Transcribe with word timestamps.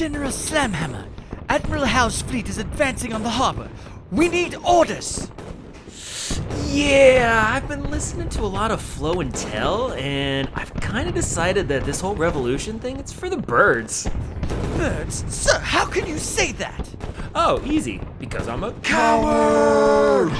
General 0.00 0.30
Slamhammer, 0.30 1.04
Admiral 1.50 1.84
Howe's 1.84 2.22
fleet 2.22 2.48
is 2.48 2.56
advancing 2.56 3.12
on 3.12 3.22
the 3.22 3.28
harbor. 3.28 3.68
We 4.10 4.30
need 4.30 4.54
orders. 4.66 5.30
Yeah, 6.68 7.44
I've 7.54 7.68
been 7.68 7.90
listening 7.90 8.30
to 8.30 8.40
a 8.40 8.48
lot 8.48 8.70
of 8.70 8.80
Flow 8.80 9.20
and 9.20 9.34
Tell, 9.34 9.92
and 9.92 10.48
I've 10.54 10.72
kind 10.72 11.06
of 11.06 11.14
decided 11.14 11.68
that 11.68 11.84
this 11.84 12.00
whole 12.00 12.14
revolution 12.14 12.78
thing, 12.78 12.96
it's 12.96 13.12
for 13.12 13.28
the 13.28 13.36
birds. 13.36 14.08
Birds? 14.78 15.22
Sir, 15.28 15.58
how 15.58 15.84
can 15.84 16.06
you 16.06 16.16
say 16.16 16.52
that? 16.52 16.88
Oh, 17.34 17.62
easy, 17.66 18.00
because 18.18 18.48
I'm 18.48 18.64
a 18.64 18.72
coward! 18.80 20.32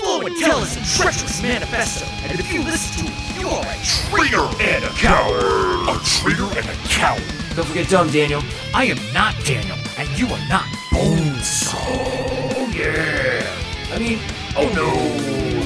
Flow 0.00 0.26
and 0.26 0.36
Tell 0.36 0.62
is 0.62 0.76
a 0.76 1.02
treacherous 1.02 1.40
manifesto, 1.42 2.04
and 2.28 2.38
if 2.38 2.52
you 2.52 2.62
listen 2.62 3.06
to 3.06 3.10
it, 3.10 3.40
you 3.40 3.48
are 3.48 3.64
a 3.64 3.78
traitor 4.12 4.44
and 4.62 4.84
a 4.84 4.90
coward! 4.98 5.88
A 5.88 5.98
traitor 6.04 6.58
and 6.58 6.68
a 6.68 6.88
coward! 6.90 7.47
Don't 7.58 7.66
forget 7.66 7.88
dumb, 7.88 8.08
Daniel. 8.12 8.40
I 8.72 8.84
am 8.84 8.98
not 9.12 9.34
Daniel, 9.44 9.76
and 9.98 10.08
you 10.16 10.28
are 10.28 10.48
not 10.48 10.64
Bones. 10.92 11.66
Oh, 11.74 12.70
yeah! 12.72 13.42
I 13.92 13.98
mean, 13.98 14.20
Oh 14.54 14.70
no! 14.78 14.94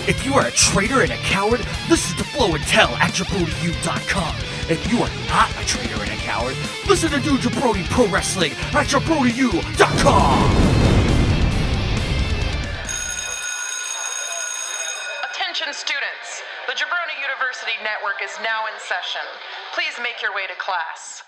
If 0.09 0.25
you 0.25 0.33
are 0.33 0.47
a 0.47 0.51
traitor 0.51 1.03
and 1.03 1.13
a 1.13 1.17
coward, 1.17 1.61
listen 1.91 2.17
to 2.17 2.25
Flow 2.25 2.55
and 2.55 2.65
Tell 2.65 2.89
at 2.97 3.13
JabroniU.com. 3.13 4.37
If 4.71 4.91
you 4.91 5.03
are 5.05 5.11
not 5.29 5.51
a 5.61 5.67
traitor 5.67 6.01
and 6.01 6.13
a 6.13 6.17
coward, 6.17 6.57
listen 6.89 7.11
to 7.11 7.21
New 7.21 7.37
Jabroni 7.37 7.85
Pro 7.91 8.07
Wrestling 8.09 8.53
at 8.73 8.87
JabroniU.com. 8.89 10.49
Attention 15.29 15.69
students! 15.77 16.41
The 16.69 16.73
Jabroni 16.73 17.21
University 17.21 17.77
Network 17.85 18.25
is 18.25 18.33
now 18.43 18.65
in 18.65 18.81
session. 18.81 19.29
Please 19.75 19.93
make 20.03 20.23
your 20.23 20.35
way 20.35 20.47
to 20.49 20.55
class. 20.57 21.23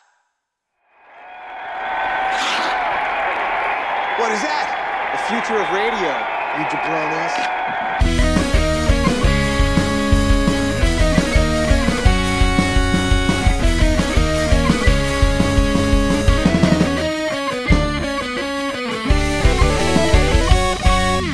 What 4.18 4.32
is 4.32 4.42
that? 4.42 4.66
The 5.12 5.18
future 5.28 5.58
of 5.60 5.68
radio 5.72 6.34
you 6.56 6.64
jabronis. 6.66 7.34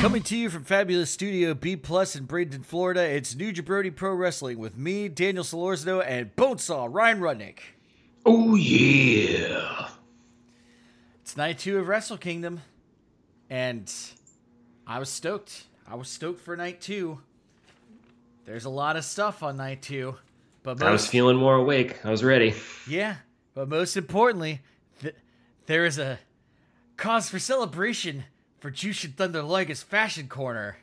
Coming 0.01 0.23
to 0.23 0.35
you 0.35 0.49
from 0.49 0.63
Fabulous 0.63 1.11
Studio 1.11 1.53
B 1.53 1.75
Plus 1.75 2.15
in 2.15 2.25
Bradenton, 2.25 2.65
Florida, 2.65 3.03
it's 3.03 3.35
New 3.35 3.53
Jabroni 3.53 3.95
Pro 3.95 4.15
Wrestling 4.15 4.57
with 4.57 4.75
me, 4.75 5.07
Daniel 5.07 5.43
Solorzano, 5.43 6.03
and 6.03 6.35
Bonesaw 6.35 6.87
Ryan 6.91 7.19
Rudnick. 7.19 7.59
Oh 8.25 8.55
yeah! 8.55 9.89
It's 11.31 11.37
night 11.37 11.59
two 11.59 11.79
of 11.79 11.87
Wrestle 11.87 12.17
Kingdom, 12.17 12.59
and 13.49 13.89
I 14.85 14.99
was 14.99 15.07
stoked. 15.07 15.63
I 15.87 15.95
was 15.95 16.09
stoked 16.09 16.41
for 16.41 16.57
night 16.57 16.81
two. 16.81 17.21
There's 18.43 18.65
a 18.65 18.69
lot 18.69 18.97
of 18.97 19.05
stuff 19.05 19.41
on 19.41 19.55
night 19.55 19.81
two, 19.81 20.17
but 20.61 20.77
most, 20.77 20.85
I 20.85 20.91
was 20.91 21.07
feeling 21.07 21.37
more 21.37 21.55
awake. 21.55 22.05
I 22.05 22.11
was 22.11 22.21
ready. 22.21 22.53
Yeah, 22.85 23.15
but 23.53 23.69
most 23.69 23.95
importantly, 23.95 24.59
th- 24.99 25.15
there 25.67 25.85
is 25.85 25.97
a 25.97 26.19
cause 26.97 27.29
for 27.29 27.39
celebration 27.39 28.25
for 28.59 28.69
Jushin 28.69 29.15
Thunder 29.15 29.41
Liger's 29.41 29.81
Fashion 29.81 30.27
Corner. 30.27 30.79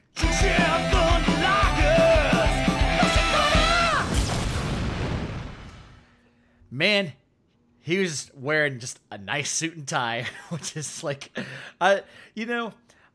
Man, 6.71 7.13
he 7.89 7.97
was 7.98 8.31
wearing 8.34 8.81
just 8.81 9.00
a 9.11 9.17
nice 9.17 9.50
suit 9.50 9.75
and 9.75 9.89
tie, 9.89 10.27
which 10.50 10.77
is 10.77 11.03
like, 11.03 11.31
uh, 11.81 12.00
you 12.34 12.45
know, 12.45 12.75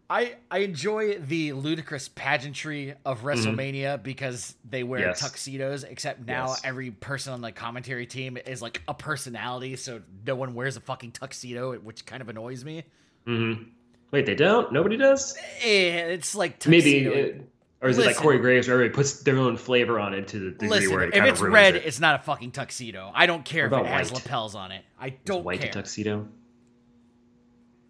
I 0.10 0.38
I 0.50 0.60
enjoy 0.60 1.20
the 1.20 1.54
ludicrous 1.54 2.10
pageantry 2.10 2.96
of 3.06 3.20
mm-hmm. 3.20 3.28
WrestleMania 3.28 3.94
mm-hmm. 3.94 4.04
because 4.04 4.56
they 4.68 4.82
wear 4.82 5.02
yes. 5.02 5.20
tuxedos. 5.20 5.84
Except 5.84 6.26
now 6.26 6.48
yes. 6.48 6.62
every 6.64 6.90
person 6.90 7.34
on 7.34 7.42
the 7.42 7.52
commentary 7.52 8.08
team 8.08 8.36
is 8.36 8.64
like 8.64 8.82
a 8.88 8.96
personality, 8.96 9.76
so 9.76 10.02
no 10.26 10.34
one 10.34 10.56
wears 10.56 10.76
a 10.76 10.82
fucking 10.82 11.12
tuxedo, 11.12 11.76
which 11.76 12.08
kind 12.08 12.24
of 12.24 12.30
annoys 12.30 12.66
me. 12.66 12.84
Mm-hmm. 13.28 13.66
Wait, 14.10 14.26
they 14.26 14.36
don't? 14.36 14.74
Nobody 14.74 14.98
does? 14.98 15.38
Eh, 15.62 16.14
it's 16.14 16.34
like 16.34 16.58
tuxedo. 16.58 17.12
maybe. 17.12 17.42
Or 17.84 17.90
is 17.90 17.98
Listen, 17.98 18.12
it 18.12 18.16
like 18.16 18.24
Corey 18.24 18.40
Graves, 18.40 18.70
where 18.70 18.76
everybody 18.76 18.96
puts 18.96 19.24
their 19.24 19.38
own 19.38 19.58
flavor 19.58 20.00
on 20.00 20.14
it 20.14 20.30
to 20.30 20.40
the 20.40 20.52
degree 20.52 20.70
Listen, 20.70 20.94
where 20.94 21.04
it 21.04 21.16
if 21.16 21.26
it's 21.26 21.42
red, 21.42 21.76
it. 21.76 21.84
it's 21.86 22.00
not 22.00 22.18
a 22.18 22.24
fucking 22.24 22.52
tuxedo. 22.52 23.12
I 23.14 23.26
don't 23.26 23.44
care 23.44 23.66
if 23.66 23.74
it 23.74 23.86
has 23.86 24.14
lapels 24.14 24.56
on 24.56 24.72
it. 24.72 24.86
I 24.98 25.10
don't 25.10 25.40
is 25.40 25.46
white 25.46 25.60
care. 25.60 25.70
a 25.70 25.74
tuxedo. 25.74 26.30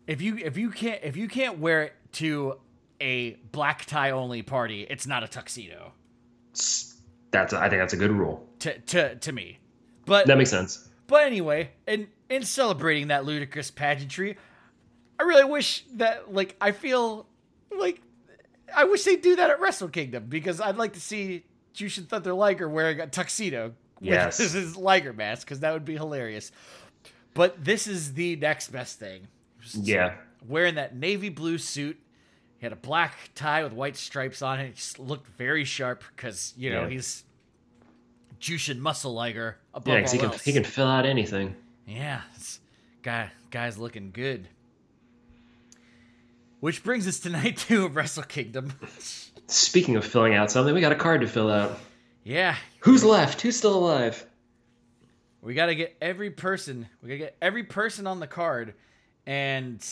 If 0.08 0.20
you 0.20 0.38
if 0.38 0.58
you 0.58 0.72
can't 0.72 1.00
if 1.04 1.16
you 1.16 1.28
can't 1.28 1.60
wear 1.60 1.84
it 1.84 1.94
to 2.14 2.56
a 3.00 3.34
black 3.52 3.86
tie 3.86 4.10
only 4.10 4.42
party, 4.42 4.88
it's 4.90 5.06
not 5.06 5.24
a 5.24 5.28
tuxedo. 5.28 5.94
That's 7.30 7.54
a, 7.54 7.60
I 7.60 7.70
think 7.70 7.80
that's 7.80 7.94
a 7.94 7.98
good 7.98 8.12
rule 8.12 8.48
to 8.60 8.80
to 8.80 9.16
to 9.16 9.32
me. 9.32 9.60
But 10.08 10.26
that 10.26 10.40
makes 10.40 10.50
sense. 10.50 10.90
But 11.06 11.28
anyway, 11.28 11.70
in 11.88 12.08
in 12.30 12.42
celebrating 12.42 13.10
that 13.10 13.26
ludicrous 13.26 13.70
pageantry, 13.70 14.38
I 15.20 15.24
really 15.24 15.46
wish 15.46 15.86
that 15.94 16.34
like 16.34 16.56
I 16.60 16.72
feel 16.72 17.28
like 17.78 18.02
I 18.76 18.86
wish 18.86 19.04
they'd 19.04 19.22
do 19.22 19.36
that 19.36 19.50
at 19.50 19.60
Wrestle 19.60 19.90
Kingdom 19.90 20.26
because 20.28 20.62
I'd 20.62 20.78
like 20.78 20.94
to 20.94 21.02
see 21.02 21.44
Jushin 21.74 22.08
Thunder 22.08 22.34
Liger 22.34 22.70
wearing 22.70 23.00
a 23.00 23.08
tuxedo 23.08 23.74
yes. 24.00 24.40
with 24.40 24.54
his 24.54 24.78
Liger 24.78 25.14
mask 25.14 25.48
because 25.48 25.62
that 25.62 25.74
would 25.74 25.86
be 25.86 25.96
hilarious. 25.96 26.52
But 27.34 27.64
this 27.64 27.88
is 27.88 28.14
the 28.14 28.36
next 28.36 28.70
best 28.70 29.00
thing. 29.00 29.28
Yeah. 29.74 30.16
Wearing 30.48 30.76
that 30.76 30.96
navy 30.96 31.30
blue 31.30 31.58
suit 31.58 32.00
he 32.64 32.66
had 32.66 32.72
a 32.72 32.78
black 32.78 33.32
tie 33.36 33.62
with 33.62 33.74
white 33.74 33.98
stripes 33.98 34.42
on 34.42 34.62
it. 34.62 34.68
He 34.68 34.72
just 34.72 34.98
looked 34.98 35.28
very 35.28 35.66
sharp 35.66 36.02
because 36.16 36.54
you 36.56 36.70
know 36.70 36.84
yeah. 36.84 36.92
he's 36.92 37.26
Jushin 38.40 38.80
Muscle 38.80 39.14
Liger 39.14 39.58
above 39.74 39.94
yeah, 39.94 40.10
he 40.10 40.18
can 40.18 40.28
else. 40.28 40.42
he 40.42 40.54
can 40.54 40.64
fill 40.64 40.88
out 40.88 41.06
anything. 41.06 41.58
Yeah, 41.86 42.22
guy 43.02 43.32
guy's 43.52 43.78
looking 43.78 44.12
good. 44.12 44.48
Which 46.64 46.82
brings 46.82 47.10
us 47.10 47.20
tonight 47.20 47.42
to 47.42 47.44
night 47.44 47.58
two 47.58 47.86
of 47.88 47.98
Wrestle 47.98 48.24
Kingdom. 48.24 48.72
Speaking 49.48 49.98
of 49.98 50.06
filling 50.06 50.34
out 50.34 50.50
something, 50.50 50.74
we 50.74 50.80
got 50.80 50.94
a 50.94 50.96
card 50.96 51.20
to 51.20 51.28
fill 51.28 51.52
out. 51.52 51.78
Yeah. 52.24 52.56
Who's 52.80 53.04
left? 53.04 53.42
Who's 53.42 53.58
still 53.58 53.76
alive? 53.76 54.26
We 55.42 55.56
got 55.56 55.66
to 55.66 55.76
get 55.76 55.98
every 56.02 56.30
person. 56.30 56.88
We 57.02 57.10
got 57.10 57.14
to 57.16 57.18
get 57.18 57.38
every 57.42 57.64
person 57.64 58.08
on 58.08 58.22
the 58.22 58.28
card, 58.28 58.76
and 59.28 59.86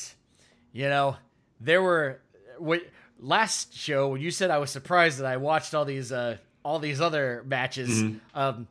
you 0.72 0.88
know 0.88 1.18
there 1.60 1.82
were 1.82 2.22
what 2.58 2.84
last 3.20 3.76
show 3.76 4.08
when 4.08 4.22
you 4.22 4.32
said 4.32 4.50
I 4.50 4.60
was 4.60 4.70
surprised 4.70 5.20
that 5.20 5.26
I 5.26 5.36
watched 5.36 5.76
all 5.76 5.84
these 5.84 6.14
uh 6.14 6.38
all 6.64 6.80
these 6.80 7.02
other 7.02 7.44
matches. 7.46 8.02
Mm-hmm. 8.02 8.40
Um, 8.40 8.68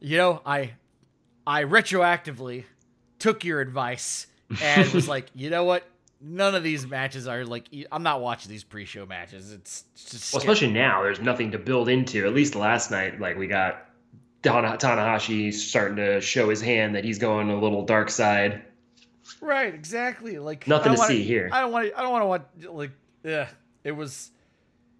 you 0.00 0.16
know, 0.16 0.42
I 0.44 0.72
I 1.46 1.62
retroactively 1.62 2.64
took 3.20 3.44
your 3.44 3.60
advice 3.60 4.26
and 4.60 4.92
was 4.92 5.06
like, 5.06 5.26
you 5.36 5.50
know 5.50 5.62
what? 5.62 5.84
None 6.20 6.54
of 6.54 6.62
these 6.62 6.86
matches 6.86 7.28
are 7.28 7.44
like 7.44 7.68
I'm 7.92 8.02
not 8.02 8.20
watching 8.20 8.50
these 8.50 8.64
pre-show 8.64 9.06
matches. 9.06 9.52
It's 9.52 9.84
just 9.94 10.32
well, 10.32 10.40
especially 10.40 10.72
now. 10.72 11.02
There's 11.02 11.20
nothing 11.20 11.52
to 11.52 11.58
build 11.58 11.88
into. 11.88 12.26
At 12.26 12.34
least 12.34 12.54
last 12.54 12.90
night, 12.90 13.20
like 13.20 13.38
we 13.38 13.46
got 13.46 13.88
Tanahashi 14.42 15.52
starting 15.52 15.96
to 15.96 16.20
show 16.20 16.48
his 16.48 16.60
hand 16.60 16.94
that 16.94 17.04
he's 17.04 17.18
going 17.18 17.50
a 17.50 17.60
little 17.60 17.84
dark 17.84 18.10
side. 18.10 18.62
Right, 19.40 19.72
exactly. 19.72 20.38
Like 20.38 20.66
nothing 20.66 20.92
to 20.94 20.98
wanna, 20.98 21.08
see 21.08 21.22
here. 21.22 21.50
I 21.52 21.60
don't 21.60 21.72
want. 21.72 21.92
I 21.96 22.02
don't 22.02 22.12
want 22.12 22.22
to 22.22 22.26
watch 22.26 22.74
like 22.74 22.90
yeah, 23.22 23.48
it 23.84 23.92
was, 23.92 24.30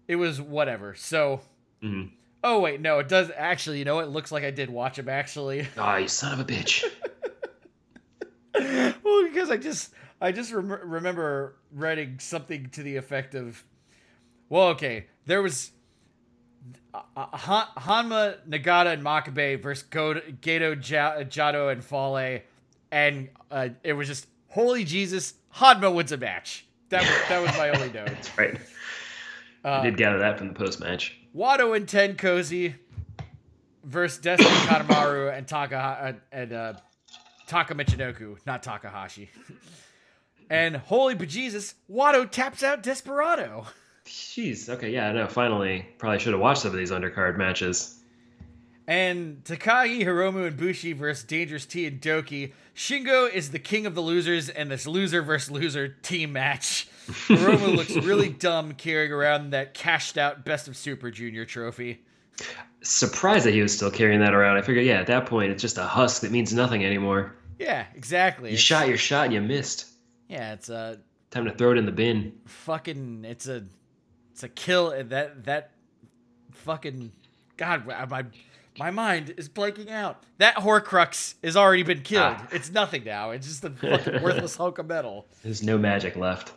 it 0.07 0.15
was 0.15 0.41
whatever. 0.41 0.95
So, 0.95 1.41
mm-hmm. 1.81 2.13
oh 2.43 2.59
wait, 2.59 2.81
no, 2.81 2.99
it 2.99 3.07
does 3.07 3.31
actually. 3.35 3.79
You 3.79 3.85
know, 3.85 3.99
it 3.99 4.09
looks 4.09 4.31
like 4.31 4.43
I 4.43 4.51
did 4.51 4.69
watch 4.69 4.99
him 4.99 5.09
actually. 5.09 5.67
Oh, 5.77 5.95
you 5.95 6.07
son 6.07 6.33
of 6.33 6.39
a 6.39 6.45
bitch. 6.45 6.83
well, 9.03 9.23
because 9.23 9.49
I 9.49 9.57
just, 9.57 9.93
I 10.21 10.31
just 10.31 10.51
rem- 10.51 10.89
remember 10.89 11.55
writing 11.71 12.19
something 12.19 12.69
to 12.71 12.83
the 12.83 12.97
effect 12.97 13.35
of, 13.35 13.63
well, 14.49 14.69
okay, 14.69 15.07
there 15.25 15.41
was. 15.41 15.71
Uh, 16.93 17.01
uh 17.15 17.37
Han- 17.37 17.67
Honma, 17.77 18.37
Nagata, 18.47 18.93
and 18.93 19.03
Makabe 19.03 19.61
versus 19.61 19.87
Gedo, 19.89 20.79
J- 20.79 21.25
Jado, 21.29 21.71
and 21.71 21.83
Fale, 21.83 22.41
and 22.91 23.29
uh, 23.49 23.69
it 23.83 23.93
was 23.93 24.07
just 24.07 24.27
holy 24.49 24.83
Jesus, 24.83 25.35
Honma 25.55 25.93
wins 25.93 26.11
a 26.11 26.17
match. 26.17 26.65
That 26.89 27.01
was 27.01 27.29
that 27.29 27.41
was 27.41 27.57
my 27.57 27.69
only 27.69 27.93
note. 27.93 28.07
That's 28.07 28.37
right. 28.37 28.59
Uh, 29.63 29.69
I 29.69 29.83
did 29.83 29.97
gather 29.97 30.19
that 30.19 30.37
from 30.37 30.49
the 30.49 30.53
post 30.53 30.79
match. 30.79 31.17
Wato 31.35 31.75
and 31.75 31.85
TenCozy 31.85 32.75
versus 33.83 34.19
Destiny 34.19 34.49
Kanemaru 34.67 35.35
and 35.35 35.47
Taka 35.47 35.77
uh, 35.77 36.13
and 36.31 36.53
uh, 36.53 36.73
Taka 37.47 37.75
Michinoku, 37.75 38.37
not 38.45 38.63
Takahashi. 38.63 39.29
and 40.49 40.75
holy 40.77 41.15
bejesus, 41.15 41.73
Wato 41.91 42.29
taps 42.29 42.63
out 42.63 42.83
Desperado. 42.83 43.65
Jeez. 44.05 44.69
Okay. 44.69 44.91
Yeah. 44.91 45.11
No. 45.11 45.27
Finally, 45.27 45.85
probably 45.97 46.19
should 46.19 46.33
have 46.33 46.41
watched 46.41 46.61
some 46.61 46.71
of 46.71 46.77
these 46.77 46.91
undercard 46.91 47.37
matches. 47.37 47.95
And 48.87 49.43
Takagi, 49.43 50.03
Hiromu, 50.03 50.47
and 50.47 50.57
Bushi 50.57 50.93
versus 50.93 51.23
Dangerous 51.23 51.67
T 51.67 51.85
and 51.85 52.01
Douki. 52.01 52.53
Shingo 52.75 53.31
is 53.31 53.51
the 53.51 53.59
king 53.59 53.85
of 53.85 53.93
the 53.93 54.01
losers 54.01 54.49
in 54.49 54.69
this 54.69 54.87
loser 54.87 55.21
versus 55.21 55.51
loser 55.51 55.89
team 55.89 56.33
match. 56.33 56.87
Hiromu 57.07 57.75
looks 57.77 57.95
really 57.97 58.29
dumb 58.29 58.73
carrying 58.73 59.11
around 59.11 59.51
that 59.51 59.75
cashed 59.75 60.17
out 60.17 60.43
Best 60.43 60.67
of 60.67 60.75
Super 60.75 61.11
Junior 61.11 61.45
trophy. 61.45 62.01
Surprised 62.81 63.45
that 63.45 63.53
he 63.53 63.61
was 63.61 63.75
still 63.75 63.91
carrying 63.91 64.21
that 64.21 64.33
around. 64.33 64.57
I 64.57 64.61
figured, 64.63 64.85
yeah, 64.85 65.01
at 65.01 65.07
that 65.07 65.27
point, 65.27 65.51
it's 65.51 65.61
just 65.61 65.77
a 65.77 65.83
husk 65.83 66.21
that 66.23 66.31
means 66.31 66.51
nothing 66.51 66.83
anymore. 66.83 67.35
Yeah, 67.59 67.85
exactly. 67.93 68.49
You 68.49 68.53
It's- 68.53 68.63
shot 68.63 68.87
your 68.87 68.97
shot 68.97 69.25
and 69.25 69.33
you 69.33 69.41
missed. 69.41 69.85
Yeah, 70.29 70.53
it's 70.53 70.69
a 70.69 70.99
Time 71.31 71.45
to 71.45 71.51
throw 71.51 71.71
it 71.71 71.77
in 71.77 71.85
the 71.85 71.91
bin. 71.91 72.33
fucking. 72.45 73.25
It's 73.25 73.47
a. 73.47 73.65
It's 74.31 74.43
a 74.43 74.49
kill. 74.49 74.91
That 75.09 75.43
that 75.43 75.71
fucking. 76.51 77.11
God, 77.57 77.85
my 78.09 78.25
my 78.79 78.91
mind 78.91 79.33
is 79.37 79.49
blanking 79.49 79.89
out. 79.89 80.23
That 80.37 80.55
Horcrux 80.55 81.33
has 81.43 81.57
already 81.57 81.83
been 81.83 82.01
killed. 82.01 82.35
Ah. 82.39 82.47
It's 82.51 82.71
nothing 82.71 83.03
now. 83.03 83.31
It's 83.31 83.45
just 83.47 83.63
a 83.65 83.69
fucking 83.71 84.21
worthless 84.23 84.55
hunk 84.55 84.77
of 84.77 84.87
metal. 84.87 85.27
There's 85.43 85.61
no 85.61 85.77
magic 85.77 86.15
left. 86.15 86.53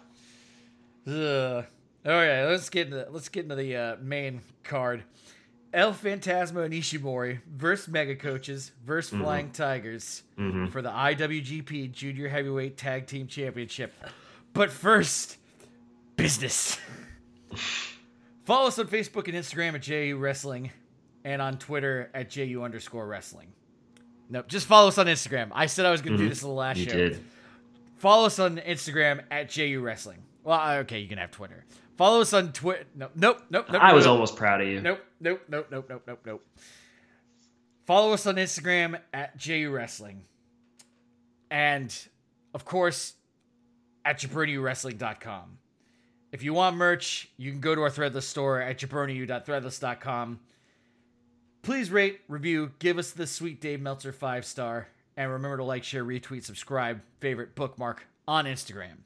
Ugh. 1.06 1.64
Okay, 2.04 2.46
let's 2.46 2.70
get 2.70 2.86
into 2.88 3.06
let's 3.10 3.28
get 3.28 3.44
into 3.44 3.56
the 3.56 3.76
uh, 3.76 3.96
main 4.00 4.42
card. 4.64 5.02
El 5.72 5.92
Phantasmo 5.92 6.64
and 6.64 6.74
Ishimori 6.74 7.40
versus 7.50 7.88
Mega 7.88 8.14
Coaches 8.14 8.72
versus 8.84 9.12
mm-hmm. 9.12 9.22
Flying 9.22 9.50
Tigers 9.50 10.22
mm-hmm. 10.38 10.66
for 10.66 10.82
the 10.82 10.90
IWGP 10.90 11.92
Junior 11.92 12.28
Heavyweight 12.28 12.76
Tag 12.76 13.06
Team 13.06 13.26
Championship. 13.26 13.92
But 14.52 14.70
first, 14.70 15.38
business. 16.16 16.78
Follow 18.44 18.68
us 18.68 18.78
on 18.78 18.88
Facebook 18.88 19.28
and 19.28 19.36
Instagram 19.36 19.74
at 19.74 19.82
JU 19.82 20.18
Wrestling 20.18 20.72
and 21.24 21.40
on 21.40 21.58
Twitter 21.58 22.10
at 22.12 22.28
JU 22.28 22.62
underscore 22.62 23.06
wrestling. 23.06 23.52
Nope, 24.28 24.48
just 24.48 24.66
follow 24.66 24.88
us 24.88 24.98
on 24.98 25.06
Instagram. 25.06 25.50
I 25.52 25.66
said 25.66 25.86
I 25.86 25.90
was 25.90 26.00
going 26.00 26.12
to 26.12 26.18
do 26.18 26.24
mm-hmm. 26.24 26.30
this 26.30 26.42
in 26.42 26.48
the 26.48 26.54
last 26.54 26.78
You 26.78 26.86
show. 26.86 26.92
did. 26.92 27.24
Follow 27.98 28.26
us 28.26 28.38
on 28.38 28.56
Instagram 28.56 29.22
at 29.30 29.48
JU 29.48 29.80
Wrestling. 29.80 30.22
Well, 30.42 30.58
uh, 30.58 30.76
okay, 30.78 30.98
you 30.98 31.08
can 31.08 31.18
have 31.18 31.30
Twitter. 31.30 31.64
Follow 32.02 32.20
us 32.20 32.32
on 32.32 32.52
Twitter. 32.52 32.84
No, 32.96 33.10
nope, 33.14 33.44
nope, 33.48 33.66
nope. 33.70 33.80
I 33.80 33.92
was 33.92 34.06
nope, 34.06 34.14
almost 34.14 34.34
proud 34.34 34.60
of 34.60 34.66
you. 34.66 34.80
Nope, 34.80 34.98
nope, 35.20 35.42
nope, 35.48 35.68
nope, 35.70 35.86
nope, 35.88 36.02
nope, 36.04 36.18
nope. 36.26 36.44
Follow 37.86 38.12
us 38.12 38.26
on 38.26 38.34
Instagram 38.34 38.98
at 39.14 39.36
JU 39.36 39.70
Wrestling. 39.70 40.22
And, 41.48 41.96
of 42.54 42.64
course, 42.64 43.14
at 44.04 44.18
jabroniwrestling.com. 44.18 45.58
If 46.32 46.42
you 46.42 46.52
want 46.54 46.74
merch, 46.74 47.28
you 47.36 47.52
can 47.52 47.60
go 47.60 47.72
to 47.72 47.82
our 47.82 47.90
Threadless 47.90 48.24
store 48.24 48.60
at 48.60 48.80
jabroniu.threadless.com. 48.80 50.40
Please 51.62 51.92
rate, 51.92 52.22
review, 52.26 52.72
give 52.80 52.98
us 52.98 53.12
the 53.12 53.28
sweet 53.28 53.60
Dave 53.60 53.80
Meltzer 53.80 54.12
five 54.12 54.44
star, 54.44 54.88
and 55.16 55.30
remember 55.30 55.58
to 55.58 55.62
like, 55.62 55.84
share, 55.84 56.04
retweet, 56.04 56.42
subscribe, 56.42 57.00
favorite, 57.20 57.54
bookmark 57.54 58.08
on 58.26 58.46
Instagram. 58.46 59.04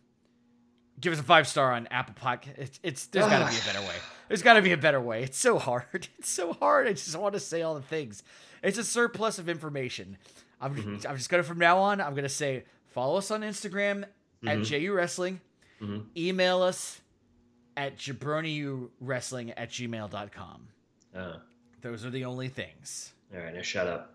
Give 1.01 1.13
us 1.13 1.21
a 1.21 1.23
five 1.23 1.47
star 1.47 1.73
on 1.73 1.87
Apple 1.91 2.15
Podcast. 2.21 2.59
It's, 2.59 2.81
it's 2.83 3.07
there's 3.07 3.27
got 3.27 3.47
to 3.47 3.53
be 3.55 3.61
a 3.61 3.73
better 3.73 3.87
way. 3.87 3.95
There's 4.29 4.43
got 4.43 4.55
to 4.55 4.63
be 4.63 4.73
a 4.73 4.77
better 4.77 5.01
way. 5.01 5.23
It's 5.23 5.39
so 5.39 5.57
hard. 5.59 5.85
It's 6.19 6.29
so 6.31 6.53
hard. 6.55 6.89
I 6.89 6.93
just 6.95 7.15
want 7.17 7.35
to 7.35 7.41
say 7.41 7.63
all 7.63 7.75
the 7.77 7.83
things. 7.83 8.23
It's 8.63 8.77
a 8.79 8.83
surplus 8.83 9.39
of 9.39 9.49
information. 9.49 10.17
I'm 10.61 10.75
Mm-hmm. 10.75 11.07
I'm 11.07 11.17
just 11.17 11.29
gonna 11.29 11.43
from 11.45 11.59
now 11.59 11.79
on. 11.79 12.01
I'm 12.01 12.15
gonna 12.15 12.29
say 12.29 12.65
follow 12.89 13.19
us 13.19 13.31
on 13.31 13.43
Instagram 13.43 14.05
Mm-hmm. 14.43 14.49
at 14.49 14.63
JU 14.65 14.93
Wrestling. 14.93 15.41
Email 16.17 16.63
us 16.63 17.01
at 17.77 17.99
jabroniwrestling 17.99 19.53
at 19.57 19.71
gmail.com. 19.71 20.69
Uh, 21.15 21.37
Those 21.83 22.05
are 22.05 22.11
the 22.11 22.25
only 22.25 22.49
things. 22.49 23.13
all 23.35 23.41
right, 23.41 23.55
now 23.55 23.63
shut 23.63 23.87
up. 23.87 24.15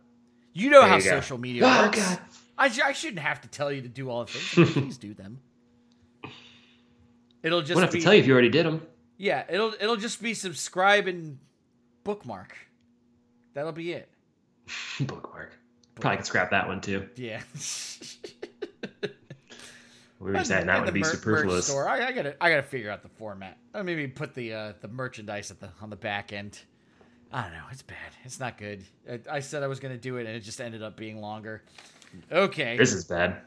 You 0.54 0.70
know 0.70 0.82
There 0.82 0.90
how 0.90 0.96
you 0.96 1.02
social 1.02 1.38
media 1.38 1.64
Oh, 1.66 1.84
works. 1.86 2.00
God. 2.00 2.20
I, 2.58 2.66
I 2.86 2.92
shouldn't 2.94 3.20
have 3.20 3.42
to 3.42 3.48
tell 3.48 3.72
you 3.72 3.82
to 3.82 3.88
do 3.88 4.10
all 4.10 4.26
the 4.26 4.32
things. 4.34 4.72
Please 4.74 4.98
do 4.98 5.14
them. 5.14 5.40
It'll 7.44 7.60
I 7.60 7.62
just 7.64 7.76
won't 7.76 7.86
have 7.86 7.92
be 7.94 8.00
to 8.00 8.04
tell 8.04 8.14
you 8.14 8.20
if 8.22 8.28
you 8.28 8.34
already 8.34 8.50
did 8.50 8.66
them. 8.66 8.86
yeah. 9.18 9.44
It'll 9.50 9.74
it'll 9.80 9.96
just 9.98 10.22
be 10.22 10.34
subscribe 10.34 11.08
and 11.08 11.38
bookmark. 12.04 12.56
That'll 13.54 13.72
be 13.72 13.94
it. 13.94 14.10
Bookmark. 15.02 15.52
Probably 16.00 16.18
could 16.18 16.26
scrap 16.26 16.52
that 16.52 16.68
one 16.68 16.80
too. 16.82 17.08
Yeah. 17.16 17.42
We 20.20 20.32
were 20.32 20.44
saying 20.44 20.68
that 20.68 20.76
And 20.78 20.86
would 20.86 20.94
be 20.94 21.00
mer- 21.00 21.08
superfluous. 21.08 21.66
store. 21.66 21.90
I, 21.90 22.08
I 22.08 22.12
gotta 22.12 22.36
I 22.44 22.50
gotta 22.52 22.62
figure 22.64 22.92
out 22.92 23.02
the 23.02 23.10
format. 23.10 23.58
Or 23.74 23.84
maybe 23.84 24.08
put 24.08 24.36
the 24.36 24.54
uh, 24.54 24.74
the 24.82 24.88
merchandise 24.88 25.50
at 25.50 25.60
the 25.60 25.70
on 25.82 25.90
the 25.90 25.96
back 25.96 26.32
end. 26.32 26.60
I 27.34 27.42
don't 27.44 27.54
know. 27.54 27.64
It's 27.72 27.82
bad. 27.82 27.98
It's 28.24 28.40
not 28.40 28.58
good. 28.58 28.84
I, 29.10 29.20
I 29.38 29.40
said 29.40 29.64
I 29.64 29.68
was 29.68 29.80
gonna 29.80 29.98
do 29.98 30.18
it, 30.18 30.28
and 30.28 30.36
it 30.36 30.42
just 30.42 30.62
ended 30.62 30.84
up 30.84 30.96
being 30.96 31.20
longer. 31.22 31.64
Okay. 32.32 32.78
This 32.78 32.94
is 32.94 33.06
bad. 33.06 33.38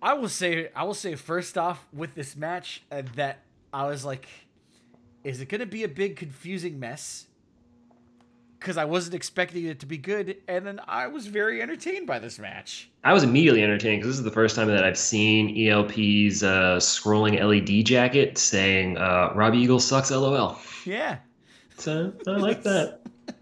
I 0.00 0.14
will 0.14 0.28
say 0.28 0.70
I 0.74 0.84
will 0.84 0.94
say 0.94 1.14
first 1.14 1.58
off 1.58 1.84
with 1.92 2.14
this 2.14 2.36
match 2.36 2.82
uh, 2.90 3.02
that 3.16 3.40
I 3.72 3.86
was 3.86 4.04
like, 4.04 4.28
is 5.24 5.40
it 5.40 5.48
gonna 5.48 5.66
be 5.66 5.84
a 5.84 5.88
big 5.88 6.16
confusing 6.16 6.78
mess? 6.78 7.26
Because 8.58 8.76
I 8.76 8.86
wasn't 8.86 9.14
expecting 9.14 9.66
it 9.66 9.78
to 9.80 9.86
be 9.86 9.98
good, 9.98 10.36
and 10.48 10.66
then 10.66 10.80
I 10.88 11.06
was 11.06 11.28
very 11.28 11.62
entertained 11.62 12.08
by 12.08 12.18
this 12.18 12.40
match. 12.40 12.90
I 13.04 13.12
was 13.12 13.22
immediately 13.22 13.62
entertained 13.62 14.00
because 14.02 14.14
this 14.14 14.18
is 14.18 14.24
the 14.24 14.32
first 14.32 14.56
time 14.56 14.66
that 14.66 14.82
I've 14.84 14.98
seen 14.98 15.68
ELP's 15.68 16.42
uh, 16.42 16.78
scrolling 16.78 17.38
LED 17.40 17.86
jacket 17.86 18.36
saying 18.36 18.98
uh, 18.98 19.32
"Robbie 19.34 19.58
Eagle 19.58 19.78
sucks." 19.78 20.10
LOL. 20.10 20.58
Yeah. 20.84 21.18
So 21.76 22.12
I 22.26 22.30
like 22.32 22.62
that. 22.64 23.02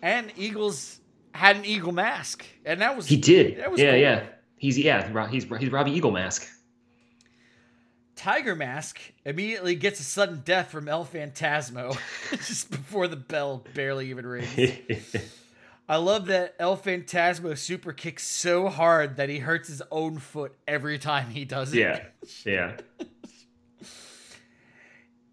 And 0.00 0.32
Eagles 0.36 1.00
had 1.32 1.56
an 1.56 1.64
eagle 1.64 1.92
mask, 1.92 2.44
and 2.64 2.80
that 2.80 2.96
was 2.96 3.06
He 3.06 3.16
did. 3.16 3.58
That 3.58 3.70
was 3.70 3.80
yeah, 3.80 3.90
cool. 3.90 4.00
yeah. 4.00 4.26
He's 4.58 4.78
yeah. 4.78 5.28
He's 5.28 5.44
he's 5.44 5.70
Robbie 5.70 5.92
Eagle 5.92 6.10
mask. 6.10 6.48
Tiger 8.18 8.56
Mask 8.56 9.00
immediately 9.24 9.76
gets 9.76 10.00
a 10.00 10.02
sudden 10.02 10.42
death 10.44 10.72
from 10.72 10.88
El 10.88 11.04
Phantasmo 11.04 11.96
just 12.30 12.68
before 12.68 13.06
the 13.06 13.16
bell 13.16 13.64
barely 13.74 14.10
even 14.10 14.26
rings. 14.26 14.48
I 15.88 15.96
love 15.96 16.26
that 16.26 16.56
El 16.58 16.76
Phantasmo 16.76 17.56
super 17.56 17.92
kicks 17.92 18.26
so 18.26 18.68
hard 18.68 19.16
that 19.16 19.28
he 19.28 19.38
hurts 19.38 19.68
his 19.68 19.82
own 19.92 20.18
foot 20.18 20.54
every 20.66 20.98
time 20.98 21.30
he 21.30 21.44
does 21.44 21.72
it. 21.72 21.78
yeah, 21.78 22.06
yeah. 22.44 22.76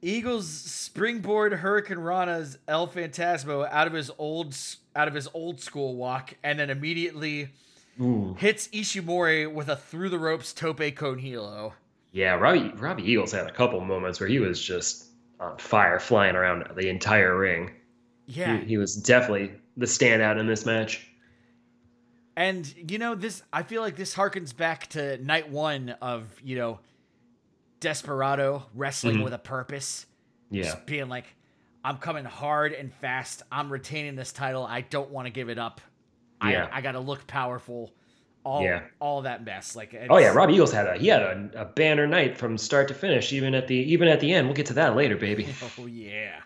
Eagles 0.01 0.47
springboard 0.47 1.51
Hurricane 1.53 1.97
Rana's 1.97 2.59
El 2.67 2.87
Phantasmo 2.87 3.67
out 3.69 3.87
of 3.87 3.93
his 3.93 4.11
old 4.19 4.55
out 4.95 5.07
of 5.07 5.15
his 5.15 5.27
old 5.33 5.59
school 5.59 5.95
walk, 5.95 6.35
and 6.43 6.59
then 6.59 6.69
immediately 6.69 7.49
Ooh. 7.99 8.35
hits 8.37 8.67
Ishimori 8.69 9.51
with 9.51 9.69
a 9.69 9.75
through 9.75 10.09
the 10.09 10.19
ropes 10.19 10.53
tope 10.53 10.95
con 10.95 11.17
hilo. 11.17 11.73
Yeah, 12.11 12.35
Robbie 12.35 12.71
Robbie 12.75 13.03
Eagles 13.03 13.31
had 13.31 13.47
a 13.47 13.51
couple 13.51 13.79
moments 13.81 14.19
where 14.19 14.29
he 14.29 14.39
was 14.39 14.61
just 14.61 15.05
on 15.39 15.57
fire, 15.57 15.99
flying 15.99 16.35
around 16.35 16.65
the 16.75 16.89
entire 16.89 17.37
ring. 17.37 17.71
Yeah, 18.25 18.59
He, 18.59 18.65
he 18.65 18.77
was 18.77 18.95
definitely 18.95 19.51
the 19.77 19.85
standout 19.85 20.39
in 20.39 20.47
this 20.47 20.65
match. 20.65 21.09
And 22.37 22.73
you 22.89 22.97
know 22.97 23.15
this 23.15 23.43
I 23.51 23.63
feel 23.63 23.81
like 23.81 23.95
this 23.95 24.13
harkens 24.13 24.55
back 24.55 24.87
to 24.87 25.17
night 25.23 25.49
1 25.49 25.89
of, 26.01 26.23
you 26.43 26.57
know, 26.57 26.79
Desperado 27.79 28.65
wrestling 28.73 29.15
mm-hmm. 29.15 29.23
with 29.23 29.33
a 29.33 29.39
purpose. 29.39 30.05
Yeah, 30.49 30.63
Just 30.63 30.85
being 30.85 31.09
like 31.09 31.25
I'm 31.83 31.97
coming 31.97 32.25
hard 32.25 32.73
and 32.73 32.93
fast. 32.93 33.43
I'm 33.51 33.71
retaining 33.71 34.15
this 34.15 34.31
title. 34.31 34.65
I 34.65 34.81
don't 34.81 35.11
want 35.11 35.27
to 35.27 35.31
give 35.31 35.49
it 35.49 35.59
up. 35.59 35.81
Yeah. 36.43 36.67
I 36.71 36.77
I 36.77 36.81
got 36.81 36.93
to 36.93 36.99
look 36.99 37.25
powerful. 37.27 37.93
All 38.43 38.61
Yeah. 38.63 38.81
all 38.99 39.23
that 39.23 39.43
mess 39.43 39.75
like 39.75 39.95
Oh 40.09 40.17
yeah, 40.19 40.27
Rob 40.27 40.51
Eagles 40.51 40.71
had 40.71 40.85
a 40.87 40.97
he 40.97 41.07
had 41.07 41.21
a, 41.23 41.49
a 41.55 41.65
banner 41.65 42.05
night 42.05 42.37
from 42.37 42.57
start 42.59 42.87
to 42.89 42.93
finish, 42.93 43.33
even 43.33 43.55
at 43.55 43.67
the 43.67 43.75
even 43.75 44.07
at 44.07 44.19
the 44.19 44.31
end. 44.31 44.45
We'll 44.47 44.55
get 44.55 44.67
to 44.67 44.73
that 44.73 44.95
later, 44.95 45.15
baby. 45.17 45.47
Oh 45.79 45.87
yeah. 45.87 46.41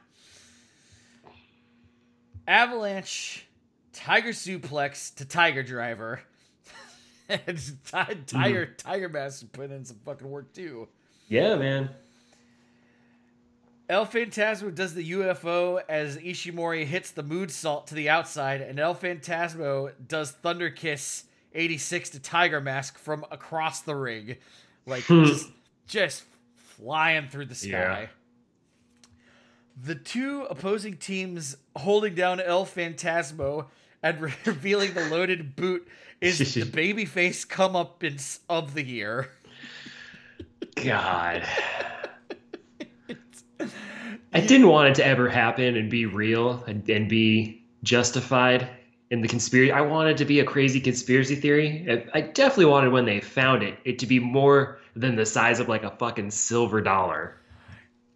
Avalanche, 2.48 3.46
Tiger 3.93 4.29
suplex 4.29 5.13
to 5.15 5.25
Tiger 5.25 5.62
Driver. 5.62 6.22
and 7.29 7.46
Ti- 7.46 7.51
mm-hmm. 7.93 8.24
Tiger 8.25 8.65
Tiger 8.77 9.10
Mask 9.10 9.51
put 9.51 9.69
in 9.72 9.86
some 9.86 9.98
fucking 10.05 10.29
work 10.29 10.53
too. 10.53 10.88
Yeah, 11.27 11.55
man. 11.58 11.89
El 13.89 14.05
Phantasmo 14.05 14.74
does 14.74 14.93
the 14.93 15.12
UFO 15.13 15.81
as 15.89 16.17
Ishimori 16.17 16.86
hits 16.86 17.10
the 17.10 17.24
moonsault 17.24 17.88
to 17.88 17.96
the 17.96 18.08
outside, 18.08 18.62
and 18.62 18.79
El 18.79 18.93
Phantasmo 18.93 19.91
does 20.08 20.31
Thunder 20.31 20.69
Kiss 20.69 21.24
86 21.55 22.12
to 22.12 22.19
Tiger 22.19 22.62
Mask 22.62 23.00
from 23.00 23.25
across 23.31 23.81
the 23.81 23.96
ring. 23.96 24.38
Like 24.86 25.05
hmm. 25.05 25.25
just, 25.25 25.50
just 25.88 26.24
flying 26.55 27.29
through 27.29 27.46
the 27.46 27.55
sky. 27.55 27.69
Yeah. 27.72 28.08
The 29.81 29.96
two 29.96 30.43
opposing 30.43 30.98
teams 30.98 31.58
holding 31.75 32.13
down 32.13 32.39
El 32.39 32.67
Phantasmo 32.67 33.65
and 34.03 34.22
revealing 34.46 34.93
the 34.93 35.10
loaded 35.10 35.55
boot 35.55 35.88
is 36.22 36.38
the 36.53 36.62
babyface 36.62 37.48
comeuppance 37.48 38.39
of 38.48 38.75
the 38.75 38.84
year. 38.84 39.31
God. 40.75 41.43
I 44.33 44.41
didn't 44.41 44.67
want 44.67 44.89
it 44.89 44.95
to 44.95 45.05
ever 45.05 45.29
happen 45.29 45.75
and 45.75 45.89
be 45.89 46.05
real 46.05 46.63
and, 46.67 46.87
and 46.89 47.09
be 47.09 47.63
justified 47.83 48.69
in 49.09 49.21
the 49.21 49.27
conspiracy. 49.27 49.71
I 49.71 49.81
wanted 49.81 50.11
it 50.11 50.17
to 50.17 50.25
be 50.25 50.39
a 50.39 50.45
crazy 50.45 50.79
conspiracy 50.79 51.35
theory. 51.35 51.85
I, 51.89 52.19
I 52.19 52.21
definitely 52.21 52.65
wanted 52.65 52.91
when 52.91 53.05
they 53.05 53.19
found 53.21 53.63
it, 53.63 53.79
it 53.85 53.99
to 53.99 54.05
be 54.05 54.19
more 54.19 54.79
than 54.95 55.15
the 55.15 55.25
size 55.25 55.59
of 55.59 55.67
like 55.67 55.83
a 55.83 55.91
fucking 55.91 56.31
silver 56.31 56.81
dollar 56.81 57.37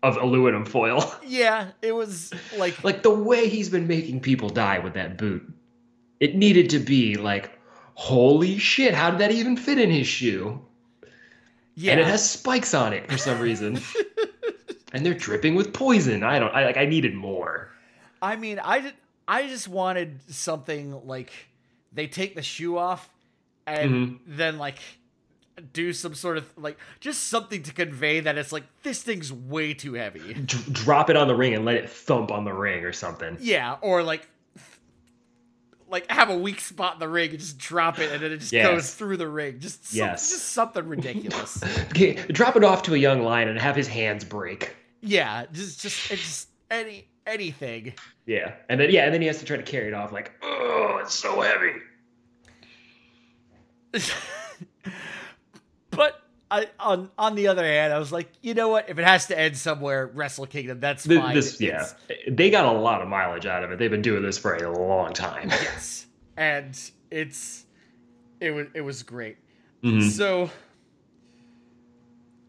of 0.04 0.18
aluminum 0.18 0.66
foil. 0.66 1.12
Yeah, 1.26 1.72
it 1.82 1.96
was 1.96 2.32
like 2.58 2.84
like 2.84 3.02
the 3.02 3.10
way 3.10 3.50
he's 3.50 3.70
been 3.70 3.88
making 3.88 4.20
people 4.20 4.50
die 4.50 4.80
with 4.80 4.94
that 4.94 5.18
boot. 5.18 5.52
It 6.20 6.36
needed 6.36 6.70
to 6.72 6.80
be 6.80 7.16
like, 7.16 7.58
holy 7.96 8.60
shit, 8.60 8.94
how 8.94 9.10
did 9.10 9.20
that 9.20 9.32
even 9.32 9.58
fit 9.58 9.80
in 9.80 9.90
his 9.90 10.06
shoe? 10.06 10.62
yeah. 11.76 11.94
And 11.94 12.02
it 12.02 12.08
has 12.08 12.30
spikes 12.30 12.74
on 12.74 12.94
it 12.94 13.10
for 13.10 13.18
some 13.18 13.40
reason. 13.40 13.80
and 14.94 15.06
they're 15.06 15.14
dripping 15.14 15.56
with 15.56 15.74
poison. 15.74 16.24
I 16.24 16.40
don't 16.40 16.54
I 16.54 16.66
like 16.66 16.78
I 16.78 16.86
needed 16.86 17.14
more. 17.16 17.70
I 18.22 18.36
mean, 18.38 18.60
I 18.60 18.80
did, 18.80 18.94
I 19.28 19.48
just 19.48 19.68
wanted 19.68 20.20
something 20.32 21.06
like 21.06 21.32
they 21.92 22.08
take 22.08 22.36
the 22.36 22.42
shoe 22.42 22.78
off 22.78 23.10
and 23.68 23.92
Mhm. 23.92 24.20
then 24.28 24.58
like 24.58 24.78
do 25.72 25.94
some 25.94 26.16
sort 26.16 26.38
of 26.38 26.46
like 26.58 26.78
just 27.00 27.28
something 27.30 27.62
to 27.64 27.72
convey 27.74 28.20
that 28.22 28.38
it's 28.38 28.52
like 28.52 28.64
this 28.84 29.04
thing's 29.04 29.32
way 29.32 29.74
too 29.74 29.94
heavy. 29.94 30.34
D- 30.34 30.58
drop 30.72 31.10
it 31.10 31.16
on 31.18 31.28
the 31.28 31.36
ring 31.36 31.54
and 31.54 31.64
let 31.66 31.76
it 31.76 31.90
thump 31.90 32.32
on 32.32 32.44
the 32.46 32.54
ring 32.54 32.84
or 32.86 32.92
something. 32.94 33.38
Yeah, 33.40 33.76
or 33.82 34.02
like 34.04 34.28
like 35.90 36.10
have 36.10 36.30
a 36.30 36.36
weak 36.38 36.60
spot 36.60 36.96
in 36.96 37.00
the 37.00 37.08
ring 37.08 37.30
and 37.32 37.40
just 37.40 37.58
drop 37.60 38.00
it 38.00 38.12
and 38.12 38.24
then 38.24 38.32
it 38.32 38.40
just 38.40 38.52
Yes. 38.52 38.68
goes 38.68 38.94
through 38.96 39.18
the 39.18 39.28
ring. 39.28 39.60
Just 39.60 39.86
some, 39.90 39.98
Yes. 40.00 40.30
just 40.32 40.46
something 40.54 40.88
ridiculous. 40.88 41.62
Okay, 41.92 42.14
drop 42.32 42.56
it 42.56 42.64
off 42.64 42.82
to 42.84 42.96
a 42.96 42.98
young 42.98 43.22
lion 43.22 43.48
and 43.48 43.60
have 43.60 43.76
his 43.76 43.88
hands 43.88 44.24
break. 44.24 44.76
Yeah, 45.04 45.46
just 45.52 45.82
just 45.82 46.48
any 46.72 47.08
anything. 47.28 47.94
Yeah, 48.26 48.54
and 48.70 48.80
then 48.80 48.90
yeah, 48.90 49.06
and 49.06 49.14
then 49.14 49.22
he 49.22 49.28
has 49.28 49.38
to 49.40 49.46
try 49.46 49.58
to 49.58 49.64
carry 49.64 49.88
it 49.90 49.94
off 49.94 50.12
like, 50.12 50.32
oh, 50.42 51.00
it's 51.02 51.14
so 51.14 51.42
heavy. 51.42 51.74
But 55.96 56.20
I 56.50 56.68
on 56.80 57.12
on 57.20 57.36
the 57.36 57.48
other 57.50 57.64
hand, 57.64 57.94
I 57.94 58.00
was 58.00 58.12
like, 58.12 58.28
you 58.42 58.54
know 58.56 58.70
what? 58.70 58.90
If 58.90 58.98
it 58.98 59.06
has 59.06 59.28
to 59.28 59.40
end 59.40 59.56
somewhere, 59.56 60.08
Wrestle 60.08 60.48
Kingdom, 60.48 60.80
that's 60.80 61.04
Th- 61.04 61.20
fine. 61.20 61.36
This, 61.36 61.62
yeah, 61.62 61.88
they 62.28 62.50
got 62.50 62.66
a 62.66 62.72
lot 62.72 63.02
of 63.04 63.08
mileage 63.08 63.46
out 63.46 63.64
of 63.64 63.72
it. 63.72 63.78
They've 63.78 63.92
been 63.92 64.02
doing 64.02 64.24
this 64.24 64.38
for 64.40 64.56
a 64.56 64.72
long 64.76 65.14
time. 65.14 65.50
yes, 65.52 66.08
and 66.36 66.80
it's 67.12 67.66
it 68.40 68.52
was 68.52 68.68
it 68.74 68.82
was 68.82 69.04
great. 69.04 69.38
Mhm. 69.84 70.10
So, 70.10 70.50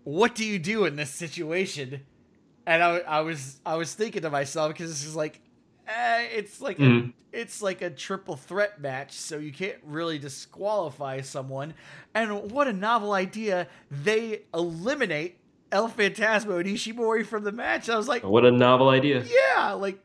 what 0.04 0.34
do 0.34 0.46
you 0.46 0.58
do 0.58 0.86
in 0.86 0.96
this 0.96 1.10
situation? 1.10 2.00
And 2.66 2.82
I, 2.82 2.98
I 2.98 3.20
was 3.20 3.60
I 3.66 3.76
was 3.76 3.92
thinking 3.94 4.22
to 4.22 4.30
myself 4.30 4.72
because 4.72 4.90
this 4.90 5.04
is 5.04 5.14
like, 5.14 5.40
eh, 5.86 6.22
it's 6.32 6.60
like 6.60 6.78
Mhm. 6.78 7.10
a, 7.10 7.40
it's 7.40 7.60
like 7.60 7.82
a 7.82 7.90
triple 7.90 8.36
threat 8.36 8.80
match, 8.80 9.12
so 9.12 9.36
you 9.38 9.52
can't 9.52 9.76
really 9.84 10.18
disqualify 10.18 11.20
someone. 11.20 11.74
And 12.14 12.50
what 12.50 12.66
a 12.68 12.72
novel 12.72 13.12
idea! 13.12 13.68
They 13.90 14.42
eliminate 14.54 15.36
El 15.72 15.88
Phantasmo 15.90 16.58
and 16.60 16.66
Ishimori 16.68 17.26
from 17.26 17.44
the 17.44 17.52
match. 17.52 17.88
I 17.90 17.96
was 17.96 18.08
like, 18.08 18.22
What 18.24 18.44
a 18.46 18.50
novel 18.52 18.88
idea. 18.88 19.24
yeah, 19.24 19.72
like 19.72 19.98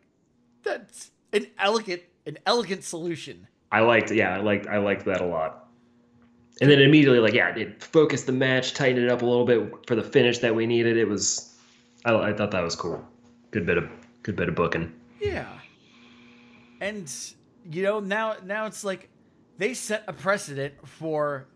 that's 0.64 1.12
an 1.32 1.48
elegant 1.58 2.02
an 2.26 2.38
elegant 2.46 2.84
solution. 2.84 3.48
I 3.72 3.82
liked, 3.82 4.12
yeah, 4.12 4.36
I 4.36 4.40
liked, 4.42 4.68
I 4.68 4.80
liked 4.80 5.06
that 5.06 5.22
a 5.22 5.26
lot. 5.26 5.68
And 6.62 6.70
then 6.70 6.82
immediately, 6.82 7.20
like, 7.20 7.34
yeah, 7.34 7.56
it 7.56 7.82
focused 7.84 8.26
the 8.26 8.32
match, 8.34 8.74
tightened 8.74 9.06
it 9.06 9.10
up 9.12 9.22
a 9.22 9.26
little 9.26 9.46
bit 9.46 9.72
for 9.88 9.96
the 9.96 10.04
finish 10.04 10.40
that 10.40 10.54
we 10.54 10.66
needed. 10.66 10.98
It 10.98 11.06
was, 11.08 11.49
I, 12.06 12.14
I 12.16 12.34
thought 12.34 12.52
that 12.52 12.64
was 12.64 12.76
cool. 12.76 13.04
Good 13.52 13.66
bit 13.66 13.78
of, 13.78 13.90
good 14.24 14.36
bit 14.36 14.50
of 14.50 14.56
booking. 14.56 14.94
Yeah. 15.20 15.48
And 16.82 17.12
you 17.70 17.84
know, 17.84 18.00
now 18.00 18.36
now 18.46 18.66
it's 18.66 18.84
like 18.84 19.10
they 19.58 19.74
set 19.74 20.04
a 20.08 20.14
precedent 20.14 20.74
for 20.88 21.48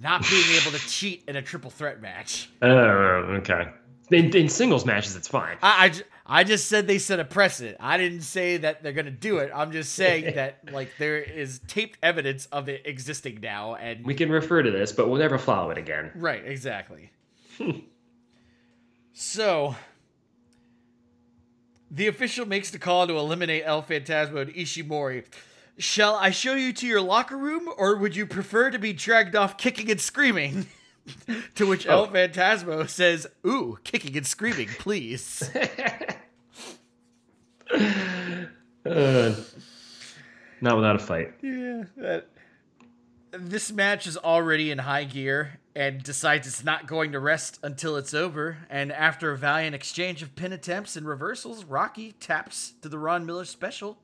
not 0.00 0.22
being 0.28 0.44
able 0.60 0.76
to 0.76 0.88
cheat 0.88 1.24
in 1.28 1.36
a 1.36 1.42
triple 1.42 1.70
threat 1.70 2.00
match. 2.00 2.50
Oh, 2.62 2.68
okay. 2.68 3.68
In, 4.10 4.34
in 4.36 4.48
singles 4.48 4.84
matches, 4.84 5.14
it's 5.14 5.28
fine. 5.28 5.56
I, 5.62 5.84
I, 5.84 5.88
ju- 5.90 6.02
I 6.26 6.42
just 6.42 6.66
said 6.66 6.88
they 6.88 6.98
set 6.98 7.20
a 7.20 7.24
precedent. 7.24 7.76
I 7.78 7.96
didn't 7.96 8.22
say 8.22 8.56
that 8.56 8.82
they're 8.82 8.92
gonna 8.92 9.10
do 9.12 9.38
it. 9.38 9.52
I'm 9.54 9.70
just 9.70 9.92
saying 9.94 10.34
that 10.34 10.72
like 10.72 10.90
there 10.98 11.18
is 11.18 11.60
taped 11.68 11.98
evidence 12.02 12.46
of 12.46 12.68
it 12.68 12.82
existing 12.86 13.40
now, 13.40 13.74
and 13.76 14.04
We 14.04 14.14
can 14.14 14.30
refer 14.30 14.62
to 14.62 14.70
this, 14.70 14.90
but 14.92 15.08
we'll 15.08 15.20
never 15.20 15.38
follow 15.38 15.70
it 15.70 15.78
again. 15.78 16.10
Right, 16.16 16.44
exactly. 16.44 17.10
so, 19.12 19.76
the 21.90 22.06
official 22.06 22.46
makes 22.46 22.70
the 22.70 22.78
call 22.78 23.06
to 23.06 23.16
eliminate 23.18 23.62
El 23.66 23.82
Phantasmo 23.82 24.42
and 24.42 24.54
Ishimori. 24.54 25.24
Shall 25.78 26.14
I 26.16 26.30
show 26.30 26.54
you 26.54 26.72
to 26.74 26.86
your 26.86 27.00
locker 27.00 27.36
room, 27.36 27.68
or 27.78 27.96
would 27.96 28.14
you 28.14 28.26
prefer 28.26 28.70
to 28.70 28.78
be 28.78 28.92
dragged 28.92 29.34
off 29.34 29.56
kicking 29.56 29.90
and 29.90 30.00
screaming? 30.00 30.66
to 31.56 31.66
which 31.66 31.86
El 31.86 32.02
Oh. 32.02 32.06
Phantasmo 32.08 32.88
says, 32.88 33.26
Ooh, 33.46 33.78
kicking 33.84 34.16
and 34.16 34.26
screaming, 34.26 34.68
please. 34.78 35.50
Uh, 38.84 39.34
not 40.62 40.74
without 40.76 40.96
a 40.96 40.98
fight. 40.98 41.34
yeah, 41.42 41.84
that. 41.98 42.28
This 43.32 43.70
match 43.70 44.06
is 44.06 44.16
already 44.16 44.70
in 44.70 44.78
high 44.78 45.04
gear 45.04 45.60
and 45.80 46.02
decides 46.02 46.46
it's 46.46 46.62
not 46.62 46.86
going 46.86 47.10
to 47.12 47.18
rest 47.18 47.58
until 47.62 47.96
it's 47.96 48.12
over. 48.12 48.58
And 48.68 48.92
after 48.92 49.32
a 49.32 49.38
valiant 49.38 49.74
exchange 49.74 50.22
of 50.22 50.36
pin 50.36 50.52
attempts 50.52 50.94
and 50.94 51.08
reversals, 51.08 51.64
Rocky 51.64 52.12
taps 52.12 52.74
to 52.82 52.90
the 52.90 52.98
Ron 52.98 53.24
Miller 53.24 53.46
special. 53.46 53.96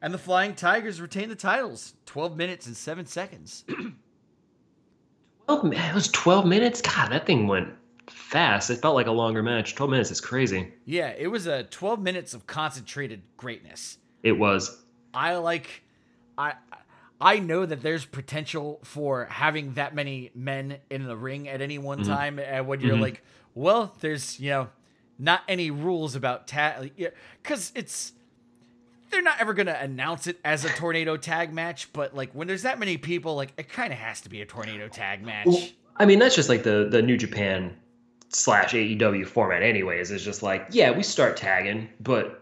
And 0.00 0.14
the 0.14 0.18
Flying 0.18 0.54
Tigers 0.54 1.00
retain 1.00 1.28
the 1.28 1.34
titles 1.34 1.94
12 2.06 2.36
minutes 2.36 2.68
and 2.68 2.76
7 2.76 3.06
seconds. 3.06 3.64
12, 5.46 5.64
mi- 5.64 5.76
it 5.76 5.94
was 5.96 6.06
12 6.06 6.46
minutes? 6.46 6.80
God, 6.80 7.10
that 7.10 7.26
thing 7.26 7.48
went 7.48 7.70
fast. 8.08 8.70
It 8.70 8.80
felt 8.80 8.94
like 8.94 9.08
a 9.08 9.12
longer 9.12 9.42
match. 9.42 9.74
12 9.74 9.90
minutes 9.90 10.12
is 10.12 10.20
crazy. 10.20 10.72
Yeah, 10.84 11.12
it 11.18 11.26
was 11.26 11.48
a 11.48 11.64
12 11.64 12.00
minutes 12.00 12.34
of 12.34 12.46
concentrated 12.46 13.22
greatness. 13.36 13.98
It 14.22 14.38
was. 14.38 14.84
I 15.12 15.34
like 15.34 15.82
I 16.38 16.54
I 17.20 17.38
know 17.38 17.66
that 17.66 17.82
there's 17.82 18.04
potential 18.06 18.80
for 18.82 19.26
having 19.26 19.74
that 19.74 19.94
many 19.94 20.30
men 20.34 20.78
in 20.88 21.04
the 21.04 21.16
ring 21.16 21.48
at 21.48 21.60
any 21.60 21.78
one 21.78 22.02
time 22.02 22.38
and 22.38 22.66
when 22.66 22.80
you're 22.80 22.96
Mhm. 22.96 23.00
like, 23.02 23.22
well, 23.54 23.94
there's, 24.00 24.40
you 24.40 24.50
know, 24.50 24.68
not 25.18 25.42
any 25.48 25.70
rules 25.70 26.14
about 26.14 26.46
tag 26.48 26.92
yeah, 26.96 27.08
cuz 27.42 27.72
it's 27.74 28.12
they're 29.10 29.20
not 29.22 29.40
ever 29.40 29.52
going 29.52 29.66
to 29.66 29.78
announce 29.82 30.26
it 30.28 30.38
as 30.44 30.64
a 30.64 30.68
tornado 30.70 31.16
tag 31.16 31.52
match, 31.52 31.92
but 31.92 32.14
like 32.14 32.30
when 32.32 32.46
there's 32.46 32.62
that 32.62 32.78
many 32.78 32.96
people, 32.96 33.34
like 33.34 33.52
it 33.58 33.68
kind 33.68 33.92
of 33.92 33.98
has 33.98 34.20
to 34.22 34.28
be 34.30 34.40
a 34.40 34.46
tornado 34.46 34.86
tag 34.88 35.22
match. 35.22 35.46
Well, 35.46 35.68
I 35.96 36.06
mean, 36.06 36.20
that's 36.20 36.36
just 36.36 36.48
like 36.48 36.62
the, 36.62 36.86
the 36.90 37.02
New 37.02 37.16
Japan 37.16 37.76
slash 38.28 38.72
AEW 38.72 39.26
format, 39.26 39.62
anyways. 39.64 40.10
It's 40.12 40.22
just 40.24 40.42
like, 40.44 40.68
yeah, 40.70 40.90
we 40.92 41.02
start 41.02 41.36
tagging, 41.36 41.88
but 41.98 42.39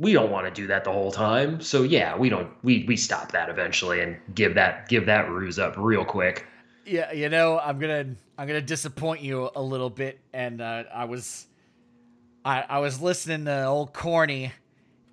we 0.00 0.14
don't 0.14 0.30
want 0.30 0.46
to 0.46 0.50
do 0.50 0.66
that 0.66 0.82
the 0.82 0.90
whole 0.90 1.12
time. 1.12 1.60
So 1.60 1.82
yeah, 1.82 2.16
we 2.16 2.30
don't 2.30 2.50
we 2.64 2.84
we 2.88 2.96
stop 2.96 3.30
that 3.32 3.50
eventually 3.50 4.00
and 4.00 4.16
give 4.34 4.54
that 4.54 4.88
give 4.88 5.06
that 5.06 5.30
ruse 5.30 5.58
up 5.58 5.74
real 5.76 6.04
quick. 6.04 6.46
Yeah, 6.86 7.12
you 7.12 7.28
know, 7.28 7.60
I'm 7.60 7.78
gonna 7.78 8.16
I'm 8.38 8.46
gonna 8.48 8.62
disappoint 8.62 9.20
you 9.20 9.50
a 9.54 9.62
little 9.62 9.90
bit, 9.90 10.18
and 10.32 10.60
uh, 10.62 10.84
I 10.92 11.04
was 11.04 11.46
I 12.44 12.62
I 12.62 12.78
was 12.78 13.00
listening 13.00 13.44
to 13.44 13.66
old 13.66 13.92
Corny, 13.92 14.52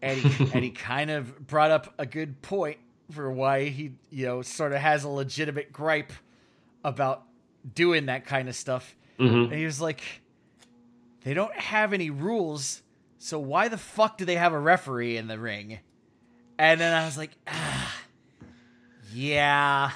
and 0.01 0.17
he, 0.17 0.43
and 0.53 0.63
he 0.63 0.71
kind 0.71 1.11
of 1.11 1.45
brought 1.45 1.69
up 1.69 1.93
a 1.99 2.05
good 2.05 2.41
point 2.41 2.77
for 3.11 3.29
why 3.29 3.65
he 3.65 3.91
you 4.09 4.25
know 4.25 4.41
sort 4.41 4.71
of 4.71 4.79
has 4.79 5.03
a 5.03 5.09
legitimate 5.09 5.73
gripe 5.73 6.13
about 6.85 7.23
doing 7.75 8.05
that 8.05 8.25
kind 8.25 8.47
of 8.47 8.55
stuff, 8.55 8.95
hmm 9.17 9.25
and 9.25 9.53
he 9.53 9.65
was 9.65 9.81
like, 9.81 10.01
they 11.25 11.33
don't 11.33 11.53
have 11.55 11.91
any 11.91 12.09
rules, 12.09 12.81
so 13.17 13.39
why 13.39 13.67
the 13.67 13.77
fuck 13.77 14.17
do 14.17 14.25
they 14.25 14.35
have 14.35 14.53
a 14.53 14.59
referee 14.59 15.17
in 15.17 15.27
the 15.27 15.39
ring? 15.39 15.79
And 16.59 16.79
then 16.81 16.93
I 16.93 17.05
was 17.05 17.17
like, 17.17 17.31
ah, 17.47 17.95
yeah, 19.13 19.91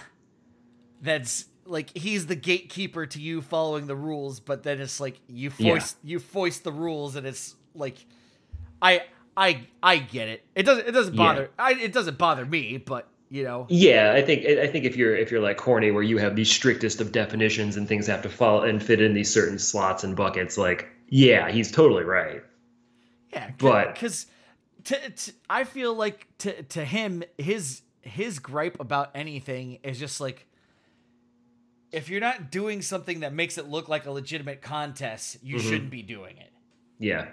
that's 1.01 1.45
like 1.65 1.95
he's 1.95 2.27
the 2.27 2.35
gatekeeper 2.35 3.05
to 3.05 3.19
you 3.21 3.41
following 3.41 3.87
the 3.87 3.95
rules, 3.95 4.39
but 4.39 4.63
then 4.63 4.79
it's 4.79 4.99
like 4.99 5.19
you 5.27 5.49
foist 5.49 5.97
you 6.03 6.19
foist 6.19 6.63
the 6.63 6.71
rules, 6.71 7.15
and 7.15 7.25
it's 7.25 7.55
like, 7.73 8.05
I 8.81 9.03
I 9.35 9.67
I 9.81 9.97
get 9.97 10.27
it. 10.27 10.43
It 10.55 10.63
doesn't 10.63 10.87
it 10.87 10.91
doesn't 10.91 11.15
Yeah. 11.15 11.17
bother 11.17 11.49
I 11.57 11.73
it 11.73 11.93
doesn't 11.93 12.17
bother 12.17 12.45
me, 12.45 12.77
but 12.77 13.07
you 13.29 13.43
know 13.43 13.65
Yeah, 13.69 14.13
I 14.13 14.21
think 14.21 14.45
I 14.45 14.67
think 14.67 14.85
if 14.85 14.95
you're 14.95 15.15
if 15.15 15.31
you're 15.31 15.41
like 15.41 15.57
corny, 15.57 15.91
where 15.91 16.03
you 16.03 16.17
have 16.17 16.35
the 16.35 16.43
strictest 16.43 17.01
of 17.01 17.11
definitions 17.11 17.77
and 17.77 17.87
things 17.87 18.07
have 18.07 18.21
to 18.23 18.29
fall 18.29 18.63
and 18.63 18.83
fit 18.83 19.01
in 19.01 19.13
these 19.13 19.33
certain 19.33 19.57
slots 19.57 20.03
and 20.03 20.15
buckets, 20.15 20.57
like 20.57 20.89
yeah, 21.09 21.49
he's 21.49 21.71
totally 21.71 22.03
right. 22.03 22.41
Yeah, 23.33 23.51
But- 23.57 23.93
because 23.93 24.25
to, 24.85 25.09
to, 25.09 25.31
I 25.49 25.63
feel 25.63 25.93
like 25.93 26.27
to 26.39 26.63
to 26.63 26.83
him 26.83 27.23
his 27.37 27.81
his 28.01 28.39
gripe 28.39 28.79
about 28.79 29.11
anything 29.13 29.77
is 29.83 29.99
just 29.99 30.19
like 30.19 30.47
if 31.91 32.09
you're 32.09 32.21
not 32.21 32.51
doing 32.51 32.81
something 32.81 33.19
that 33.19 33.33
makes 33.33 33.57
it 33.57 33.67
look 33.67 33.89
like 33.89 34.05
a 34.05 34.11
legitimate 34.11 34.61
contest, 34.61 35.37
you 35.43 35.57
Mhm. 35.57 35.61
shouldn't 35.61 35.89
be 35.91 36.01
doing 36.01 36.37
it. 36.37 36.51
Yeah. 36.99 37.25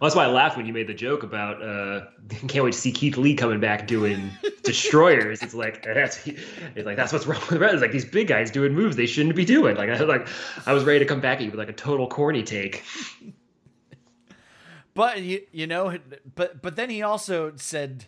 Well, 0.00 0.08
that's 0.08 0.16
why 0.16 0.24
I 0.24 0.28
laughed 0.28 0.56
when 0.56 0.66
you 0.66 0.72
made 0.72 0.88
the 0.88 0.94
joke 0.94 1.22
about 1.22 1.62
uh, 1.62 2.06
can't 2.48 2.64
wait 2.64 2.72
to 2.72 2.78
see 2.78 2.90
Keith 2.92 3.16
Lee 3.16 3.34
coming 3.34 3.60
back 3.60 3.86
doing 3.86 4.30
destroyers. 4.64 5.42
It's 5.42 5.54
like 5.54 5.82
that's 5.84 6.26
it's 6.26 6.86
like 6.86 6.96
that's 6.96 7.12
what's 7.12 7.26
wrong 7.26 7.40
with 7.50 7.60
Red. 7.60 7.72
It's 7.74 7.82
like 7.82 7.92
these 7.92 8.04
big 8.04 8.26
guys 8.26 8.50
doing 8.50 8.72
moves 8.74 8.96
they 8.96 9.06
shouldn't 9.06 9.36
be 9.36 9.44
doing. 9.44 9.76
Like 9.76 9.90
I 9.90 9.98
like 10.04 10.26
I 10.66 10.72
was 10.72 10.82
ready 10.84 10.98
to 10.98 11.04
come 11.04 11.20
back 11.20 11.38
at 11.38 11.44
you 11.44 11.50
with 11.50 11.58
like 11.60 11.68
a 11.68 11.72
total 11.74 12.08
corny 12.08 12.42
take. 12.42 12.82
But 14.96 15.20
you 15.22 15.42
you 15.52 15.66
know, 15.68 15.96
but 16.34 16.60
but 16.62 16.74
then 16.74 16.90
he 16.90 17.02
also 17.02 17.52
said. 17.56 18.06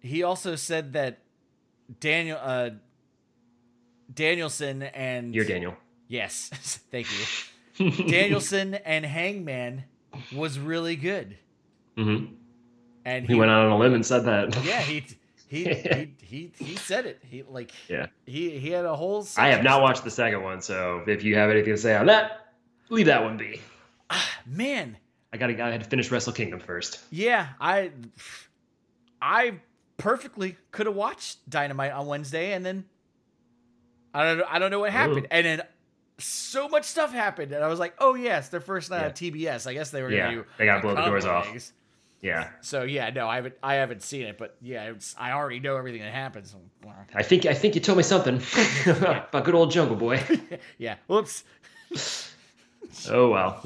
He 0.00 0.22
also 0.22 0.54
said 0.56 0.92
that 0.92 1.20
Daniel 2.00 2.38
uh, 2.42 2.70
Danielson 4.12 4.82
and 4.82 5.34
You're 5.34 5.44
Daniel. 5.44 5.74
Yes, 6.08 6.50
thank 6.90 7.06
you. 7.78 7.90
Danielson 8.08 8.74
and 8.74 9.04
Hangman 9.06 9.84
was 10.34 10.58
really 10.58 10.96
good, 10.96 11.36
hmm 11.96 12.26
and 13.04 13.26
He 13.26 13.34
went 13.34 13.50
out 13.50 13.64
on 13.66 13.72
a 13.72 13.78
limb 13.78 13.94
and 13.94 14.04
said 14.04 14.24
that. 14.24 14.64
Yeah, 14.64 14.80
he 14.80 15.04
he, 15.48 15.64
he 15.74 16.14
he 16.20 16.52
he 16.58 16.76
said 16.76 17.06
it. 17.06 17.20
He 17.28 17.42
like 17.42 17.72
Yeah. 17.88 18.06
he 18.26 18.58
he 18.58 18.70
had 18.70 18.84
a 18.84 18.94
whole. 18.96 19.26
I 19.36 19.48
have 19.48 19.62
not 19.62 19.82
watched 19.82 20.04
the 20.04 20.10
second 20.10 20.42
one, 20.42 20.60
so 20.60 21.02
if 21.06 21.22
you 21.22 21.36
have 21.36 21.50
anything 21.50 21.74
to 21.74 21.80
say 21.80 21.94
on 21.96 22.06
that, 22.06 22.54
leave 22.88 23.06
that 23.06 23.22
one 23.22 23.36
be. 23.36 23.60
Ah, 24.10 24.28
Man, 24.46 24.96
I 25.32 25.36
gotta 25.36 25.62
I 25.62 25.70
had 25.70 25.82
to 25.82 25.88
finish 25.88 26.10
Wrestle 26.10 26.32
Kingdom 26.32 26.60
first. 26.60 27.00
yeah, 27.10 27.48
I 27.60 27.92
I 29.20 29.54
perfectly 29.96 30.56
could 30.70 30.86
have 30.86 30.94
watched 30.94 31.48
Dynamite 31.50 31.92
on 31.92 32.06
Wednesday, 32.06 32.52
and 32.52 32.64
then 32.64 32.84
I 34.14 34.24
don't 34.24 34.38
know, 34.38 34.44
I 34.48 34.58
don't 34.58 34.70
know 34.70 34.80
what 34.80 34.90
happened, 34.92 35.24
Ooh. 35.26 35.28
and 35.30 35.44
then 35.46 35.62
so 36.18 36.68
much 36.68 36.84
stuff 36.84 37.12
happened, 37.12 37.52
and 37.52 37.62
I 37.62 37.68
was 37.68 37.78
like, 37.78 37.94
oh 37.98 38.14
yes, 38.14 38.48
their 38.48 38.60
first 38.60 38.90
night 38.90 39.00
Yeah. 39.00 39.04
on 39.06 39.12
TBS. 39.12 39.66
I 39.66 39.74
guess 39.74 39.90
they 39.90 40.02
were 40.02 40.10
Yeah, 40.10 40.26
gonna 40.30 40.36
do. 40.42 40.44
they 40.56 40.64
gotta 40.64 40.80
blow 40.82 40.94
the 40.94 41.04
doors 41.04 41.24
combo 41.24 41.38
off. 41.50 41.72
Yeah. 42.20 42.48
So 42.62 42.82
yeah, 42.82 43.10
no, 43.10 43.28
I 43.28 43.36
haven't 43.36 43.54
I 43.62 43.74
haven't 43.74 44.02
seen 44.02 44.22
it, 44.26 44.38
but 44.38 44.56
yeah, 44.60 44.84
it's, 44.90 45.14
I 45.18 45.32
already 45.32 45.60
know 45.60 45.76
everything 45.76 46.00
that 46.00 46.12
happens. 46.12 46.54
I 47.14 47.22
think 47.22 47.44
I 47.46 47.54
think 47.54 47.74
you 47.74 47.80
told 47.80 47.98
me 47.98 48.02
something 48.02 48.40
about 48.86 49.44
good 49.44 49.54
old 49.54 49.70
Jungle 49.70 49.94
Boy. 49.96 50.20
yeah, 50.78 50.96
whoops. 51.06 51.44
oh 53.10 53.30
well, 53.30 53.60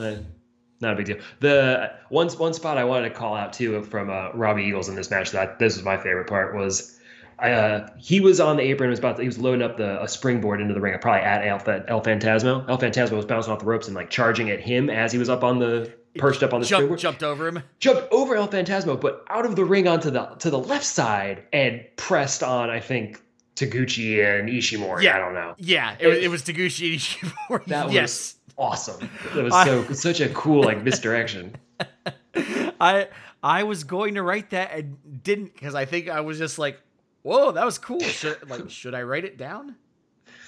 not 0.82 0.92
a 0.92 0.96
big 0.96 1.06
deal. 1.06 1.16
The 1.40 1.92
one 2.10 2.28
one 2.30 2.52
spot 2.52 2.76
I 2.76 2.84
wanted 2.84 3.08
to 3.08 3.14
call 3.14 3.34
out 3.34 3.52
too 3.54 3.82
from 3.84 4.10
uh, 4.10 4.32
Robbie 4.34 4.64
Eagles 4.64 4.88
in 4.88 4.94
this 4.94 5.10
match 5.10 5.30
that 5.30 5.58
this 5.58 5.76
was 5.76 5.84
my 5.84 5.96
favorite 5.96 6.26
part 6.28 6.54
was. 6.54 6.98
Uh, 7.38 7.88
he 7.98 8.20
was 8.20 8.38
on 8.38 8.56
the 8.56 8.62
apron. 8.62 8.88
Was 8.90 9.00
about 9.00 9.16
to, 9.16 9.22
he 9.22 9.28
was 9.28 9.38
loading 9.38 9.62
up 9.62 9.76
the 9.76 10.00
a 10.00 10.06
springboard 10.06 10.60
into 10.60 10.74
the 10.74 10.80
ring. 10.80 10.96
Probably 11.00 11.22
at 11.22 11.44
El, 11.44 11.56
El 11.88 12.00
Phantasmo. 12.00 12.68
El 12.68 12.78
Phantasmo 12.78 13.12
was 13.16 13.24
bouncing 13.24 13.52
off 13.52 13.58
the 13.58 13.64
ropes 13.64 13.88
and 13.88 13.96
like 13.96 14.10
charging 14.10 14.50
at 14.50 14.60
him 14.60 14.88
as 14.88 15.10
he 15.10 15.18
was 15.18 15.28
up 15.28 15.42
on 15.42 15.58
the 15.58 15.92
perched 16.18 16.42
up 16.44 16.52
on 16.52 16.60
the 16.60 16.66
Jump, 16.66 16.80
springboard. 16.80 17.00
jumped 17.00 17.22
over 17.24 17.48
him. 17.48 17.62
jumped 17.80 18.12
over 18.12 18.36
El 18.36 18.46
Phantasmo, 18.46 19.00
but 19.00 19.24
out 19.28 19.44
of 19.44 19.56
the 19.56 19.64
ring 19.64 19.88
onto 19.88 20.10
the 20.10 20.26
to 20.40 20.50
the 20.50 20.58
left 20.58 20.84
side 20.84 21.42
and 21.52 21.82
pressed 21.96 22.44
on. 22.44 22.70
I 22.70 22.78
think 22.78 23.20
Taguchi 23.66 24.22
and 24.40 24.48
Ishimori. 24.48 25.02
Yeah. 25.02 25.16
I 25.16 25.18
don't 25.18 25.34
know. 25.34 25.54
Yeah, 25.58 25.96
it, 25.98 26.06
was 26.06 26.18
it 26.18 26.28
was 26.30 26.42
Taguchi 26.42 26.94
Ishimori. 26.96 27.64
That 27.66 27.90
yes. 27.92 28.02
was 28.02 28.36
awesome. 28.58 29.10
That 29.34 29.44
was 29.44 29.52
I- 29.54 29.64
so 29.64 29.92
such 29.92 30.20
a 30.20 30.28
cool 30.30 30.64
like 30.64 30.82
misdirection. 30.82 31.56
I 32.80 33.08
I 33.42 33.64
was 33.64 33.84
going 33.84 34.14
to 34.14 34.22
write 34.22 34.50
that 34.50 34.72
and 34.72 35.22
didn't 35.22 35.52
because 35.54 35.74
I 35.74 35.84
think 35.84 36.08
I 36.08 36.20
was 36.20 36.38
just 36.38 36.58
like, 36.58 36.80
whoa, 37.22 37.52
that 37.52 37.64
was 37.64 37.78
cool. 37.78 38.00
Should 38.00 38.48
like 38.48 38.68
should 38.70 38.94
I 38.94 39.02
write 39.02 39.24
it 39.24 39.36
down? 39.36 39.76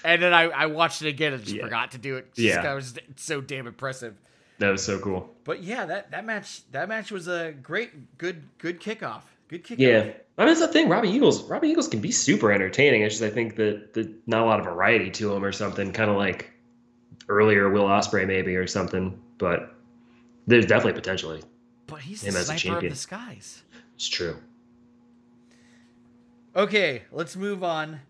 And 0.05 0.21
then 0.21 0.35
I, 0.35 0.43
I 0.45 0.67
watched 0.67 1.01
it 1.03 1.09
again 1.09 1.33
and 1.33 1.43
just 1.43 1.57
Yeah. 1.57 1.63
forgot 1.63 1.93
to 1.93 1.99
do 1.99 2.17
it. 2.17 2.31
Yeah. 2.37 2.71
it 2.71 2.75
was 2.75 2.99
so 3.17 3.41
damn 3.41 3.67
impressive. 3.67 4.15
That 4.59 4.71
was 4.71 4.85
so 4.85 4.99
cool. 4.99 5.35
But 5.45 5.63
yeah, 5.63 5.87
that, 5.87 6.11
that 6.13 6.25
match 6.25 6.71
that 6.73 6.89
match 6.89 7.11
was 7.11 7.27
a 7.27 7.53
great 7.53 8.19
good 8.19 8.45
good 8.59 8.81
kickoff. 8.81 9.23
Good 9.55 9.79
kickoff. 9.79 9.79
Yeah, 9.79 10.13
I 10.37 10.43
mean 10.43 10.49
that's 10.49 10.59
the 10.59 10.67
thing. 10.69 10.89
Robbie 10.89 11.11
Eagles, 11.11 11.45
Robbie 11.45 11.69
Eagles 11.69 11.87
can 11.87 12.01
be 12.01 12.11
super 12.11 12.51
entertaining. 12.51 13.03
It's 13.03 13.19
just 13.19 13.25
I 13.25 13.33
think 13.33 13.55
that 13.55 13.95
that 13.95 14.13
not 14.27 14.43
a 14.43 14.45
lot 14.47 14.59
of 14.59 14.65
variety 14.65 15.11
to 15.13 15.33
him 15.33 15.45
or 15.45 15.53
something. 15.53 15.93
Kind 15.93 16.11
of 16.11 16.17
like 16.17 16.51
earlier 17.29 17.71
Will 17.71 17.85
Ospreay 17.85 18.27
maybe 18.27 18.57
or 18.57 18.67
something. 18.67 19.17
But 19.39 19.73
there's 20.49 20.67
definitely 20.67 20.95
potentially. 21.01 21.41
But 21.87 22.01
he's 22.01 22.25
Him 22.25 22.35
the 22.35 22.41
as 22.41 22.51
a 22.51 22.59
sniper 22.59 22.59
of 22.59 22.63
champion. 22.63 22.91
the 22.93 22.99
skies. 22.99 23.63
It's 23.95 24.09
true. 24.09 24.37
Okay, 26.57 27.03
let's 27.13 27.37
move 27.37 27.63
on. 27.63 28.01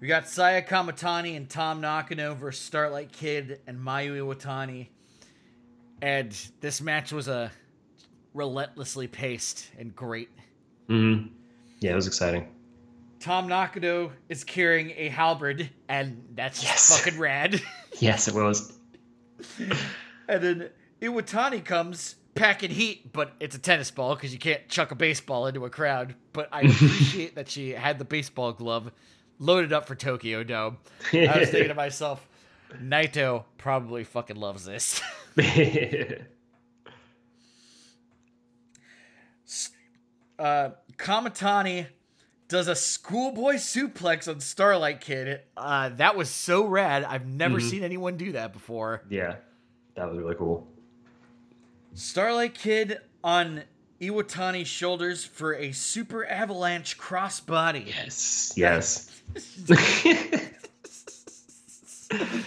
We 0.00 0.08
got 0.08 0.28
Saya 0.28 0.62
Kamitani 0.62 1.36
and 1.36 1.46
Tam 1.48 1.82
Nakano 1.82 2.34
versus 2.34 2.64
Starlight 2.64 3.12
Kid 3.12 3.60
and 3.66 3.78
Mayu 3.78 4.16
Iwatani. 4.16 4.88
And 6.00 6.34
this 6.60 6.80
match 6.80 7.12
was 7.12 7.28
a 7.28 7.52
relentlessly 8.32 9.08
paced 9.08 9.70
and 9.78 9.94
great. 9.94 10.30
Hmm 10.88 11.26
Yeah, 11.80 11.92
it 11.92 11.94
was 11.96 12.06
exciting. 12.06 12.48
Tam 13.20 13.48
Nakano 13.48 14.12
is 14.28 14.44
carrying 14.44 14.92
a 14.96 15.08
halberd, 15.08 15.70
and 15.88 16.22
that's 16.34 16.60
just 16.60 16.90
Yes. 16.90 16.98
fucking 17.04 17.18
rad. 17.18 17.60
Yes, 18.00 18.26
it 18.28 18.34
was. 18.34 18.72
and 20.28 20.42
then 20.42 20.68
Iwatani 21.00 21.64
comes 21.64 22.16
packing 22.34 22.70
heat, 22.70 23.12
but 23.12 23.32
it's 23.38 23.54
a 23.54 23.58
tennis 23.58 23.90
ball 23.92 24.16
because 24.16 24.32
you 24.32 24.38
can't 24.40 24.68
chuck 24.68 24.90
a 24.90 24.96
baseball 24.96 25.46
into 25.46 25.64
a 25.64 25.70
crowd. 25.70 26.16
But 26.32 26.48
I 26.50 26.60
appreciate 26.62 27.36
that 27.36 27.48
she 27.48 27.70
had 27.70 27.98
the 28.00 28.04
baseball 28.04 28.52
glove 28.52 28.90
loaded 29.38 29.72
up 29.72 29.86
for 29.86 29.94
Tokyo 29.94 30.42
Dome. 30.42 30.78
I 31.12 31.38
was 31.38 31.50
thinking 31.50 31.68
to 31.68 31.74
myself, 31.74 32.28
Naito 32.82 33.44
probably 33.58 34.02
fucking 34.02 34.36
loves 34.36 34.64
this. 34.64 35.00
Uh, 40.38 40.70
Kamitani 40.96 41.86
does 42.48 42.68
a 42.68 42.74
schoolboy 42.74 43.54
suplex 43.54 44.28
on 44.28 44.40
Starlight 44.40 45.00
Kid. 45.00 45.40
Uh, 45.56 45.88
that 45.90 46.16
was 46.16 46.28
so 46.30 46.64
rad. 46.66 47.04
I've 47.04 47.26
never 47.26 47.60
seen 47.60 47.82
anyone 47.82 48.16
do 48.16 48.32
that 48.32 48.52
before. 48.52 49.02
yeah, 49.08 49.36
that 49.94 50.08
was 50.08 50.18
really 50.18 50.34
cool. 50.34 50.66
Starlight 51.94 52.54
Kid 52.54 52.98
on 53.22 53.62
Iwatani's 54.00 54.66
shoulders 54.68 55.24
for 55.24 55.54
a 55.54 55.72
super 55.72 56.26
avalanche 56.26 56.98
crossbody. 56.98 57.86
Yes, 57.86 58.52
yes. 58.56 59.10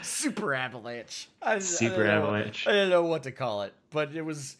Super 0.01 0.53
avalanche. 0.53 1.27
I, 1.41 1.55
I 1.55 1.59
Super 1.59 1.97
don't 1.97 2.05
know- 2.07 2.11
avalanche. 2.23 2.67
I 2.67 2.71
don't 2.71 2.89
know 2.89 3.03
what 3.03 3.23
to 3.23 3.31
call 3.31 3.63
it, 3.63 3.73
but 3.91 4.13
it 4.15 4.21
was 4.21 4.55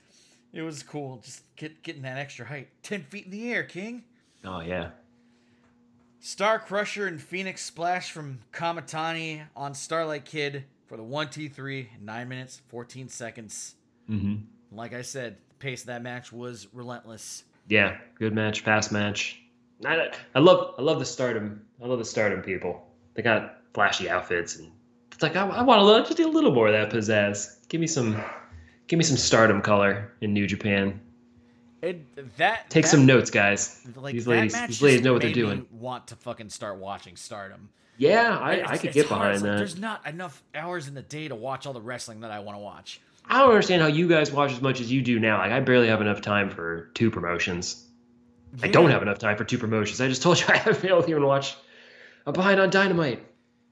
it 0.58 0.64
was 0.64 0.82
cool. 0.84 1.22
Just 1.24 1.44
get, 1.56 1.84
getting 1.84 2.02
that 2.02 2.18
extra 2.18 2.46
height. 2.46 2.70
Ten 2.84 3.04
feet 3.04 3.26
in 3.26 3.32
the 3.32 3.52
air, 3.54 3.64
King. 3.64 4.04
oh 4.44 4.60
yeah. 4.62 4.90
Star 6.20 6.60
Crusher 6.60 7.08
and 7.08 7.22
Phoenix 7.22 7.64
Splash 7.64 8.12
from 8.12 8.40
Kamitani 8.52 9.44
on 9.56 9.74
Starlight 9.76 10.26
Kid 10.26 10.66
for 10.88 10.98
the 10.98 11.04
one, 11.04 11.30
two, 11.30 11.48
three, 11.48 11.90
nine 12.02 12.28
minutes, 12.28 12.62
fourteen 12.70 13.08
seconds. 13.08 13.76
hmm 14.08 14.36
Like 14.72 14.94
I 14.94 15.04
said, 15.04 15.38
the 15.50 15.56
pace 15.56 15.82
of 15.82 15.88
that 15.88 16.02
match 16.02 16.34
was 16.34 16.68
relentless. 16.74 17.44
Yeah, 17.70 17.98
good 18.18 18.34
match, 18.34 18.62
fast 18.62 18.92
match. 18.92 19.42
I, 19.86 20.10
I 20.34 20.40
love 20.40 20.74
I 20.80 20.82
love 20.82 20.98
the 21.00 21.06
stardom. 21.06 21.62
I 21.84 21.86
love 21.86 22.00
the 22.00 22.06
stardom 22.06 22.42
people. 22.42 22.88
They 23.14 23.22
got 23.22 23.62
flashy 23.74 24.10
outfits 24.10 24.56
and 24.58 24.72
it's 25.12 25.22
like 25.22 25.36
I, 25.36 25.48
I 25.48 25.62
want 25.62 25.82
a 25.82 25.84
little, 25.84 26.04
just 26.04 26.18
do 26.18 26.28
a 26.28 26.32
little 26.32 26.52
more 26.54 26.68
of 26.68 26.74
that 26.74 26.92
pizzazz. 26.92 27.68
Give 27.70 27.82
me 27.82 27.88
some, 27.88 28.24
give 28.88 28.98
me 28.98 29.04
some 29.04 29.18
stardom 29.18 29.62
color 29.62 30.12
in 30.22 30.34
New 30.34 30.48
Japan. 30.48 31.00
It 31.82 32.38
that 32.38 32.70
Take 32.70 32.84
that- 32.86 32.90
some 32.90 33.06
notes, 33.06 33.30
guys. 33.30 33.86
Like 33.96 34.14
these 34.14 34.28
ladies, 34.28 34.60
these 34.68 34.82
ladies 34.82 35.02
know 35.02 35.14
what 35.14 35.22
they're 35.22 35.32
doing. 35.32 35.66
Want 35.72 36.08
to 36.08 36.16
fucking 36.16 36.50
start 36.50 36.78
watching 36.80 37.16
Stardom? 37.16 37.70
Yeah, 37.98 38.38
I, 38.38 38.54
It's- 38.54 38.70
I 38.72 38.78
could 38.78 38.94
get 38.94 39.08
behind 39.08 39.42
like 39.42 39.44
that. 39.44 39.58
There's 39.58 39.78
not 39.78 40.06
enough 40.08 40.42
hours 40.56 40.88
in 40.88 40.94
the 40.94 41.02
day 41.02 41.28
to 41.28 41.36
watch 41.36 41.66
all 41.66 41.74
the 41.74 41.82
wrestling 41.82 42.22
that 42.22 42.32
I 42.32 42.40
want 42.40 42.58
to 42.58 42.62
watch. 42.64 43.00
I 43.30 43.40
don't 43.40 43.50
understand 43.50 43.82
how 43.82 43.88
you 43.90 44.08
guys 44.08 44.32
watch 44.32 44.52
as 44.54 44.62
much 44.62 44.80
as 44.82 44.92
you 44.92 45.02
do 45.02 45.20
now. 45.20 45.38
Like 45.40 45.52
I 45.52 45.60
barely 45.60 45.88
have 45.88 46.02
enough 46.02 46.22
time 46.22 46.50
for 46.50 46.90
two 46.94 47.12
promotions. 47.12 47.84
I 48.64 48.70
don't 48.70 48.90
have 48.90 49.02
enough 49.02 49.20
time 49.20 49.38
for 49.38 49.44
two 49.44 49.58
promotions. 49.58 50.00
I 50.00 50.08
just 50.08 50.22
told 50.22 50.40
you 50.40 50.46
I 50.50 50.58
haven't 50.58 50.82
been 50.82 50.90
able 50.92 51.04
to 51.04 51.10
even 51.10 51.26
watch. 51.26 51.56
I'm 52.26 52.34
behind 52.34 52.60
on 52.60 52.70
Dynamite. 52.70 53.24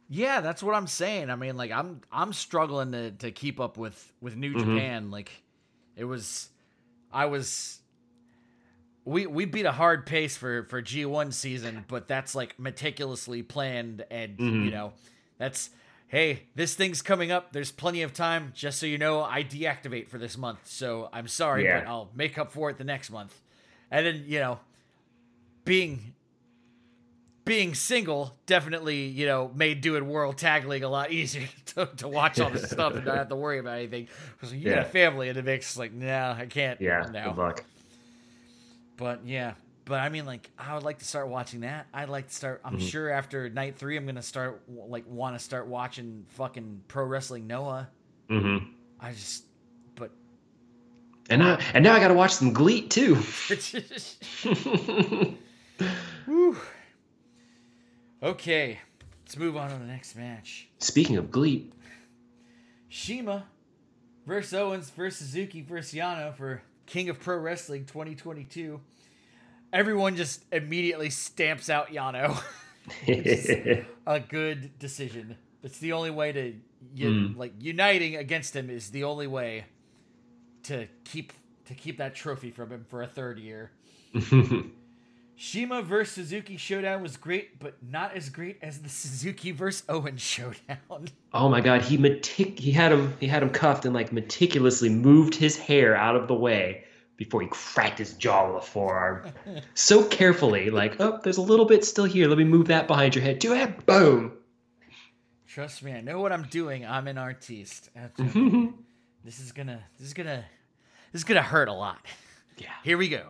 Yeah, 0.07 0.41
that's 0.41 0.61
what 0.61 0.75
I'm 0.75 0.87
saying. 0.87 1.29
I 1.29 1.35
mean, 1.35 1.57
like 1.57 1.71
I'm 1.71 2.01
I'm 2.11 2.31
struggling 2.33 2.91
to, 2.91 3.11
to 3.11 3.31
keep 3.31 3.59
up 3.59 3.77
with 3.77 4.13
with 4.21 4.35
New 4.35 4.53
Mm-hmm. 4.53 4.75
Japan. 4.75 5.11
Like 5.11 5.31
it 5.95 6.05
was, 6.05 6.49
I 7.11 7.25
was. 7.25 7.79
We 9.03 9.27
we 9.27 9.45
beat 9.45 9.65
a 9.67 9.71
hard 9.71 10.05
pace 10.07 10.35
for 10.35 10.63
for 10.63 10.81
G1 10.81 11.31
season, 11.33 11.85
but 11.87 12.07
that's 12.07 12.33
like 12.33 12.59
meticulously 12.59 13.43
planned, 13.43 14.03
and 14.09 14.37
Mm-hmm. 14.37 14.65
you 14.65 14.71
know, 14.71 14.93
that's 15.37 15.69
hey, 16.07 16.43
this 16.55 16.73
thing's 16.75 17.01
coming 17.03 17.31
up. 17.31 17.51
There's 17.51 17.71
plenty 17.71 18.01
of 18.01 18.13
time. 18.13 18.51
Just 18.55 18.79
so 18.79 18.87
you 18.87 18.97
know, 18.97 19.21
I 19.23 19.43
deactivate 19.43 20.07
for 20.09 20.17
this 20.17 20.37
month, 20.37 20.61
so 20.65 21.09
I'm 21.13 21.27
sorry, 21.27 21.65
Yeah. 21.65 21.81
but 21.81 21.87
I'll 21.87 22.09
make 22.15 22.37
up 22.39 22.51
for 22.51 22.71
it 22.71 22.77
the 22.79 22.83
next 22.83 23.11
month. 23.11 23.39
And 23.91 24.05
then 24.07 24.23
you 24.25 24.39
know, 24.39 24.59
being 25.65 26.14
being 27.45 27.75
single 27.75 28.35
definitely, 28.47 29.05
you 29.05 29.25
know, 29.27 29.51
made 29.55 29.81
doing 29.81 30.07
World 30.09 30.37
Tag 30.37 30.65
League 30.65 30.83
a 30.83 30.89
lot 30.89 31.11
easier 31.13 31.47
to, 31.67 31.85
to 31.97 32.07
watch 32.07 32.39
all 32.39 32.49
this 32.49 32.63
stuff 32.71 32.95
and 32.95 33.05
not 33.05 33.15
have 33.17 33.29
to 33.29 33.35
worry 33.35 33.59
about 33.59 33.77
anything. 33.77 34.07
Because 34.33 34.53
you 34.53 34.65
Yeah. 34.65 34.75
got 34.77 34.81
a 34.81 34.85
family 34.85 35.29
and 35.29 35.37
it 35.37 35.45
makes 35.45 35.77
like, 35.77 35.93
nah, 35.93 36.33
I 36.37 36.45
can't. 36.47 36.79
Yeah. 36.81 37.03
Good 37.03 37.37
luck. 37.37 37.63
But 38.97 39.25
yeah, 39.25 39.53
but 39.85 39.99
I 39.99 40.09
mean, 40.09 40.25
like, 40.25 40.49
I 40.57 40.73
would 40.73 40.83
like 40.83 40.99
to 40.99 41.05
start 41.05 41.27
watching 41.27 41.59
that. 41.61 41.87
I'd 41.93 42.09
like 42.09 42.27
to 42.29 42.33
start. 42.33 42.61
I'm 42.63 42.75
Mm-hmm. 42.75 42.87
sure 42.87 43.09
after 43.09 43.49
night 43.49 43.77
three, 43.77 43.97
I'm 43.97 44.05
gonna 44.05 44.21
start 44.21 44.61
like 44.67 45.05
want 45.07 45.35
to 45.37 45.43
start 45.43 45.67
watching 45.67 46.25
fucking 46.29 46.83
pro 46.87 47.03
wrestling 47.05 47.45
Noah. 47.47 47.89
hmm 48.29 48.57
I 48.99 49.11
just, 49.11 49.43
but 49.95 50.11
And 51.29 51.41
now, 51.41 51.57
and 51.73 51.83
now 51.83 51.93
I 51.93 51.99
got 51.99 52.07
to 52.07 52.13
watch 52.13 52.33
some 52.33 52.53
Gleet 52.53 52.89
too. 52.89 53.17
Okay, 58.23 58.79
let's 59.23 59.37
move 59.37 59.57
on 59.57 59.69
to 59.69 59.77
the 59.77 59.85
next 59.85 60.15
match. 60.15 60.67
Speaking 60.79 61.17
of 61.17 61.25
Gleet, 61.25 61.71
Shima 62.87 63.45
versus 64.25 64.53
Owens 64.53 64.89
versus 64.89 65.27
Suzuki 65.27 65.61
versus 65.61 65.93
Yano 65.93 66.33
for 66.35 66.61
King 66.85 67.09
of 67.09 67.19
Pro 67.19 67.37
Wrestling 67.37 67.85
2022. 67.85 68.79
Everyone 69.73 70.15
just 70.15 70.45
immediately 70.51 71.09
stamps 71.09 71.69
out 71.69 71.89
Yano. 71.89 72.41
a 74.07 74.19
good 74.19 74.77
decision. 74.79 75.35
It's 75.63 75.79
the 75.79 75.93
only 75.93 76.11
way 76.11 76.31
to 76.31 76.53
you, 76.93 77.29
hmm. 77.29 77.39
like 77.39 77.53
uniting 77.59 78.15
against 78.15 78.55
him 78.55 78.69
is 78.69 78.91
the 78.91 79.03
only 79.03 79.27
way 79.27 79.65
to 80.63 80.87
keep 81.03 81.33
to 81.65 81.73
keep 81.73 81.97
that 81.97 82.13
trophy 82.15 82.51
from 82.51 82.71
him 82.71 82.85
for 82.87 83.01
a 83.01 83.07
third 83.07 83.39
year. 83.39 83.71
Shima 85.37 85.81
versus 85.81 86.13
Suzuki 86.13 86.55
showdown 86.55 87.01
was 87.01 87.17
great, 87.17 87.59
but 87.59 87.75
not 87.83 88.15
as 88.15 88.29
great 88.29 88.57
as 88.61 88.79
the 88.79 88.89
Suzuki 88.89 89.51
versus 89.51 89.83
Owen 89.89 90.17
showdown. 90.17 90.77
oh 91.33 91.49
my 91.49 91.59
God, 91.59 91.81
he 91.81 91.97
metic- 91.97 92.57
he 92.57 92.71
had 92.71 92.91
him 92.91 93.13
he 93.19 93.27
had 93.27 93.43
him 93.43 93.49
cuffed 93.49 93.85
and 93.85 93.93
like 93.93 94.13
meticulously 94.13 94.89
moved 94.89 95.35
his 95.35 95.57
hair 95.57 95.95
out 95.95 96.15
of 96.15 96.27
the 96.27 96.33
way 96.33 96.85
before 97.17 97.41
he 97.41 97.47
cracked 97.47 97.99
his 97.99 98.13
jaw 98.13 98.53
with 98.53 98.63
a 98.63 98.65
forearm. 98.65 99.31
so 99.73 100.03
carefully, 100.03 100.69
like, 100.69 100.99
oh, 100.99 101.19
there's 101.23 101.37
a 101.37 101.41
little 101.41 101.65
bit 101.65 101.83
still 101.85 102.05
here. 102.05 102.27
Let 102.27 102.37
me 102.37 102.43
move 102.43 102.67
that 102.67 102.87
behind 102.87 103.15
your 103.15 103.23
head. 103.23 103.39
Do 103.39 103.53
it. 103.53 103.85
Boom. 103.85 104.33
Trust 105.47 105.83
me, 105.83 105.93
I 105.93 106.01
know 106.01 106.19
what 106.19 106.33
I'm 106.33 106.43
doing. 106.43 106.85
I'm 106.85 107.07
an 107.07 107.17
artiste. 107.17 107.89
Mm-hmm. 108.17 108.67
this 109.23 109.39
is 109.39 109.51
gonna 109.51 109.81
this 109.97 110.07
is 110.07 110.13
gonna 110.13 110.45
this 111.11 111.19
is 111.19 111.23
gonna 111.25 111.41
hurt 111.41 111.67
a 111.67 111.73
lot. 111.73 112.05
Yeah. 112.57 112.69
Here 112.83 112.97
we 112.97 113.09
go. 113.09 113.23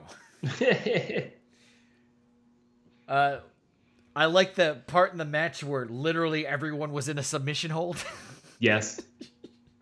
Uh, 3.07 3.37
I 4.15 4.25
like 4.25 4.55
the 4.55 4.81
part 4.87 5.11
in 5.11 5.17
the 5.17 5.25
match 5.25 5.63
where 5.63 5.85
literally 5.85 6.47
everyone 6.47 6.91
was 6.91 7.09
in 7.09 7.17
a 7.17 7.23
submission 7.23 7.71
hold. 7.71 8.03
yes. 8.59 9.01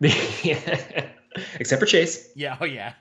Except 0.02 1.80
for 1.80 1.86
Chase. 1.86 2.30
yeah, 2.34 2.56
oh 2.60 2.64
yeah. 2.64 2.94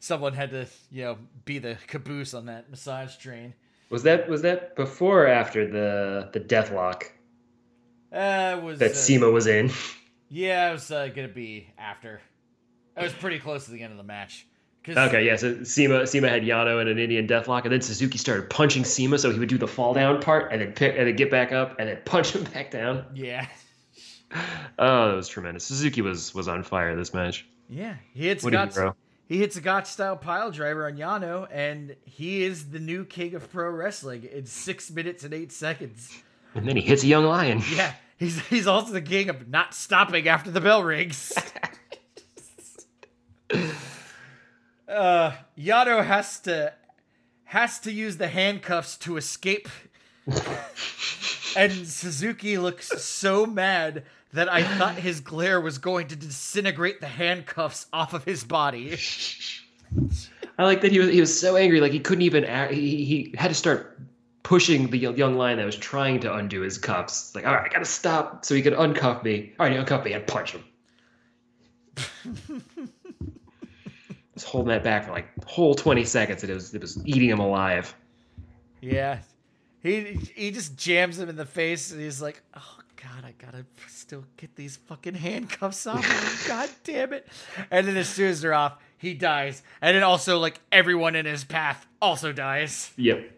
Someone 0.00 0.34
had 0.34 0.50
to, 0.50 0.66
you 0.90 1.04
know, 1.04 1.18
be 1.44 1.58
the 1.58 1.76
caboose 1.86 2.34
on 2.34 2.46
that 2.46 2.70
massage 2.70 3.16
train. 3.16 3.54
Was 3.90 4.02
that 4.04 4.28
was 4.28 4.42
that 4.42 4.76
before 4.76 5.24
or 5.24 5.26
after 5.28 5.66
the 5.66 6.28
the 6.32 6.40
deathlock 6.40 7.04
Uh, 8.12 8.60
was 8.62 8.78
that 8.78 8.92
uh, 8.92 8.94
Sema 8.94 9.30
was 9.30 9.46
in? 9.46 9.70
Yeah, 10.28 10.70
it 10.70 10.72
was 10.74 10.90
uh, 10.90 11.08
gonna 11.08 11.28
be 11.28 11.68
after. 11.78 12.20
It 12.96 13.02
was 13.02 13.12
pretty 13.12 13.38
close 13.38 13.64
to 13.66 13.70
the 13.72 13.82
end 13.82 13.92
of 13.92 13.98
the 13.98 14.04
match. 14.04 14.46
Okay, 14.88 15.24
yeah. 15.24 15.36
So 15.36 15.64
Sema 15.64 16.06
Sema 16.06 16.28
had 16.28 16.42
Yano 16.42 16.80
in 16.82 16.88
an 16.88 16.98
Indian 16.98 17.26
deathlock, 17.26 17.64
and 17.64 17.72
then 17.72 17.80
Suzuki 17.80 18.18
started 18.18 18.50
punching 18.50 18.84
Sema, 18.84 19.18
so 19.18 19.30
he 19.30 19.38
would 19.38 19.48
do 19.48 19.58
the 19.58 19.68
fall 19.68 19.94
down 19.94 20.20
part, 20.20 20.52
and 20.52 20.60
then 20.60 20.72
pick, 20.72 20.96
and 20.96 21.06
then 21.06 21.16
get 21.16 21.30
back 21.30 21.52
up, 21.52 21.78
and 21.78 21.88
then 21.88 21.98
punch 22.04 22.34
him 22.34 22.44
back 22.44 22.70
down. 22.70 23.04
Yeah. 23.14 23.46
Oh, 24.78 25.08
that 25.08 25.16
was 25.16 25.28
tremendous. 25.28 25.64
Suzuki 25.64 26.02
was 26.02 26.34
was 26.34 26.48
on 26.48 26.62
fire 26.62 26.94
this 26.96 27.14
match. 27.14 27.46
Yeah, 27.68 27.94
he 28.12 28.26
hits 28.26 28.44
Gotch, 28.44 28.74
he 29.26 29.38
hits 29.38 29.56
a 29.56 29.60
Gotch 29.60 29.86
style 29.86 30.16
pile 30.16 30.50
driver 30.50 30.86
on 30.86 30.96
Yano, 30.96 31.48
and 31.50 31.96
he 32.04 32.44
is 32.44 32.70
the 32.70 32.78
new 32.78 33.04
king 33.04 33.34
of 33.34 33.50
pro 33.50 33.70
wrestling 33.70 34.24
in 34.30 34.44
six 34.44 34.90
minutes 34.90 35.24
and 35.24 35.32
eight 35.32 35.52
seconds. 35.52 36.14
And 36.54 36.68
then 36.68 36.76
he 36.76 36.82
hits 36.82 37.02
a 37.04 37.06
young 37.06 37.24
lion. 37.24 37.62
Yeah, 37.74 37.94
he's 38.18 38.38
he's 38.46 38.66
also 38.66 38.92
the 38.92 39.00
king 39.02 39.30
of 39.30 39.48
not 39.48 39.74
stopping 39.74 40.28
after 40.28 40.50
the 40.50 40.60
bell 40.60 40.82
rings. 40.82 41.32
uh, 44.88 45.32
Yano 45.58 46.04
has 46.04 46.40
to 46.40 46.72
has 47.44 47.78
to 47.80 47.92
use 47.92 48.16
the 48.16 48.28
handcuffs 48.28 48.96
to 48.98 49.16
escape, 49.16 49.68
and 51.56 51.86
Suzuki 51.86 52.58
looks 52.58 52.88
so 53.02 53.46
mad 53.46 54.04
that 54.32 54.52
I 54.52 54.64
thought 54.64 54.96
his 54.96 55.20
glare 55.20 55.60
was 55.60 55.78
going 55.78 56.08
to 56.08 56.16
disintegrate 56.16 57.00
the 57.00 57.06
handcuffs 57.06 57.86
off 57.92 58.12
of 58.12 58.24
his 58.24 58.42
body. 58.42 58.98
I 60.58 60.64
like 60.64 60.80
that 60.82 60.92
he 60.92 60.98
was 60.98 61.08
he 61.10 61.20
was 61.20 61.38
so 61.38 61.56
angry, 61.56 61.80
like 61.80 61.92
he 61.92 62.00
couldn't 62.00 62.22
even. 62.22 62.44
Act, 62.44 62.72
he 62.72 63.04
he 63.04 63.34
had 63.36 63.48
to 63.48 63.54
start 63.54 63.98
pushing 64.42 64.90
the 64.90 64.98
young 64.98 65.16
young 65.16 65.36
lion 65.36 65.58
that 65.58 65.66
was 65.66 65.76
trying 65.76 66.20
to 66.20 66.34
undo 66.34 66.60
his 66.60 66.78
cuffs. 66.78 67.26
It's 67.26 67.34
like, 67.34 67.46
all 67.46 67.54
right, 67.54 67.64
I 67.64 67.72
gotta 67.72 67.84
stop 67.84 68.44
so 68.44 68.54
he 68.54 68.62
could 68.62 68.74
uncuff 68.74 69.22
me. 69.22 69.52
All 69.58 69.66
right, 69.66 69.76
uncuff 69.76 70.04
me 70.04 70.12
and 70.12 70.26
punch 70.26 70.52
him. 70.52 70.64
was 74.44 74.50
holding 74.50 74.68
that 74.68 74.82
back 74.84 75.04
for 75.06 75.12
like 75.12 75.26
whole 75.46 75.74
twenty 75.74 76.04
seconds, 76.04 76.42
and 76.42 76.50
it 76.50 76.54
was 76.54 76.74
it 76.74 76.80
was 76.80 76.98
eating 77.06 77.28
him 77.28 77.40
alive. 77.40 77.94
Yeah. 78.80 79.18
He 79.82 80.18
he 80.34 80.50
just 80.50 80.76
jams 80.76 81.18
him 81.18 81.28
in 81.28 81.36
the 81.36 81.46
face 81.46 81.90
and 81.90 82.00
he's 82.00 82.22
like, 82.22 82.42
"Oh 82.54 82.78
god, 82.96 83.24
I 83.24 83.32
got 83.32 83.52
to 83.52 83.64
still 83.88 84.24
get 84.36 84.54
these 84.56 84.76
fucking 84.76 85.14
handcuffs 85.14 85.86
off. 85.86 86.44
god 86.48 86.70
damn 86.84 87.12
it." 87.12 87.26
And 87.70 87.86
then 87.86 87.96
as 87.96 88.08
soon 88.08 88.28
as 88.28 88.40
they're 88.40 88.54
off, 88.54 88.78
he 88.98 89.14
dies. 89.14 89.62
And 89.82 89.94
then 89.94 90.02
also 90.02 90.38
like 90.38 90.60
everyone 90.72 91.16
in 91.16 91.26
his 91.26 91.44
path 91.44 91.86
also 92.00 92.32
dies. 92.32 92.92
Yep. 92.96 93.30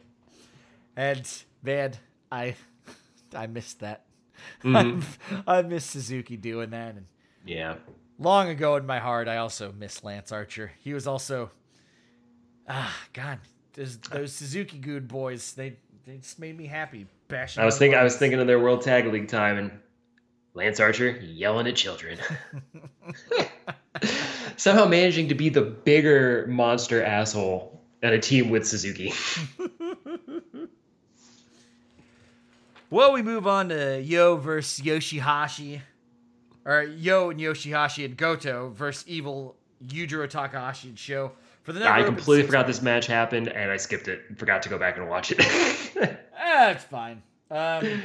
And 0.96 1.28
man, 1.62 1.94
I 2.30 2.54
I 3.34 3.46
missed 3.48 3.80
that. 3.80 4.04
Mhm. 4.62 5.02
I 5.46 5.62
miss 5.62 5.84
Suzuki 5.84 6.36
doing 6.36 6.70
that 6.70 6.94
and 6.94 7.06
Yeah. 7.44 7.76
Long 8.18 8.48
ago 8.48 8.76
in 8.76 8.86
my 8.86 8.98
heart, 8.98 9.28
I 9.28 9.38
also 9.38 9.72
miss 9.72 10.02
Lance 10.04 10.32
Archer. 10.32 10.72
He 10.80 10.94
was 10.94 11.06
also, 11.06 11.50
ah, 12.68 12.96
God, 13.12 13.38
those, 13.74 13.98
those 13.98 14.32
Suzuki 14.32 14.78
Good 14.78 15.08
boys, 15.08 15.52
they 15.52 15.76
they 16.06 16.18
just 16.18 16.38
made 16.38 16.56
me 16.56 16.66
happy. 16.66 17.06
Bashing. 17.28 17.62
I 17.62 17.66
was 17.66 17.76
thinking 17.76 17.98
I 17.98 18.04
was 18.04 18.16
thinking 18.16 18.38
of 18.38 18.46
their 18.46 18.60
World 18.60 18.82
Tag 18.82 19.06
League 19.06 19.28
time 19.28 19.58
and 19.58 19.70
Lance 20.54 20.78
Archer 20.78 21.10
yelling 21.10 21.66
at 21.66 21.74
children. 21.74 22.18
Somehow 24.56 24.86
managing 24.86 25.28
to 25.28 25.34
be 25.34 25.48
the 25.48 25.62
bigger 25.62 26.46
monster 26.48 27.02
asshole 27.02 27.82
at 28.02 28.12
a 28.12 28.18
team 28.20 28.50
with 28.50 28.66
Suzuki. 28.66 29.12
Well, 32.88 33.12
we 33.12 33.20
move 33.20 33.48
on 33.48 33.70
to 33.70 34.00
Yo 34.00 34.36
versus 34.36 34.84
Yoshihashi, 34.84 35.80
or 36.66 36.82
Yo 36.82 37.30
and 37.30 37.40
Yoshihashi 37.40 38.04
and 38.04 38.16
Goto 38.16 38.70
versus 38.70 39.04
Evil 39.06 39.56
Yujiro 39.86 40.28
Takahashi 40.28 40.88
and 40.88 40.98
Show 40.98 41.32
for 41.62 41.72
the. 41.72 41.88
I 41.90 42.02
completely 42.02 42.44
forgot 42.44 42.66
this 42.66 42.82
match 42.82 43.06
happened 43.06 43.48
and 43.48 43.70
I 43.70 43.76
skipped 43.76 44.08
it. 44.08 44.22
Forgot 44.36 44.62
to 44.62 44.68
go 44.68 44.78
back 44.78 44.98
and 44.98 45.08
watch 45.08 45.32
it. 45.32 46.18
Ah, 46.48 46.70
it's 46.70 46.84
fine. 46.84 47.22
Um, 47.50 48.02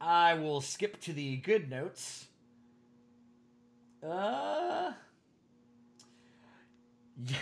I 0.00 0.34
will 0.34 0.60
skip 0.60 1.00
to 1.02 1.12
the 1.12 1.36
good 1.36 1.70
notes. 1.70 2.26
Uh, 4.02 4.92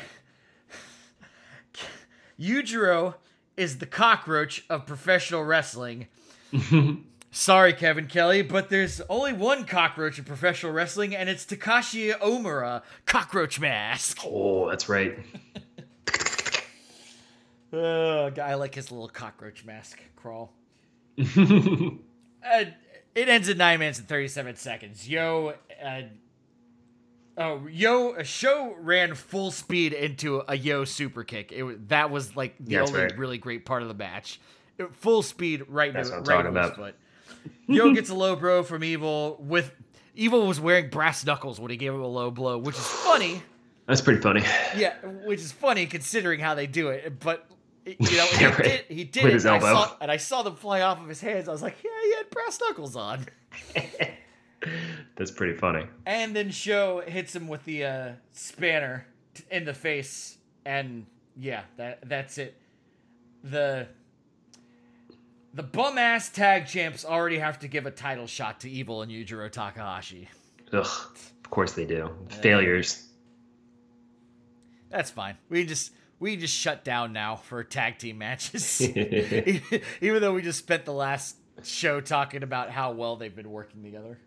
Yujiro 2.38 3.14
is 3.56 3.78
the 3.78 3.86
cockroach 3.86 4.66
of 4.68 4.84
professional 4.84 5.42
wrestling. 5.42 6.08
Sorry, 7.36 7.72
Kevin 7.72 8.06
Kelly, 8.06 8.42
but 8.42 8.68
there's 8.68 9.00
only 9.08 9.32
one 9.32 9.64
cockroach 9.64 10.20
in 10.20 10.24
professional 10.24 10.70
wrestling, 10.72 11.16
and 11.16 11.28
it's 11.28 11.44
Takashi 11.44 12.16
Omura, 12.16 12.84
Cockroach 13.06 13.58
Mask. 13.58 14.18
oh, 14.24 14.68
that's 14.70 14.88
right. 14.88 15.18
Uh, 17.72 18.30
I 18.40 18.54
like 18.54 18.76
his 18.76 18.92
little 18.92 19.08
cockroach 19.08 19.64
mask 19.64 19.98
crawl. 20.14 20.52
Uh, 22.46 22.66
it 23.14 23.26
ends 23.28 23.48
at 23.48 23.56
nine 23.56 23.78
minutes 23.78 23.98
and 23.98 24.06
thirty-seven 24.06 24.54
seconds. 24.56 25.08
Yo, 25.08 25.54
uh, 25.82 26.02
oh, 27.38 27.66
Yo, 27.66 28.12
a 28.12 28.22
show 28.22 28.76
ran 28.78 29.14
full 29.14 29.50
speed 29.50 29.92
into 29.94 30.42
a 30.46 30.54
Yo 30.54 30.84
super 30.84 31.24
kick. 31.24 31.50
It 31.50 31.88
that 31.88 32.10
was 32.10 32.36
like 32.36 32.54
the 32.60 32.76
That's 32.76 32.90
only 32.90 33.02
right. 33.04 33.18
really 33.18 33.38
great 33.38 33.64
part 33.64 33.80
of 33.82 33.88
the 33.88 33.94
match. 33.94 34.40
It- 34.78 34.94
full 34.94 35.22
speed 35.22 35.64
right 35.68 35.90
That's 35.92 36.10
into 36.10 36.20
what 36.20 36.28
I'm 36.30 36.36
right 36.36 36.42
talking 36.44 36.50
about. 36.50 36.76
foot. 36.76 36.94
Yo 37.66 37.92
gets 37.92 38.10
a 38.10 38.14
low 38.14 38.36
blow 38.36 38.62
from 38.62 38.84
Evil 38.84 39.36
with 39.40 39.72
Evil 40.14 40.46
was 40.46 40.60
wearing 40.60 40.90
brass 40.90 41.24
knuckles 41.26 41.58
when 41.58 41.70
he 41.70 41.76
gave 41.76 41.92
him 41.92 42.00
a 42.00 42.06
low 42.06 42.30
blow, 42.30 42.58
which 42.58 42.76
is 42.76 42.86
funny. 42.86 43.42
That's 43.86 44.00
pretty 44.00 44.20
funny. 44.20 44.42
Yeah, 44.76 44.94
which 45.24 45.40
is 45.40 45.52
funny 45.52 45.86
considering 45.86 46.40
how 46.40 46.54
they 46.54 46.66
do 46.66 46.88
it. 46.88 47.18
But 47.20 47.46
You 47.84 47.96
know, 48.16 48.24
he 48.38 48.46
right. 48.46 48.62
did. 48.62 48.80
He 48.88 49.04
did 49.04 49.24
With 49.24 49.32
it, 49.32 49.34
his 49.34 49.44
and 49.44 49.56
I 49.56 49.58
saw, 49.60 49.96
and 50.00 50.10
I 50.10 50.16
saw 50.16 50.42
them 50.42 50.56
fly 50.56 50.80
off 50.82 51.00
of 51.00 51.08
his 51.08 51.20
hands. 51.20 51.48
I 51.48 51.52
was 51.52 51.62
like, 51.62 51.76
yeah, 51.84 51.90
he 52.04 52.14
had 52.16 52.30
brass 52.30 52.58
knuckles 52.60 52.96
on. 52.96 53.26
That's 55.16 55.30
pretty 55.30 55.56
funny. 55.58 55.86
And 56.06 56.34
then 56.34 56.50
Show 56.50 57.02
hits 57.06 57.34
him 57.36 57.48
with 57.48 57.64
the 57.64 57.84
uh, 57.84 58.12
spanner 58.32 59.06
t- 59.34 59.44
in 59.50 59.64
the 59.64 59.74
face, 59.74 60.38
and 60.64 61.06
yeah, 61.36 61.64
that 61.76 62.08
that's 62.08 62.38
it. 62.38 62.56
The 63.42 63.88
the 65.54 65.62
bum 65.62 65.98
ass 65.98 66.28
tag 66.28 66.66
champs 66.66 67.04
already 67.04 67.38
have 67.38 67.60
to 67.60 67.68
give 67.68 67.86
a 67.86 67.90
title 67.90 68.26
shot 68.26 68.60
to 68.60 68.70
Evil 68.70 69.02
and 69.02 69.10
Yujiro 69.10 69.50
Takahashi. 69.50 70.28
Ugh. 70.72 70.84
Of 70.84 71.50
course 71.50 71.72
they 71.72 71.84
do. 71.84 72.10
Failures. 72.28 73.06
That's 74.90 75.10
fine. 75.10 75.36
We 75.48 75.64
just 75.64 75.92
we 76.18 76.36
just 76.36 76.54
shut 76.54 76.84
down 76.84 77.12
now 77.12 77.36
for 77.36 77.62
tag 77.62 77.98
team 77.98 78.18
matches. 78.18 78.80
Even 80.00 80.20
though 80.20 80.34
we 80.34 80.42
just 80.42 80.58
spent 80.58 80.84
the 80.84 80.92
last 80.92 81.36
show 81.62 82.00
talking 82.00 82.42
about 82.42 82.70
how 82.70 82.92
well 82.92 83.16
they've 83.16 83.34
been 83.34 83.50
working 83.50 83.82
together. 83.82 84.18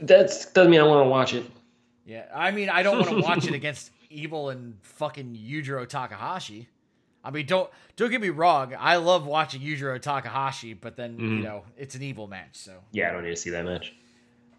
That's 0.00 0.46
doesn't 0.52 0.70
mean 0.70 0.80
I 0.80 0.84
want 0.84 1.04
to 1.04 1.08
watch 1.08 1.34
it. 1.34 1.44
Yeah, 2.04 2.24
I 2.34 2.50
mean, 2.50 2.68
I 2.68 2.82
don't 2.82 2.96
want 2.98 3.10
to 3.10 3.20
watch 3.20 3.46
it 3.46 3.54
against 3.54 3.92
Evil 4.10 4.50
and 4.50 4.76
fucking 4.82 5.36
Yujiro 5.36 5.88
Takahashi. 5.88 6.68
I 7.24 7.30
mean, 7.30 7.46
don't 7.46 7.70
don't 7.96 8.10
get 8.10 8.20
me 8.20 8.30
wrong. 8.30 8.74
I 8.78 8.96
love 8.96 9.26
watching 9.26 9.60
Yujiro 9.62 10.00
Takahashi, 10.00 10.74
but 10.74 10.96
then 10.96 11.18
you 11.18 11.40
know 11.42 11.64
it's 11.76 11.94
an 11.94 12.02
Evil 12.02 12.26
match. 12.26 12.50
So 12.54 12.72
Yeah, 12.90 13.08
I 13.08 13.12
don't 13.12 13.22
need 13.22 13.30
to 13.30 13.36
see 13.36 13.50
that 13.50 13.64
match. 13.64 13.92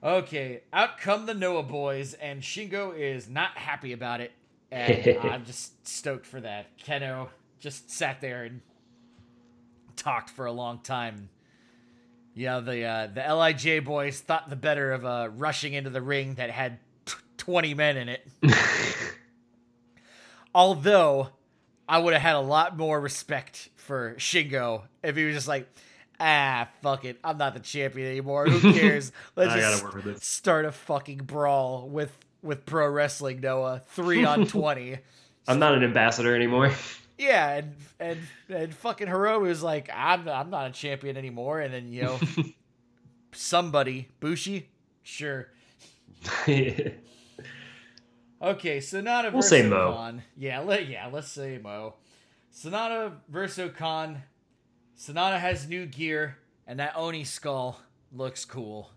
okay, 0.01 0.61
out 0.71 0.97
come 0.97 1.25
the 1.25 1.33
Noah 1.33 1.63
boys, 1.63 2.13
and 2.13 2.41
Shingo 2.41 2.97
is 2.97 3.27
not 3.29 3.57
happy 3.57 3.91
about 3.93 4.21
it, 4.21 4.31
and 4.71 5.17
I'm 5.23 5.45
just 5.45 5.87
stoked 5.87 6.25
for 6.25 6.39
that. 6.41 6.67
Kenoh 6.77 7.27
just 7.59 7.89
sat 7.91 8.19
there 8.21 8.43
and 8.43 8.61
talked 9.95 10.29
for 10.29 10.45
a 10.45 10.51
long 10.51 10.79
time. 10.79 11.29
Yeah, 12.35 12.61
the 12.61 12.83
uh, 12.83 13.07
the 13.07 13.21
Lij 13.35 13.83
boys 13.85 14.19
thought 14.19 14.49
the 14.49 14.55
better 14.55 14.91
of 14.93 15.05
uh, 15.05 15.29
rushing 15.35 15.73
into 15.73 15.89
the 15.89 16.01
ring 16.01 16.35
that 16.35 16.49
had 16.49 16.79
t- 17.05 17.13
twenty 17.37 17.73
men 17.73 17.95
in 17.97 18.09
it. 18.09 18.25
Although, 20.55 21.29
I 21.87 21.99
would 21.99 22.13
have 22.13 22.21
had 22.21 22.35
a 22.35 22.41
lot 22.41 22.77
more 22.77 22.99
respect 22.99 23.69
for 23.75 24.15
Shingo 24.15 24.83
if 25.03 25.15
he 25.15 25.25
was 25.25 25.35
just 25.35 25.47
like, 25.47 25.67
ah, 26.19 26.67
fuck 26.81 27.05
it, 27.05 27.19
I'm 27.23 27.37
not 27.37 27.53
the 27.53 27.59
champion 27.59 28.09
anymore. 28.09 28.45
Who 28.47 28.73
cares? 28.79 29.11
Let's 29.35 29.53
just 29.53 29.71
gotta 29.71 29.83
work 29.83 29.95
with 29.95 30.05
this." 30.05 30.25
start 30.25 30.65
a 30.65 30.71
fucking 30.71 31.19
brawl 31.19 31.87
with 31.89 32.15
with 32.41 32.65
pro 32.65 32.89
wrestling 32.89 33.41
Noah 33.41 33.81
three 33.87 34.23
on 34.25 34.47
twenty. 34.47 34.97
I'm 35.47 35.59
not 35.59 35.73
an 35.75 35.83
ambassador 35.83 36.35
anymore. 36.35 36.71
Yeah, 37.15 37.57
and 37.57 37.75
and 37.99 38.19
and 38.49 38.73
fucking 38.73 39.07
Hiromu 39.07 39.41
was 39.41 39.61
like, 39.61 39.87
I'm 39.93 40.27
I'm 40.27 40.49
not 40.49 40.71
a 40.71 40.73
champion 40.73 41.15
anymore, 41.15 41.61
and 41.61 41.71
then 41.71 41.93
you 41.93 42.01
know, 42.01 42.19
somebody 43.33 44.09
Bushi, 44.19 44.67
sure. 45.03 45.49
Okay, 48.43 48.79
Sanada 48.79 49.23
We'll 49.31 49.41
versus 49.41 49.49
say 49.49 49.61
Mo. 49.67 49.93
Khan. 49.93 50.21
Yeah, 50.37 50.59
let 50.59 50.87
yeah, 50.89 51.07
let's 51.07 51.29
say 51.29 51.59
Mo. 51.63 51.93
Sanada 52.53 53.13
versus 53.29 53.71
Khan. 53.77 54.21
Sanada 54.97 55.39
has 55.39 55.67
new 55.69 55.85
gear, 55.85 56.37
and 56.67 56.79
that 56.79 56.93
Oni 56.97 57.23
skull 57.23 57.79
looks 58.11 58.43
cool. 58.43 58.91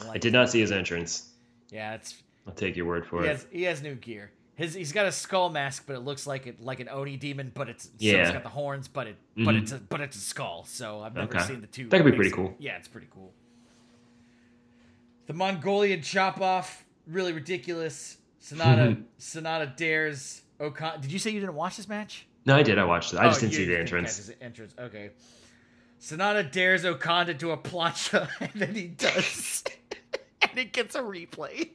I 0.00 0.04
I 0.04 0.08
like 0.08 0.20
did 0.22 0.32
not 0.32 0.48
see 0.48 0.60
his 0.60 0.72
entrance. 0.72 1.28
Yeah, 1.70 1.94
it's 1.94 2.22
I'll 2.46 2.54
take 2.54 2.74
your 2.74 2.86
word 2.86 3.06
for 3.06 3.20
he 3.22 3.26
it. 3.28 3.32
has 3.32 3.46
he 3.52 3.62
has 3.64 3.82
new 3.82 3.94
gear. 3.94 4.30
His 4.54 4.72
he's 4.74 4.92
got 4.92 5.04
a 5.06 5.12
skull 5.12 5.50
mask, 5.50 5.84
but 5.86 5.96
it 5.96 6.00
looks 6.00 6.26
like 6.26 6.46
it 6.46 6.58
like 6.58 6.80
an 6.80 6.88
Oni 6.88 7.18
demon, 7.18 7.52
but 7.54 7.68
it's 7.68 7.84
so 7.84 7.90
it's 7.96 8.02
Yeah. 8.02 8.32
got 8.32 8.42
the 8.44 8.48
horns, 8.48 8.88
but 8.88 9.08
it 9.08 9.16
but 9.36 9.54
Mhm. 9.54 9.62
it's 9.62 9.72
a 9.72 9.78
but 9.78 10.00
it's 10.00 10.16
a 10.16 10.20
skull. 10.20 10.64
So 10.64 11.00
I've 11.02 11.14
never 11.14 11.36
Okay. 11.36 11.44
seen 11.46 11.60
the 11.60 11.66
two. 11.66 11.88
That 11.90 11.98
could 12.02 12.10
be 12.10 12.16
pretty 12.16 12.30
cool. 12.30 12.54
Yeah, 12.58 12.76
it's 12.78 12.88
pretty 12.88 13.08
cool. 13.10 13.34
The 15.26 15.34
Mongolian 15.34 16.00
chop 16.02 16.40
off, 16.40 16.84
really 17.06 17.32
ridiculous. 17.32 18.16
Sanada 18.42 19.02
Sanada 19.20 19.76
dares 19.76 20.42
Okan. 20.60 21.00
Did 21.00 21.12
you 21.12 21.18
say 21.18 21.30
you 21.30 21.40
didn't 21.40 21.54
watch 21.54 21.76
this 21.76 21.88
match? 21.88 22.26
No, 22.44 22.56
I 22.56 22.62
did. 22.62 22.76
I 22.78 22.84
watched 22.84 23.12
it. 23.12 23.18
I 23.18 23.28
just 23.28 23.38
Oh, 23.38 23.40
didn't 23.42 23.52
you- 23.52 23.58
see 23.58 23.64
the 23.66 23.78
entrance. 23.78 24.30
entrance. 24.40 24.74
Okay. 24.78 25.10
Sanada 26.00 26.50
dares 26.50 26.84
Okan 26.84 27.26
to 27.26 27.34
do 27.34 27.50
a 27.52 27.56
plancha, 27.56 28.28
and 28.40 28.50
then 28.54 28.74
he 28.74 28.88
does, 28.88 29.62
and 30.42 30.58
it 30.58 30.72
gets 30.72 30.96
a 30.96 31.00
replay. 31.00 31.68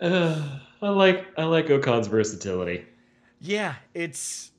Uh, 0.00 0.42
I 0.82 0.88
like 0.90 1.26
I 1.38 1.44
like 1.44 1.66
Okan's 1.66 2.06
versatility. 2.08 2.84
Yeah, 3.40 3.74
it's. 3.94 4.50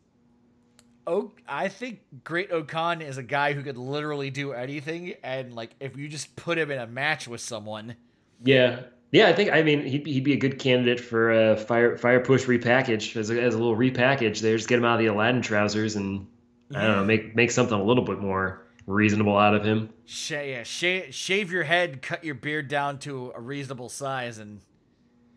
Oh, 1.06 1.32
I 1.48 1.68
think 1.70 2.00
Great 2.24 2.50
Okan 2.52 3.02
is 3.02 3.18
a 3.18 3.24
guy 3.24 3.54
who 3.54 3.62
could 3.64 3.78
literally 3.78 4.30
do 4.30 4.52
anything, 4.52 5.14
and 5.24 5.54
like 5.54 5.72
if 5.80 5.96
you 5.96 6.08
just 6.10 6.36
put 6.36 6.58
him 6.58 6.72
in 6.72 6.80
a 6.80 6.88
match 6.88 7.28
with 7.28 7.40
someone, 7.42 7.96
Yeah, 8.44 8.82
yeah. 9.12 9.28
I 9.28 9.34
think 9.34 9.52
I 9.52 9.62
mean 9.64 9.84
he'd, 9.86 10.04
be- 10.04 10.14
he'd 10.14 10.24
be 10.24 10.34
a 10.34 10.38
good 10.38 10.60
candidate 10.60 11.00
for 11.00 11.32
a 11.52 11.58
fire 11.58 11.98
fire 11.98 12.20
push 12.20 12.46
repackage 12.46 13.16
as 13.16 13.30
a, 13.30 13.42
as 13.42 13.54
a 13.56 13.58
little 13.58 13.76
repackage. 13.76 14.42
There, 14.42 14.56
just 14.56 14.70
get 14.70 14.78
him 14.80 14.86
out 14.86 14.96
of 14.96 15.00
the 15.00 15.08
Aladdin 15.08 15.42
trousers 15.42 15.96
and 15.96 16.28
I 16.76 16.82
don't 16.86 16.96
know, 16.98 17.04
make 17.06 17.36
make 17.36 17.52
something 17.52 17.80
a 17.80 17.84
little 17.84 18.04
bit 18.04 18.20
more 18.20 18.64
reasonable 18.86 19.38
out 19.38 19.54
of 19.56 19.64
him. 19.66 19.90
sh- 20.06 20.32
yeah, 20.32 20.64
shave, 20.64 21.14
shave 21.14 21.52
your 21.52 21.64
head, 21.64 22.02
cut 22.02 22.24
your 22.24 22.36
beard 22.36 22.68
down 22.70 23.00
to 23.00 23.32
a 23.36 23.42
reasonable 23.42 23.90
size, 23.90 24.38
and 24.38 24.62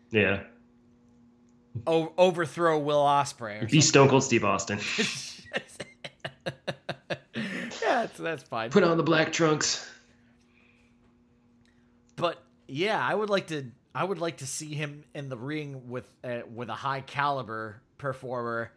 Yeah, 0.09 0.43
o- 1.87 2.13
overthrow 2.17 2.79
Will 2.79 3.01
Ospreay. 3.03 3.69
be 3.69 3.81
Stone 3.81 4.07
Cold 4.09 4.23
Steve 4.23 4.43
Austin. 4.45 4.79
yeah, 5.45 5.63
that's, 7.81 8.17
that's 8.17 8.43
fine. 8.43 8.69
Put 8.69 8.83
on 8.83 8.97
the 8.97 9.03
black 9.03 9.31
trunks. 9.33 9.85
But 12.15 12.41
yeah, 12.71 12.99
I 12.99 13.13
would 13.13 13.29
like 13.29 13.47
to. 13.47 13.65
I 13.93 14.03
would 14.03 14.19
like 14.19 14.37
to 14.37 14.47
see 14.47 14.73
him 14.73 15.03
in 15.13 15.27
the 15.27 15.37
ring 15.37 15.89
with 15.89 16.05
uh, 16.23 16.39
with 16.53 16.69
a 16.69 16.73
high 16.73 17.01
caliber 17.01 17.81
performer, 17.97 18.71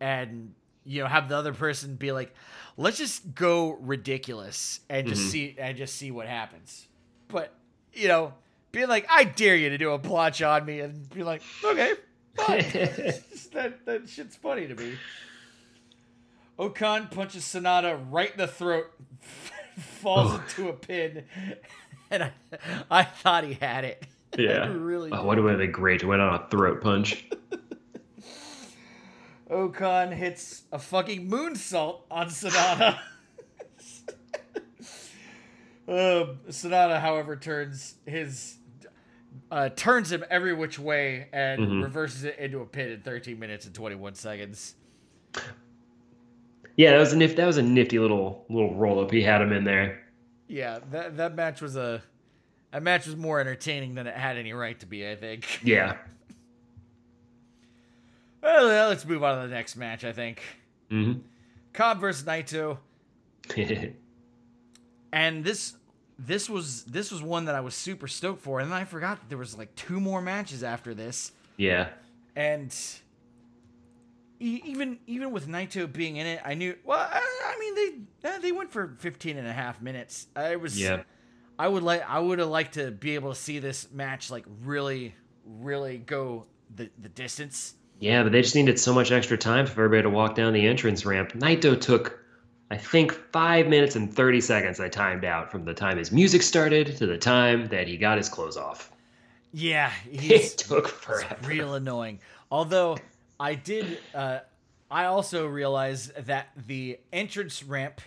and 0.00 0.54
you 0.84 1.02
know 1.02 1.08
have 1.08 1.28
the 1.28 1.36
other 1.36 1.54
person 1.54 1.96
be 1.96 2.12
like, 2.12 2.34
let's 2.76 2.98
just 2.98 3.34
go 3.34 3.72
ridiculous 3.80 4.80
and 4.90 5.06
just 5.06 5.30
see 5.30 5.56
and 5.58 5.76
just 5.76 5.96
see 5.96 6.10
what 6.10 6.26
happens. 6.26 6.86
But 7.28 7.52
you 7.94 8.08
know, 8.08 8.34
being 8.72 8.88
like, 8.88 9.06
I 9.10 9.24
dare 9.24 9.56
you 9.56 9.70
to 9.70 9.78
do 9.78 9.92
a 9.92 9.98
blotch 9.98 10.42
on 10.42 10.64
me, 10.66 10.80
and 10.80 11.08
be 11.10 11.22
like, 11.22 11.42
okay, 11.64 11.94
fine. 12.36 12.58
that 13.52 13.86
that 13.86 14.08
shit's 14.08 14.36
funny 14.36 14.66
to 14.66 14.74
me. 14.74 14.94
Okan 16.58 17.10
punches 17.10 17.42
Sanada 17.42 17.98
right 18.10 18.30
in 18.30 18.38
the 18.38 18.46
throat, 18.46 18.90
falls 19.78 20.32
Oh. 20.32 20.36
into 20.42 20.68
a 20.68 20.72
pin, 20.72 21.24
and 22.10 22.24
I, 22.24 22.32
I 22.90 23.04
thought 23.04 23.44
he 23.44 23.54
had 23.54 23.84
it. 23.84 24.04
Yeah. 24.36 24.64
I 24.64 24.66
really. 24.66 25.12
Oh, 25.12 25.24
what 25.24 25.40
would 25.40 25.48
have 25.50 25.58
been 25.58 25.70
great 25.70 26.00
to 26.00 26.08
went 26.08 26.20
on 26.20 26.34
a 26.42 26.48
throat 26.48 26.82
punch. 26.82 27.24
Okan 29.48 30.12
hits 30.12 30.62
a 30.72 30.78
fucking 30.80 31.30
moonsault 31.30 32.00
on 32.10 32.26
Sanada. 32.28 32.98
um, 35.86 36.40
Sanada, 36.48 37.00
however, 37.00 37.36
turns 37.36 37.94
his 38.06 38.56
uh, 39.52 39.68
turns 39.68 40.10
him 40.10 40.24
every 40.30 40.52
which 40.52 40.80
way 40.80 41.28
and 41.32 41.60
Mhm. 41.60 41.82
reverses 41.84 42.24
it 42.24 42.36
into 42.38 42.58
a 42.60 42.66
pin 42.66 42.90
in 42.90 43.02
13 43.02 43.38
minutes 43.38 43.66
and 43.66 43.74
21 43.74 44.16
seconds. 44.16 44.74
Yeah, 46.76 46.92
that 46.92 46.98
was 46.98 47.12
a 47.12 47.16
nifty, 47.16 47.36
that 47.36 47.46
was 47.46 47.56
a 47.56 47.62
nifty 47.62 47.98
little 47.98 48.44
little 48.48 48.74
roll 48.74 49.00
up. 49.00 49.10
He 49.10 49.22
had 49.22 49.40
him 49.40 49.52
in 49.52 49.64
there. 49.64 50.02
Yeah, 50.48 50.80
that 50.90 51.16
that 51.16 51.34
match 51.34 51.60
was 51.60 51.76
a 51.76 52.02
that 52.72 52.82
match 52.82 53.06
was 53.06 53.16
more 53.16 53.40
entertaining 53.40 53.94
than 53.94 54.06
it 54.06 54.16
had 54.16 54.36
any 54.36 54.52
right 54.52 54.78
to 54.80 54.86
be. 54.86 55.08
I 55.08 55.16
think. 55.16 55.60
Yeah. 55.64 55.96
Well, 58.42 58.88
let's 58.88 59.06
move 59.06 59.22
on 59.24 59.40
to 59.40 59.48
the 59.48 59.54
next 59.54 59.74
match. 59.76 60.04
I 60.04 60.12
think 60.12 60.42
hmm 60.90 61.14
Cobb 61.72 62.00
versus 62.00 62.24
Naito. 62.24 62.78
and 65.12 65.44
this 65.44 65.74
this 66.18 66.48
was 66.48 66.84
this 66.84 67.10
was 67.10 67.22
one 67.22 67.46
that 67.46 67.54
I 67.54 67.60
was 67.60 67.74
super 67.74 68.06
stoked 68.08 68.42
for, 68.42 68.60
and 68.60 68.70
then 68.70 68.78
I 68.78 68.84
forgot 68.84 69.20
that 69.20 69.28
there 69.28 69.38
was 69.38 69.56
like 69.56 69.74
two 69.74 69.98
more 70.00 70.20
matches 70.20 70.62
after 70.62 70.94
this, 70.94 71.32
yeah. 71.56 71.88
and 72.36 72.74
even 74.44 74.98
even 75.06 75.30
with 75.30 75.48
Naito 75.48 75.90
being 75.92 76.16
in 76.16 76.26
it, 76.26 76.40
I 76.44 76.54
knew. 76.54 76.76
Well, 76.84 76.98
I, 77.00 77.20
I 77.46 77.58
mean 77.58 77.74
they 78.22 78.28
uh, 78.30 78.38
they 78.38 78.52
went 78.52 78.70
for 78.70 78.96
15 78.98 79.38
and 79.38 79.46
a 79.46 79.52
half 79.52 79.80
minutes. 79.80 80.26
I 80.36 80.56
was 80.56 80.78
Yeah. 80.80 81.02
I 81.58 81.68
would 81.68 81.82
like 81.82 82.08
I 82.08 82.18
would 82.18 82.38
have 82.38 82.48
liked 82.48 82.74
to 82.74 82.90
be 82.90 83.14
able 83.14 83.30
to 83.32 83.38
see 83.38 83.58
this 83.58 83.90
match 83.92 84.30
like 84.30 84.44
really 84.62 85.14
really 85.46 85.98
go 85.98 86.46
the 86.74 86.90
the 87.00 87.08
distance. 87.08 87.74
Yeah, 88.00 88.22
but 88.24 88.32
they 88.32 88.42
just 88.42 88.56
needed 88.56 88.78
so 88.78 88.92
much 88.92 89.12
extra 89.12 89.38
time 89.38 89.66
for 89.66 89.84
everybody 89.84 90.02
to 90.02 90.10
walk 90.10 90.34
down 90.34 90.52
the 90.52 90.66
entrance 90.66 91.06
ramp. 91.06 91.32
Naito 91.32 91.80
took, 91.80 92.18
I 92.70 92.76
think, 92.76 93.12
five 93.32 93.68
minutes 93.68 93.94
and 93.94 94.12
30 94.12 94.40
seconds 94.40 94.80
I 94.80 94.88
timed 94.88 95.24
out 95.24 95.50
from 95.52 95.64
the 95.64 95.72
time 95.74 95.96
his 95.96 96.10
music 96.10 96.42
started 96.42 96.96
to 96.98 97.06
the 97.06 97.16
time 97.16 97.68
that 97.68 97.86
he 97.86 97.96
got 97.96 98.18
his 98.18 98.28
clothes 98.28 98.56
off. 98.56 98.90
Yeah, 99.52 99.92
It 100.12 100.58
took 100.58 100.86
It's 100.86 100.92
forever. 100.92 101.36
real 101.46 101.74
annoying. 101.74 102.18
Although 102.50 102.98
I 103.38 103.54
did, 103.54 103.98
uh, 104.14 104.40
I 104.90 105.06
also 105.06 105.46
realized 105.46 106.14
that 106.26 106.48
the 106.66 106.98
entrance 107.12 107.62
ramp 107.62 108.00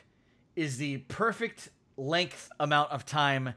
is 0.55 0.77
the 0.77 0.97
perfect 0.99 1.69
length 1.97 2.49
amount 2.59 2.91
of 2.91 3.05
time 3.05 3.53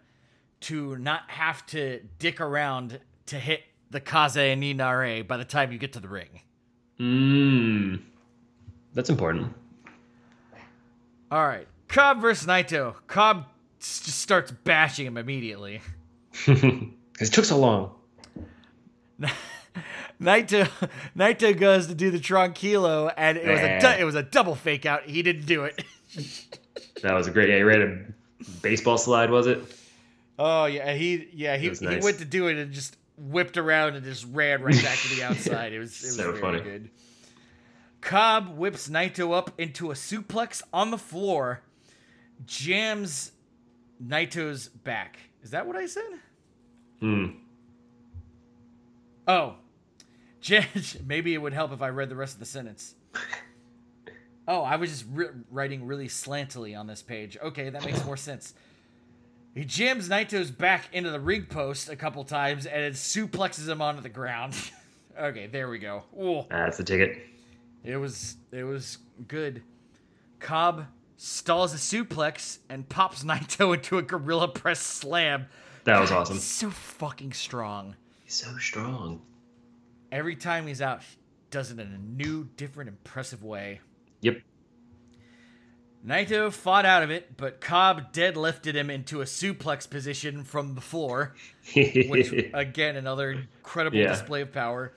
to 0.61 0.97
not 0.97 1.23
have 1.31 1.65
to 1.67 2.01
dick 2.19 2.41
around 2.41 3.01
to 3.27 3.37
hit 3.37 3.63
the 3.91 4.01
Kaze 4.01 4.37
and 4.37 4.63
Ninare 4.63 5.27
by 5.27 5.37
the 5.37 5.45
time 5.45 5.73
you 5.73 5.79
get 5.79 5.93
to 5.95 6.01
the 6.01 6.09
ring. 6.09 6.41
Mmm. 6.99 8.03
That's 8.93 9.09
important. 9.11 9.55
All 11.31 11.47
right. 11.47 11.67
Cobb 11.89 12.21
versus 12.21 12.47
Naito. 12.47 12.95
Cobb 13.07 13.47
s- 13.81 14.01
just 14.05 14.19
starts 14.19 14.51
bashing 14.51 15.07
him 15.07 15.17
immediately. 15.17 15.81
It 17.21 17.27
took 17.35 17.45
so 17.45 17.59
long. 17.59 17.95
Naito 20.21 20.69
Naito 21.17 21.59
goes 21.59 21.87
to 21.87 21.95
do 21.95 22.11
the 22.11 22.19
Tranquilo 22.19 23.13
and 23.17 23.39
it 23.39 23.47
was 23.49 23.61
a 23.61 24.01
it 24.01 24.05
was 24.05 24.15
a 24.15 24.23
double 24.23 24.55
fake 24.55 24.85
out. 24.87 25.05
He 25.05 25.23
didn't 25.23 25.47
do 25.47 25.65
it. 25.65 25.83
That 27.03 27.15
was 27.15 27.27
a 27.27 27.31
great. 27.31 27.49
Yeah, 27.49 27.57
he 27.57 27.63
ran 27.63 28.15
a 28.47 28.51
baseball 28.61 28.99
slide, 28.99 29.31
was 29.31 29.47
it? 29.47 29.59
Oh 30.39 30.67
yeah, 30.67 30.93
he 30.93 31.29
yeah 31.33 31.57
he, 31.57 31.71
was 31.71 31.81
he 31.81 31.87
went 31.87 32.19
to 32.19 32.27
do 32.27 32.49
it 32.49 32.59
and 32.59 32.73
just 32.75 32.95
whipped 33.17 33.57
around 33.57 33.97
and 33.97 34.05
just 34.05 34.27
ran 34.31 34.61
right 34.63 34.83
back 34.83 34.99
to 34.99 35.15
the 35.15 35.23
outside. 35.29 35.73
It 35.73 35.79
was 35.79 36.03
it 36.03 36.07
was 36.09 36.17
So 36.17 36.31
very 36.33 36.41
funny. 36.43 36.61
good. 36.61 36.91
Cobb 38.03 38.57
whips 38.57 38.89
Naito 38.91 39.33
up 39.35 39.59
into 39.59 39.91
a 39.91 39.95
suplex 39.95 40.63
on 40.75 40.91
the 40.91 40.99
floor, 40.99 41.63
jams 42.45 43.33
Naito's 44.05 44.69
back. 44.69 45.19
Is 45.43 45.51
that 45.53 45.67
what 45.67 45.77
I 45.77 45.87
said? 45.87 46.03
Hmm. 47.01 47.27
Oh, 49.27 49.55
maybe 51.07 51.35
it 51.35 51.39
would 51.39 51.53
help 51.53 51.73
if 51.73 51.83
I 51.83 51.89
read 51.89 52.09
the 52.09 52.17
rest 52.17 52.35
of 52.35 52.41
the 52.41 52.47
sentence. 52.47 52.95
Oh, 54.49 54.63
I 54.63 54.77
was 54.77 54.91
just 54.91 55.05
ri 55.13 55.29
writing 55.53 55.87
really 55.87 56.09
slantily 56.09 56.75
on 56.75 56.89
this 56.89 57.03
page. 57.03 57.39
Okay, 57.41 57.71
that 57.71 57.85
makes 57.85 58.05
more 58.05 58.17
sense. 58.17 58.53
He 59.55 59.65
jams 59.65 60.09
Naito's 60.09 60.51
back 60.51 60.89
into 60.93 61.11
the 61.11 61.21
ring 61.21 61.45
post 61.45 61.89
a 61.89 61.95
couple 61.95 62.25
times 62.25 62.67
and 62.67 62.83
it 62.83 62.95
suplexes 62.95 63.69
him 63.69 63.81
onto 63.81 64.01
the 64.01 64.09
ground. 64.09 64.55
okay, 65.21 65.47
there 65.47 65.69
we 65.69 65.79
go. 65.79 66.03
Ooh, 66.21 66.47
That's 66.51 66.79
the 66.79 66.83
ticket. 66.83 67.19
it 67.85 67.97
was 67.97 68.39
it 68.51 68.65
was 68.65 68.99
good. 69.29 69.63
Cobb 70.41 70.87
stalls 71.17 71.73
a 71.73 71.77
suplex 71.77 72.59
and 72.69 72.89
pops 72.89 73.23
Naito 73.23 73.75
into 73.75 73.99
a 73.99 74.03
gorilla 74.03 74.49
press 74.49 74.81
slam. 74.81 75.47
That 75.85 76.01
was 76.01 76.11
awesome. 76.11 76.35
He's 76.35 76.45
so 76.45 76.71
fucking 76.71 77.35
strong. 77.35 77.95
He's 78.25 78.35
so 78.35 78.57
strong. 78.59 79.23
Every 80.13 80.37
time 80.37 80.67
he's 80.67 80.83
out, 80.83 81.03
he 81.03 81.17
does 81.51 81.71
it 81.71 81.79
in 81.79 81.87
a 81.93 81.99
new, 82.23 82.49
different, 82.57 82.89
impressive 82.89 83.43
way. 83.43 83.81
Yep. 84.23 84.41
Naito 86.07 86.51
fought 86.53 86.87
out 86.87 87.03
of 87.03 87.11
it, 87.11 87.37
but 87.37 87.61
Cobb 87.61 88.13
deadlifted 88.13 88.75
him 88.75 88.89
into 88.89 89.21
a 89.21 89.25
suplex 89.25 89.89
position 89.89 90.45
from 90.45 90.75
the 90.75 90.81
floor, 90.81 91.35
which 91.75 92.33
again 92.55 92.97
another 92.97 93.33
incredible 93.33 93.99
Yeah. 93.99 94.09
display 94.09 94.41
of 94.41 94.51
power. 94.53 94.95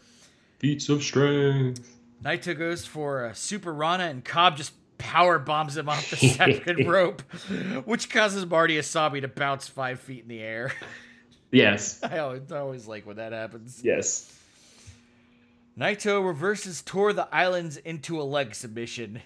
Feats 0.60 0.88
of 0.88 1.04
strength. 1.04 1.98
Naito 2.24 2.58
goes 2.58 2.86
for 2.86 3.26
a 3.26 3.36
super 3.36 3.74
Rana, 3.74 4.06
and 4.06 4.24
Cobb 4.24 4.56
just 4.56 4.72
power 4.98 5.40
bombs 5.40 5.76
him 5.76 5.90
off 5.90 6.10
the 6.10 6.16
second 6.30 6.88
rope, 6.88 7.22
which 7.84 8.10
causes 8.10 8.46
Marty 8.46 8.78
Asami 8.78 9.20
to 9.22 9.28
bounce 9.28 9.68
five 9.68 10.00
feet 10.00 10.22
in 10.24 10.30
the 10.30 10.40
air. 10.40 10.72
Yes. 11.52 12.00
I 12.04 12.20
always, 12.20 12.50
I 12.50 12.60
always 12.60 12.88
like 12.88 13.06
when 13.06 13.18
that 13.18 13.34
happens. 13.34 13.82
Yes. 13.84 14.34
Naito 15.78 16.26
reverses 16.26 16.82
tore 16.82 17.14
the 17.14 17.28
islands 17.34 17.78
into 17.78 18.22
a 18.22 18.24
leg 18.24 18.54
submission. 18.54 19.22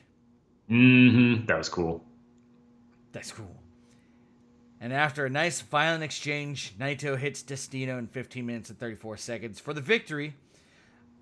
Mm-hmm. 0.69 1.45
That 1.45 1.57
was 1.57 1.69
cool. 1.69 2.03
That's 3.11 3.31
cool. 3.31 3.55
And 4.79 4.93
after 4.93 5.25
a 5.25 5.29
nice 5.29 5.61
violent 5.61 6.03
exchange, 6.03 6.73
Naito 6.79 7.17
hits 7.17 7.41
Destino 7.41 7.97
in 7.97 8.07
15 8.07 8.45
minutes 8.45 8.69
and 8.69 8.79
34 8.79 9.17
seconds 9.17 9.59
for 9.59 9.73
the 9.73 9.81
victory. 9.81 10.35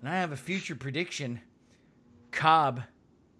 And 0.00 0.08
I 0.08 0.16
have 0.16 0.32
a 0.32 0.36
future 0.36 0.76
prediction. 0.76 1.40
Cobb 2.30 2.82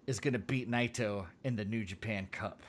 is 0.07 0.19
going 0.19 0.33
to 0.33 0.39
beat 0.39 0.69
Naito 0.69 1.27
in 1.43 1.55
the 1.55 1.65
New 1.65 1.85
Japan 1.85 2.27
Cup. 2.31 2.63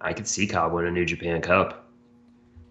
I 0.00 0.12
could 0.12 0.26
see 0.26 0.46
Cobb 0.46 0.72
win 0.72 0.86
a 0.86 0.90
New 0.90 1.04
Japan 1.04 1.40
Cup. 1.42 1.88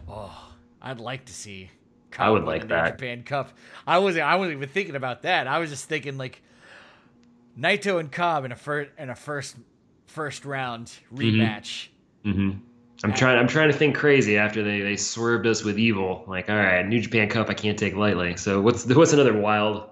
Oh, 0.07 0.53
I'd 0.81 0.99
like 0.99 1.25
to 1.25 1.33
see. 1.33 1.69
I 2.17 2.29
would 2.29 2.43
like 2.43 2.67
that. 2.69 2.97
Japan 2.97 3.23
Cup. 3.23 3.51
I 3.85 3.99
wasn't. 3.99 4.25
I 4.25 4.35
wasn't 4.35 4.57
even 4.57 4.69
thinking 4.69 4.95
about 4.95 5.23
that. 5.23 5.47
I 5.47 5.59
was 5.59 5.69
just 5.69 5.85
thinking 5.85 6.17
like 6.17 6.41
Naito 7.57 7.99
and 7.99 8.11
Cobb 8.11 8.45
in 8.45 8.51
a 8.51 8.55
first 8.55 8.91
in 8.97 9.09
a 9.09 9.15
first 9.15 9.55
first 10.07 10.45
round 10.45 10.91
rematch. 11.13 11.87
Mm-hmm. 12.25 12.59
I'm 13.03 13.13
trying. 13.13 13.37
I'm 13.37 13.47
trying 13.47 13.71
to 13.71 13.77
think 13.77 13.95
crazy 13.95 14.37
after 14.37 14.63
they 14.63 14.81
they 14.81 14.95
swerved 14.95 15.45
us 15.47 15.63
with 15.63 15.77
evil. 15.77 16.23
Like, 16.27 16.49
all 16.49 16.55
right, 16.55 16.85
New 16.85 17.01
Japan 17.01 17.29
Cup, 17.29 17.49
I 17.49 17.53
can't 17.53 17.77
take 17.77 17.95
lightly. 17.95 18.37
So 18.37 18.61
what's 18.61 18.85
what's 18.85 19.13
another 19.13 19.37
wild, 19.37 19.89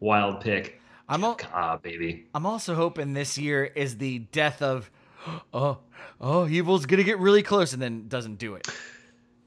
wild 0.00 0.40
pick? 0.40 0.80
I'm 1.08 1.24
al- 1.24 1.36
Cobb, 1.36 1.82
baby. 1.82 2.26
I'm 2.34 2.46
also 2.46 2.74
hoping 2.74 3.14
this 3.14 3.38
year 3.38 3.64
is 3.64 3.96
the 3.96 4.18
death 4.18 4.62
of 4.62 4.90
oh 5.54 5.78
oh 6.20 6.48
evil's 6.48 6.86
gonna 6.86 7.04
get 7.04 7.18
really 7.18 7.42
close 7.42 7.72
and 7.72 7.80
then 7.80 8.08
doesn't 8.08 8.36
do 8.36 8.56
it. 8.56 8.68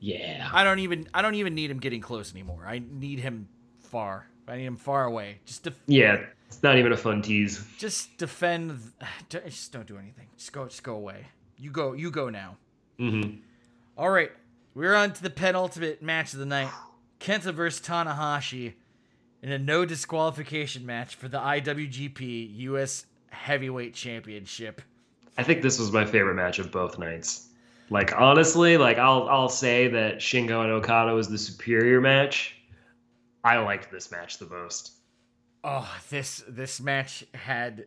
Yeah. 0.03 0.49
I 0.51 0.65
don't 0.65 0.79
even 0.79 1.07
I 1.13 1.21
don't 1.21 1.35
even 1.35 1.55
need 1.55 1.71
him 1.71 1.79
getting 1.79 2.01
close 2.01 2.33
anymore. 2.33 2.65
I 2.67 2.81
need 2.91 3.19
him 3.19 3.47
far. 3.79 4.27
I 4.49 4.57
need 4.57 4.65
him 4.65 4.75
far 4.75 5.05
away. 5.05 5.37
Just 5.45 5.63
def- 5.63 5.79
Yeah. 5.87 6.25
It's 6.49 6.61
not 6.61 6.77
even 6.77 6.91
a 6.91 6.97
fun 6.97 7.21
tease. 7.21 7.65
just 7.77 8.17
defend. 8.17 8.77
Just 9.29 9.71
don't 9.71 9.87
do 9.87 9.97
anything. 9.97 10.27
Just 10.37 10.51
go. 10.51 10.65
Just 10.65 10.83
go 10.83 10.95
away. 10.95 11.27
You 11.57 11.71
go. 11.71 11.93
You 11.93 12.11
go 12.11 12.29
now. 12.29 12.57
Mm-hmm. 12.99 13.37
All 13.97 14.09
right, 14.09 14.31
we're 14.75 14.93
on 14.93 15.13
to 15.13 15.23
the 15.23 15.29
penultimate 15.29 16.01
match 16.03 16.33
of 16.33 16.39
the 16.39 16.45
night: 16.45 16.69
Kenta 17.19 17.53
versus 17.53 17.81
Tanahashi 17.83 18.73
in 19.41 19.51
a 19.51 19.57
no 19.57 19.85
disqualification 19.85 20.85
match 20.85 21.15
for 21.15 21.27
the 21.27 21.39
IWGP 21.39 22.57
US 22.59 23.05
Heavyweight 23.29 23.93
Championship. 23.95 24.81
I 25.37 25.43
think 25.43 25.61
this 25.63 25.79
was 25.79 25.91
my 25.91 26.05
favorite 26.05 26.35
match 26.35 26.59
of 26.59 26.71
both 26.71 26.99
nights. 26.99 27.47
Like 27.89 28.13
honestly, 28.19 28.77
like 28.77 28.97
I'll 28.97 29.27
I'll 29.29 29.49
say 29.49 29.87
that 29.89 30.17
Shingo 30.17 30.63
and 30.63 30.71
Okada 30.71 31.13
was 31.13 31.27
the 31.29 31.37
superior 31.37 32.01
match. 32.01 32.55
I 33.43 33.57
liked 33.59 33.91
this 33.91 34.11
match 34.11 34.37
the 34.37 34.45
most. 34.45 34.93
Oh, 35.63 35.89
this 36.09 36.43
this 36.47 36.81
match 36.81 37.25
had 37.33 37.85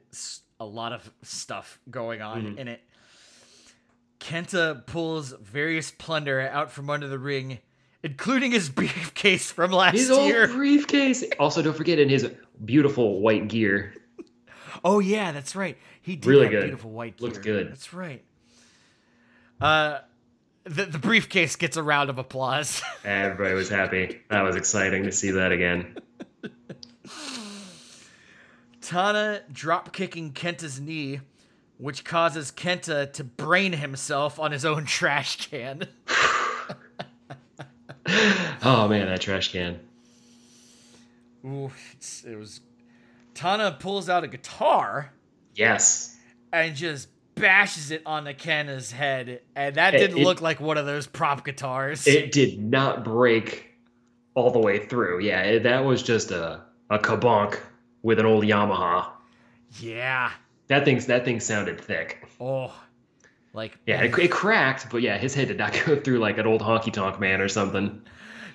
a 0.60 0.64
lot 0.64 0.92
of 0.92 1.10
stuff 1.22 1.78
going 1.90 2.22
on 2.22 2.42
mm-hmm. 2.42 2.58
in 2.58 2.68
it. 2.68 2.80
Kenta 4.20 4.86
pulls 4.86 5.32
various 5.42 5.90
plunder 5.90 6.40
out 6.40 6.70
from 6.70 6.88
under 6.88 7.06
the 7.08 7.18
ring, 7.18 7.58
including 8.02 8.52
his 8.52 8.68
briefcase 8.70 9.50
from 9.50 9.72
last 9.72 9.94
year. 9.94 10.02
His 10.02 10.10
old 10.10 10.56
briefcase. 10.56 11.24
Also, 11.38 11.62
don't 11.62 11.76
forget 11.76 11.98
in 11.98 12.08
his 12.08 12.30
beautiful 12.64 13.20
white 13.20 13.48
gear. 13.48 13.94
Oh 14.84 14.98
yeah, 14.98 15.32
that's 15.32 15.56
right. 15.56 15.76
He 16.00 16.16
did 16.16 16.26
Really 16.26 16.44
have 16.44 16.52
good. 16.52 16.62
beautiful 16.64 16.90
white 16.90 17.16
gear. 17.16 17.28
Looks 17.28 17.38
good. 17.38 17.70
That's 17.70 17.92
right. 17.92 18.24
Uh, 19.60 19.98
the 20.64 20.84
the 20.84 20.98
briefcase 20.98 21.56
gets 21.56 21.76
a 21.76 21.82
round 21.82 22.10
of 22.10 22.18
applause. 22.18 22.82
Everybody 23.04 23.54
was 23.54 23.68
happy. 23.68 24.20
That 24.30 24.42
was 24.42 24.56
exciting 24.56 25.04
to 25.04 25.12
see 25.12 25.30
that 25.32 25.52
again. 25.52 25.96
Tana 28.80 29.42
drop 29.52 29.92
kicking 29.92 30.32
Kenta's 30.32 30.80
knee, 30.80 31.20
which 31.78 32.04
causes 32.04 32.52
Kenta 32.52 33.12
to 33.14 33.24
brain 33.24 33.72
himself 33.72 34.38
on 34.38 34.52
his 34.52 34.64
own 34.64 34.84
trash 34.84 35.48
can. 35.48 35.86
Oh 38.62 38.86
man, 38.88 39.06
that 39.06 39.20
trash 39.20 39.50
can. 39.50 39.80
Ooh, 41.44 41.72
it's, 41.92 42.24
it 42.24 42.36
was. 42.36 42.60
Tana 43.34 43.76
pulls 43.80 44.08
out 44.08 44.22
a 44.22 44.28
guitar 44.28 45.12
Yes. 45.56 46.16
and 46.52 46.76
just 46.76 47.08
bashes 47.36 47.90
it 47.92 48.02
on 48.04 48.24
the 48.24 48.34
Kenta's 48.34 48.90
head, 48.90 49.40
and 49.54 49.76
that 49.76 49.92
didn't 49.92 50.18
it- 50.18 50.24
look 50.24 50.40
like 50.40 50.60
one 50.60 50.76
of 50.78 50.86
those 50.86 51.06
prop 51.06 51.44
guitars. 51.44 52.06
It 52.06 52.32
did 52.32 52.58
not 52.60 53.04
break 53.04 53.70
all 54.34 54.50
the 54.50 54.58
way 54.58 54.78
through. 54.86 55.20
Yeah, 55.20 55.42
it, 55.42 55.62
that 55.62 55.84
was 55.84 56.02
just 56.02 56.30
a 56.32 56.62
a 56.90 56.98
kabonk 56.98 57.58
with 58.02 58.18
an 58.18 58.26
old 58.26 58.44
Yamaha. 58.44 59.08
yeah. 59.80 60.30
That 60.68 60.84
thing's 60.84 61.06
that 61.06 61.24
thing 61.24 61.38
sounded 61.40 61.80
thick. 61.80 62.26
Oh, 62.40 62.74
like 63.52 63.78
Yeah, 63.86 64.02
it, 64.02 64.18
it 64.18 64.30
cracked, 64.32 64.90
but 64.90 65.00
yeah, 65.02 65.16
his 65.16 65.32
head 65.34 65.48
did 65.48 65.58
not 65.58 65.72
go 65.86 65.94
through 66.00 66.18
like 66.18 66.38
an 66.38 66.46
old 66.46 66.60
honky 66.60 66.92
tonk 66.92 67.20
man 67.20 67.40
or 67.40 67.48
something. 67.48 68.02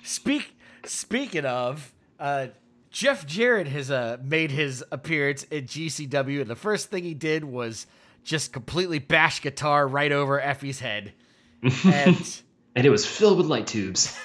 Speak 0.02 0.54
speaking 0.84 1.44
of, 1.46 1.92
uh, 2.20 2.48
Jeff 2.90 3.24
Jarrett 3.26 3.68
has 3.68 3.90
uh, 3.90 4.18
made 4.22 4.50
his 4.50 4.84
appearance 4.92 5.44
at 5.44 5.64
GCW, 5.66 6.42
and 6.42 6.50
the 6.50 6.56
first 6.56 6.90
thing 6.90 7.04
he 7.04 7.14
did 7.14 7.44
was 7.44 7.86
just 8.24 8.52
completely 8.52 8.98
bash 8.98 9.40
guitar 9.42 9.86
right 9.86 10.12
over 10.12 10.40
Effy's 10.40 10.80
head, 10.80 11.12
and 11.84 12.40
And 12.74 12.86
it 12.86 12.90
was 12.90 13.04
filled 13.06 13.38
with 13.38 13.46
light 13.46 13.66
tubes. 13.66 14.16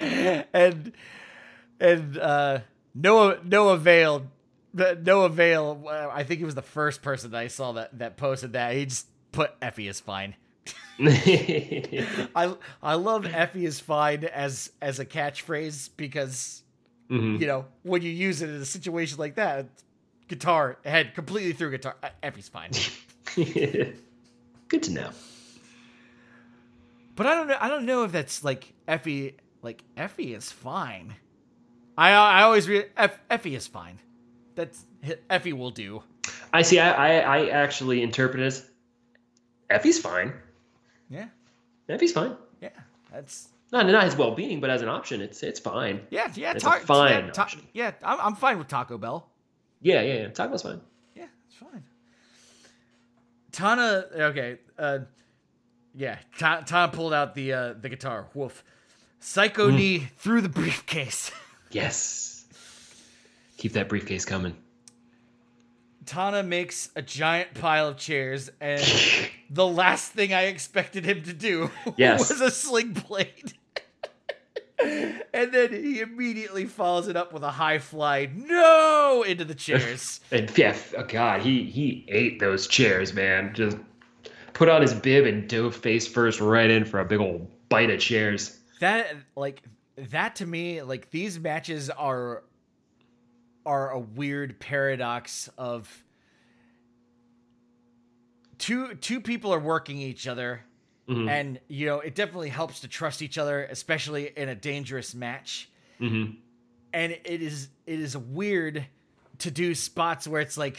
and 0.00 0.92
and 1.80 2.18
uh, 2.18 2.60
no 2.94 3.38
no 3.44 3.68
avail 3.70 4.26
no 4.74 5.22
avail 5.24 5.84
i 6.12 6.22
think 6.24 6.38
he 6.38 6.44
was 6.44 6.54
the 6.54 6.62
first 6.62 7.02
person 7.02 7.30
that 7.32 7.38
i 7.40 7.48
saw 7.48 7.72
that 7.72 7.96
that 7.98 8.16
posted 8.16 8.52
that 8.54 8.74
he 8.74 8.86
just 8.86 9.06
put 9.32 9.58
Effy 9.60 9.88
is 9.88 10.00
fine 10.00 10.34
i 11.00 12.54
i 12.82 12.94
love 12.94 13.24
Effy 13.24 13.62
is 13.64 13.80
fine 13.80 14.24
as 14.24 14.70
as 14.80 14.98
a 14.98 15.04
catchphrase 15.06 15.90
because 15.96 16.60
Mhm. 17.10 17.38
you 17.38 17.46
know 17.46 17.66
when 17.82 18.00
you 18.00 18.10
use 18.10 18.40
it 18.40 18.48
in 18.48 18.56
a 18.56 18.64
situation 18.64 19.18
like 19.18 19.34
that 19.34 19.66
guitar 20.34 20.78
head 20.84 21.14
completely 21.14 21.52
through 21.52 21.70
guitar 21.70 21.96
uh, 22.02 22.08
Effy's 22.22 22.48
fine 22.48 22.70
Good 24.68 24.82
to 24.84 24.92
know. 24.92 25.10
but 27.16 27.26
i 27.26 27.34
don't 27.34 27.46
know 27.48 27.56
i 27.60 27.68
don't 27.68 27.86
know 27.86 28.04
if 28.04 28.12
that's 28.12 28.42
like 28.44 28.72
Effy 28.88 29.34
like 29.62 29.82
Effy 29.96 30.36
is 30.36 30.50
fine 30.50 31.14
i 31.96 32.10
i 32.12 32.42
always 32.42 32.68
read 32.68 32.90
F, 32.96 33.18
Effy 33.30 33.56
is 33.56 33.66
fine 33.66 33.98
that's 34.54 34.84
Effy 35.30 35.52
will 35.52 35.70
do 35.70 36.02
I 36.52 36.62
see. 36.62 36.78
I, 36.78 37.18
I, 37.20 37.38
I 37.38 37.48
actually 37.48 38.00
interpret 38.02 38.40
it 38.40 38.46
as 38.46 38.64
Effy's 39.70 39.98
fine. 40.00 40.32
yeah 41.10 41.26
Effy's 41.88 42.12
fine. 42.12 42.36
yeah 42.60 42.68
that's 43.12 43.48
Not 43.72 43.86
not 43.86 44.04
his 44.04 44.16
well 44.16 44.34
being, 44.34 44.60
but 44.60 44.70
as 44.70 44.80
an 44.82 44.88
option, 44.88 45.20
it's 45.20 45.42
it's 45.42 45.58
fine. 45.60 46.00
Yeah, 46.10 46.30
yeah, 46.34 46.52
It's 46.52 46.62
ta- 46.64 46.76
a 46.76 46.80
fine 46.80 47.26
Yeah, 47.26 47.30
ta- 47.32 47.50
yeah 47.72 47.90
I'm, 48.04 48.18
I'm 48.20 48.34
fine 48.36 48.58
with 48.58 48.68
Taco 48.68 48.96
Bell. 48.98 49.28
Yeah, 49.84 50.00
yeah, 50.00 50.14
yeah. 50.14 50.28
Taco 50.28 50.48
Bell's 50.48 50.62
fine. 50.62 50.80
Yeah, 51.14 51.26
it's 51.46 51.56
fine. 51.56 51.84
Tana, 53.52 54.06
okay, 54.14 54.58
uh, 54.78 54.98
yeah, 55.94 56.18
Ta- 56.38 56.62
Tana 56.62 56.90
pulled 56.90 57.12
out 57.12 57.34
the 57.34 57.52
uh, 57.52 57.74
the 57.74 57.88
guitar. 57.88 58.26
Woof. 58.34 58.64
Psycho 59.20 59.70
Hmm. 59.70 59.76
knee 59.76 59.98
through 60.18 60.40
the 60.40 60.48
briefcase. 60.48 61.30
Yes. 61.70 62.44
Keep 63.56 63.72
that 63.72 63.88
briefcase 63.88 64.24
coming. 64.24 64.54
Tana 66.06 66.44
makes 66.44 66.88
a 66.94 67.02
giant 67.02 67.52
pile 67.54 67.88
of 67.88 67.96
chairs, 67.96 68.48
and 68.60 68.80
the 69.50 69.66
last 69.66 70.12
thing 70.12 70.32
I 70.32 70.42
expected 70.44 71.04
him 71.04 71.24
to 71.24 71.32
do 71.32 71.70
Yes. 71.96 72.30
was 72.30 72.40
a 72.40 72.50
sling 72.52 72.92
blade. 72.92 73.54
and 74.82 75.52
then 75.52 75.72
he 75.72 76.00
immediately 76.00 76.64
follows 76.64 77.08
it 77.08 77.16
up 77.16 77.32
with 77.32 77.42
a 77.42 77.50
high 77.50 77.78
fly 77.78 78.26
flow 78.26 79.22
into 79.22 79.44
the 79.44 79.54
chairs. 79.54 80.20
And 80.32 80.50
yeah, 80.58 80.76
oh 80.98 81.04
God, 81.04 81.42
he 81.42 81.64
he 81.64 82.04
ate 82.08 82.40
those 82.40 82.66
chairs, 82.66 83.12
man. 83.14 83.54
Just 83.54 83.76
put 84.52 84.68
on 84.68 84.82
his 84.82 84.92
bib 84.94 85.26
and 85.26 85.48
dove 85.48 85.76
face 85.76 86.08
first 86.08 86.40
right 86.40 86.70
in 86.70 86.84
for 86.84 87.00
a 87.00 87.04
big 87.04 87.20
old 87.20 87.48
bite 87.68 87.90
of 87.90 88.00
chairs. 88.00 88.58
that 88.80 89.14
like 89.36 89.62
that 89.96 90.36
to 90.36 90.46
me 90.46 90.82
like 90.82 91.10
these 91.10 91.38
matches 91.38 91.88
are 91.90 92.42
are 93.64 93.90
a 93.90 93.98
weird 94.00 94.58
paradox 94.58 95.48
of 95.56 96.04
two 98.58 98.94
two 98.96 99.20
people 99.20 99.54
are 99.54 99.60
working 99.60 99.98
each 99.98 100.26
other 100.26 100.64
Mhm. 101.08 101.28
and 101.28 101.60
you 101.68 101.84
know 101.86 102.00
it 102.00 102.14
definitely 102.14 102.48
helps 102.48 102.80
to 102.80 102.88
trust 102.88 103.20
each 103.20 103.36
other 103.36 103.64
especially 103.64 104.32
in 104.36 104.48
a 104.48 104.54
dangerous 104.54 105.14
match 105.14 105.68
Mhm. 106.00 106.36
and 106.94 107.12
it 107.12 107.42
is 107.42 107.68
it 107.86 108.00
is 108.00 108.16
weird 108.16 108.86
to 109.38 109.50
do 109.50 109.74
spots 109.74 110.26
where 110.26 110.40
it's 110.40 110.56
like 110.56 110.78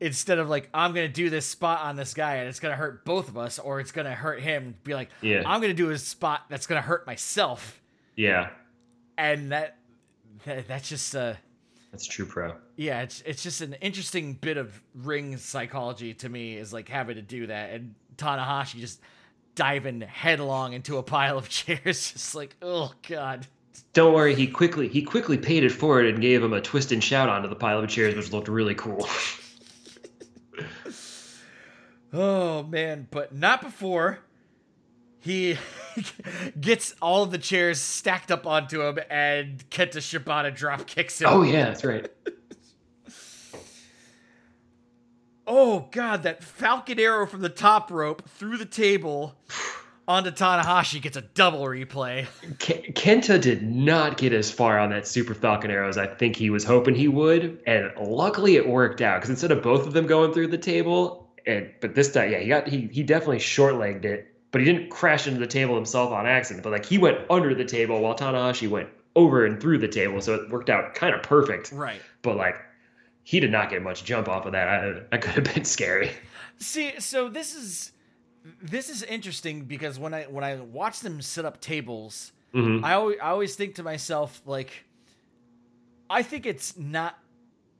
instead 0.00 0.38
of 0.38 0.48
like 0.48 0.68
I'm 0.74 0.92
gonna 0.94 1.08
do 1.08 1.30
this 1.30 1.46
spot 1.46 1.80
on 1.82 1.96
this 1.96 2.12
guy 2.12 2.36
and 2.36 2.48
it's 2.48 2.60
gonna 2.60 2.76
hurt 2.76 3.04
both 3.04 3.28
of 3.28 3.38
us 3.38 3.58
or 3.58 3.78
it's 3.80 3.92
gonna 3.92 4.14
hurt 4.14 4.40
him 4.40 4.74
be 4.84 4.94
like 4.94 5.10
Yeah. 5.20 5.42
I'm 5.46 5.60
gonna 5.60 5.74
do 5.74 5.90
a 5.90 5.98
spot 5.98 6.42
that's 6.50 6.66
gonna 6.66 6.80
hurt 6.82 7.06
myself 7.06 7.80
Yeah, 8.16 8.50
and 9.16 9.52
that, 9.52 9.78
that 10.44 10.66
that's 10.68 10.88
just 10.88 11.14
uh 11.14 11.34
that's 11.92 12.06
true 12.06 12.26
pro. 12.26 12.56
yeah 12.76 13.02
it's 13.02 13.20
it's 13.22 13.42
just 13.42 13.60
an 13.60 13.74
interesting 13.74 14.34
bit 14.34 14.56
of 14.56 14.82
ring 14.94 15.36
psychology 15.36 16.14
to 16.14 16.28
me 16.28 16.56
is 16.56 16.72
like 16.72 16.88
having 16.88 17.16
to 17.16 17.22
do 17.22 17.46
that 17.46 17.70
and 17.70 17.94
Tanahashi 18.16 18.80
just 18.80 19.00
diving 19.54 20.00
headlong 20.00 20.72
into 20.72 20.96
a 20.98 21.02
pile 21.02 21.36
of 21.38 21.48
chairs 21.50 22.12
just 22.12 22.34
like 22.34 22.56
oh 22.62 22.92
god 23.08 23.46
Don't 23.92 24.14
worry, 24.14 24.34
he 24.34 24.46
quickly 24.46 24.88
he 24.88 25.02
quickly 25.02 25.36
paid 25.38 25.64
it 25.64 25.70
forward 25.72 26.06
and 26.06 26.20
gave 26.20 26.42
him 26.42 26.52
a 26.52 26.60
twist 26.60 26.92
and 26.92 27.02
shout 27.04 27.28
onto 27.28 27.48
the 27.48 27.56
pile 27.56 27.78
of 27.80 27.88
chairs, 27.88 28.14
which 28.14 28.32
looked 28.32 28.48
really 28.48 28.74
cool. 28.74 29.06
Oh 32.14 32.62
man, 32.64 33.08
but 33.10 33.34
not 33.34 33.62
before 33.62 34.18
he 35.18 35.56
gets 36.60 36.94
all 37.00 37.22
of 37.22 37.30
the 37.30 37.38
chairs 37.38 37.80
stacked 37.80 38.30
up 38.30 38.46
onto 38.46 38.82
him 38.82 38.98
and 39.08 39.68
Kenta 39.70 39.96
Shibata 39.98 40.54
drop 40.54 40.86
kicks 40.86 41.20
him. 41.22 41.28
oh 41.30 41.42
yeah, 41.42 41.64
that's 41.66 41.84
right. 41.84 42.10
Oh 45.46 45.88
god, 45.90 46.22
that 46.22 46.42
falcon 46.42 46.98
arrow 46.98 47.26
from 47.26 47.40
the 47.40 47.48
top 47.48 47.90
rope 47.90 48.28
through 48.28 48.58
the 48.58 48.64
table 48.64 49.34
onto 50.06 50.30
Tanahashi 50.30 51.00
gets 51.00 51.16
a 51.16 51.22
double 51.22 51.62
replay. 51.62 52.26
Ke- 52.58 52.94
Kenta 52.94 53.40
did 53.40 53.62
not 53.62 54.16
get 54.16 54.32
as 54.32 54.50
far 54.50 54.78
on 54.78 54.90
that 54.90 55.06
Super 55.06 55.34
Falcon 55.34 55.70
arrow 55.70 55.88
as 55.88 55.98
I 55.98 56.06
think 56.06 56.36
he 56.36 56.50
was 56.50 56.64
hoping 56.64 56.94
he 56.94 57.08
would, 57.08 57.60
and 57.66 57.90
luckily 58.00 58.56
it 58.56 58.68
worked 58.68 59.00
out 59.00 59.20
because 59.20 59.30
instead 59.30 59.52
of 59.52 59.62
both 59.62 59.86
of 59.86 59.92
them 59.92 60.06
going 60.06 60.32
through 60.32 60.48
the 60.48 60.58
table, 60.58 61.30
and 61.46 61.70
but 61.80 61.94
this 61.94 62.12
time, 62.12 62.30
yeah, 62.30 62.38
he 62.38 62.48
got 62.48 62.68
he 62.68 62.88
he 62.92 63.02
definitely 63.02 63.38
short 63.38 63.76
legged 63.76 64.04
it, 64.04 64.34
but 64.50 64.60
he 64.60 64.64
didn't 64.64 64.90
crash 64.90 65.26
into 65.26 65.40
the 65.40 65.46
table 65.46 65.74
himself 65.74 66.12
on 66.12 66.26
accident. 66.26 66.62
But 66.62 66.72
like 66.72 66.84
he 66.84 66.98
went 66.98 67.18
under 67.30 67.54
the 67.54 67.64
table 67.64 68.00
while 68.00 68.14
Tanahashi 68.14 68.68
went 68.68 68.88
over 69.14 69.44
and 69.44 69.60
through 69.60 69.78
the 69.78 69.88
table, 69.88 70.20
so 70.20 70.34
it 70.34 70.50
worked 70.50 70.70
out 70.70 70.94
kind 70.94 71.14
of 71.14 71.22
perfect. 71.22 71.72
Right. 71.72 72.00
But 72.22 72.36
like 72.36 72.56
he 73.24 73.40
did 73.40 73.50
not 73.52 73.70
get 73.70 73.82
much 73.82 74.04
jump 74.04 74.28
off 74.28 74.46
of 74.46 74.52
that. 74.52 74.68
I, 74.68 74.92
that 75.10 75.22
could 75.22 75.32
have 75.46 75.54
been 75.54 75.64
scary. 75.64 76.10
See, 76.58 76.98
so 77.00 77.28
this 77.28 77.54
is 77.54 77.92
this 78.60 78.88
is 78.90 79.02
interesting 79.04 79.64
because 79.64 79.98
when 79.98 80.12
I 80.14 80.24
when 80.24 80.44
I 80.44 80.56
watch 80.56 81.00
them 81.00 81.20
set 81.22 81.44
up 81.44 81.60
tables, 81.60 82.32
Mhm. 82.54 82.84
I 82.84 82.94
always, 82.94 83.18
I 83.22 83.30
always 83.30 83.54
think 83.56 83.76
to 83.76 83.82
myself 83.82 84.42
like 84.46 84.84
I 86.10 86.22
think 86.22 86.44
it's 86.46 86.76
not 86.76 87.18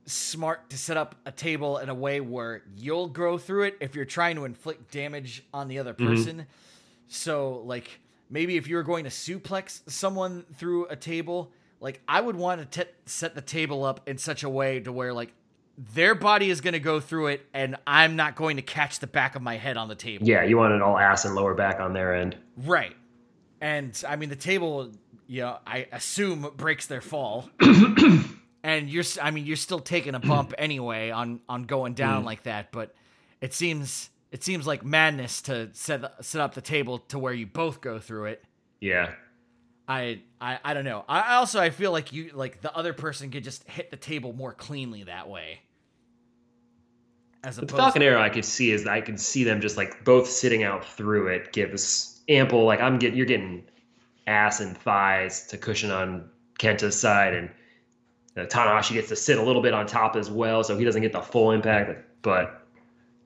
smart 0.05 0.69
to 0.71 0.77
set 0.77 0.97
up 0.97 1.15
a 1.25 1.31
table 1.31 1.77
in 1.77 1.87
a 1.89 1.93
way 1.93 2.19
where 2.19 2.63
you'll 2.75 3.07
grow 3.07 3.37
through 3.37 3.63
it 3.63 3.77
if 3.79 3.95
you're 3.95 4.03
trying 4.05 4.35
to 4.35 4.43
inflict 4.45 4.91
damage 4.91 5.43
on 5.53 5.67
the 5.67 5.79
other 5.79 5.93
person. 5.93 6.45
So 7.07 7.61
like 7.65 7.99
maybe 8.29 8.57
if 8.57 8.67
you 8.67 8.75
were 8.75 8.83
going 8.83 9.03
to 9.05 9.09
suplex 9.09 9.81
someone 9.89 10.43
through 10.55 10.87
a 10.87 10.95
table, 10.95 11.51
like 11.83 12.01
I 12.07 12.21
would 12.21 12.37
want 12.37 12.71
to 12.71 12.85
t- 12.85 12.91
set 13.05 13.35
the 13.35 13.41
table 13.41 13.83
up 13.83 14.07
in 14.07 14.17
such 14.17 14.43
a 14.43 14.49
way 14.49 14.79
to 14.79 14.91
where 14.91 15.13
like 15.13 15.33
their 15.77 16.15
body 16.15 16.49
is 16.49 16.61
going 16.61 16.73
to 16.73 16.79
go 16.79 16.99
through 16.99 17.27
it 17.27 17.45
and 17.53 17.75
I'm 17.85 18.15
not 18.15 18.35
going 18.35 18.55
to 18.55 18.61
catch 18.61 18.99
the 18.99 19.07
back 19.07 19.35
of 19.35 19.41
my 19.41 19.57
head 19.57 19.75
on 19.75 19.89
the 19.89 19.95
table. 19.95 20.25
Yeah, 20.25 20.43
you 20.43 20.57
want 20.57 20.73
it 20.73 20.81
all 20.81 20.97
ass 20.97 21.25
and 21.25 21.35
lower 21.35 21.53
back 21.53 21.81
on 21.81 21.93
their 21.93 22.15
end. 22.15 22.37
Right. 22.57 22.95
And 23.59 24.01
I 24.07 24.15
mean 24.15 24.29
the 24.29 24.35
table, 24.37 24.91
you 25.27 25.41
know, 25.41 25.57
I 25.67 25.87
assume 25.91 26.49
breaks 26.55 26.87
their 26.87 27.01
fall. 27.01 27.49
and 28.63 28.89
you're 28.89 29.03
I 29.21 29.31
mean 29.31 29.45
you're 29.45 29.57
still 29.57 29.79
taking 29.79 30.15
a 30.15 30.19
bump 30.19 30.53
anyway 30.57 31.09
on 31.09 31.41
on 31.49 31.63
going 31.63 31.95
down 31.95 32.23
mm. 32.23 32.27
like 32.27 32.43
that, 32.43 32.71
but 32.71 32.95
it 33.41 33.53
seems 33.53 34.09
it 34.31 34.41
seems 34.41 34.65
like 34.65 34.85
madness 34.85 35.41
to 35.43 35.69
set 35.73 36.23
set 36.23 36.39
up 36.39 36.53
the 36.53 36.61
table 36.61 36.99
to 36.99 37.19
where 37.19 37.33
you 37.33 37.45
both 37.45 37.81
go 37.81 37.99
through 37.99 38.25
it. 38.27 38.43
Yeah. 38.79 39.11
I 39.87 40.21
I 40.39 40.59
I 40.63 40.73
don't 40.73 40.85
know. 40.85 41.03
I 41.07 41.35
also 41.35 41.59
I 41.59 41.69
feel 41.69 41.91
like 41.91 42.13
you 42.13 42.31
like 42.33 42.61
the 42.61 42.75
other 42.75 42.93
person 42.93 43.31
could 43.31 43.43
just 43.43 43.67
hit 43.67 43.91
the 43.91 43.97
table 43.97 44.33
more 44.33 44.53
cleanly 44.53 45.03
that 45.03 45.29
way. 45.29 45.59
As 47.43 47.57
opposed 47.57 47.73
the 47.73 47.77
Falcon 47.77 48.01
Arrow, 48.01 48.21
I 48.21 48.29
could 48.29 48.45
see 48.45 48.71
is 48.71 48.87
I 48.87 49.01
can 49.01 49.17
see 49.17 49.43
them 49.43 49.59
just 49.59 49.75
like 49.75 50.05
both 50.05 50.29
sitting 50.29 50.63
out 50.63 50.85
through 50.85 51.27
it 51.27 51.51
gives 51.51 52.21
ample 52.29 52.63
like 52.63 52.79
I'm 52.79 52.97
getting 52.97 53.17
you're 53.17 53.25
getting 53.25 53.65
ass 54.27 54.61
and 54.61 54.77
thighs 54.77 55.47
to 55.47 55.57
cushion 55.57 55.91
on 55.91 56.29
Kenta's 56.59 56.99
side, 56.99 57.33
and 57.33 57.49
uh, 58.37 58.45
Tanahashi 58.45 58.93
gets 58.93 59.09
to 59.09 59.15
sit 59.15 59.37
a 59.37 59.43
little 59.43 59.61
bit 59.61 59.73
on 59.73 59.85
top 59.85 60.15
as 60.15 60.29
well, 60.29 60.63
so 60.63 60.77
he 60.77 60.85
doesn't 60.85 61.01
get 61.01 61.11
the 61.11 61.21
full 61.21 61.51
impact, 61.51 62.05
but 62.21 62.65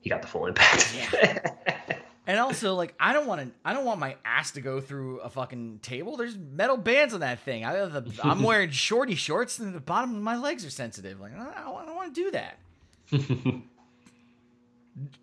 he 0.00 0.10
got 0.10 0.22
the 0.22 0.28
full 0.28 0.46
impact. 0.46 0.94
And 2.28 2.38
also, 2.38 2.74
like, 2.74 2.94
I 3.00 3.14
don't 3.14 3.26
want 3.26 3.40
to. 3.40 3.50
I 3.64 3.72
don't 3.72 3.86
want 3.86 4.00
my 4.00 4.16
ass 4.22 4.50
to 4.50 4.60
go 4.60 4.82
through 4.82 5.20
a 5.20 5.30
fucking 5.30 5.78
table. 5.80 6.18
There's 6.18 6.36
metal 6.36 6.76
bands 6.76 7.14
on 7.14 7.20
that 7.20 7.40
thing. 7.40 7.64
I, 7.64 7.72
the, 7.86 8.04
I'm 8.22 8.42
wearing 8.44 8.70
shorty 8.70 9.14
shorts, 9.14 9.58
and 9.58 9.74
the 9.74 9.80
bottom 9.80 10.14
of 10.14 10.20
my 10.20 10.36
legs 10.36 10.62
are 10.66 10.70
sensitive. 10.70 11.18
Like, 11.18 11.32
I 11.32 11.62
don't, 11.64 11.86
don't 11.86 11.96
want 11.96 12.14
to 12.14 12.24
do 12.24 12.30
that. 12.32 12.58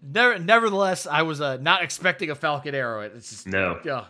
Never, 0.01 0.39
nevertheless, 0.39 1.05
I 1.05 1.21
was 1.21 1.41
uh, 1.41 1.57
not 1.57 1.83
expecting 1.83 2.31
a 2.31 2.35
Falcon 2.35 2.73
Arrow. 2.73 3.01
It's 3.01 3.29
just 3.29 3.45
no. 3.45 3.79
Ugh. 3.87 4.05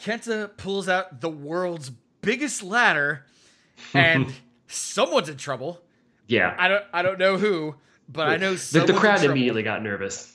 Kenta 0.00 0.56
pulls 0.56 0.88
out 0.88 1.20
the 1.20 1.30
world's 1.30 1.92
biggest 2.22 2.64
ladder, 2.64 3.24
and 3.94 4.32
someone's 4.66 5.28
in 5.28 5.36
trouble. 5.36 5.80
Yeah. 6.26 6.56
I 6.58 6.66
don't. 6.66 6.84
I 6.92 7.02
don't 7.02 7.20
know 7.20 7.36
who, 7.36 7.76
but 8.08 8.26
I 8.26 8.36
know 8.36 8.54
the, 8.54 8.58
someone's 8.58 8.88
the 8.88 8.94
in 8.94 9.00
crowd 9.00 9.22
immediately 9.22 9.62
got 9.62 9.80
nervous. 9.80 10.34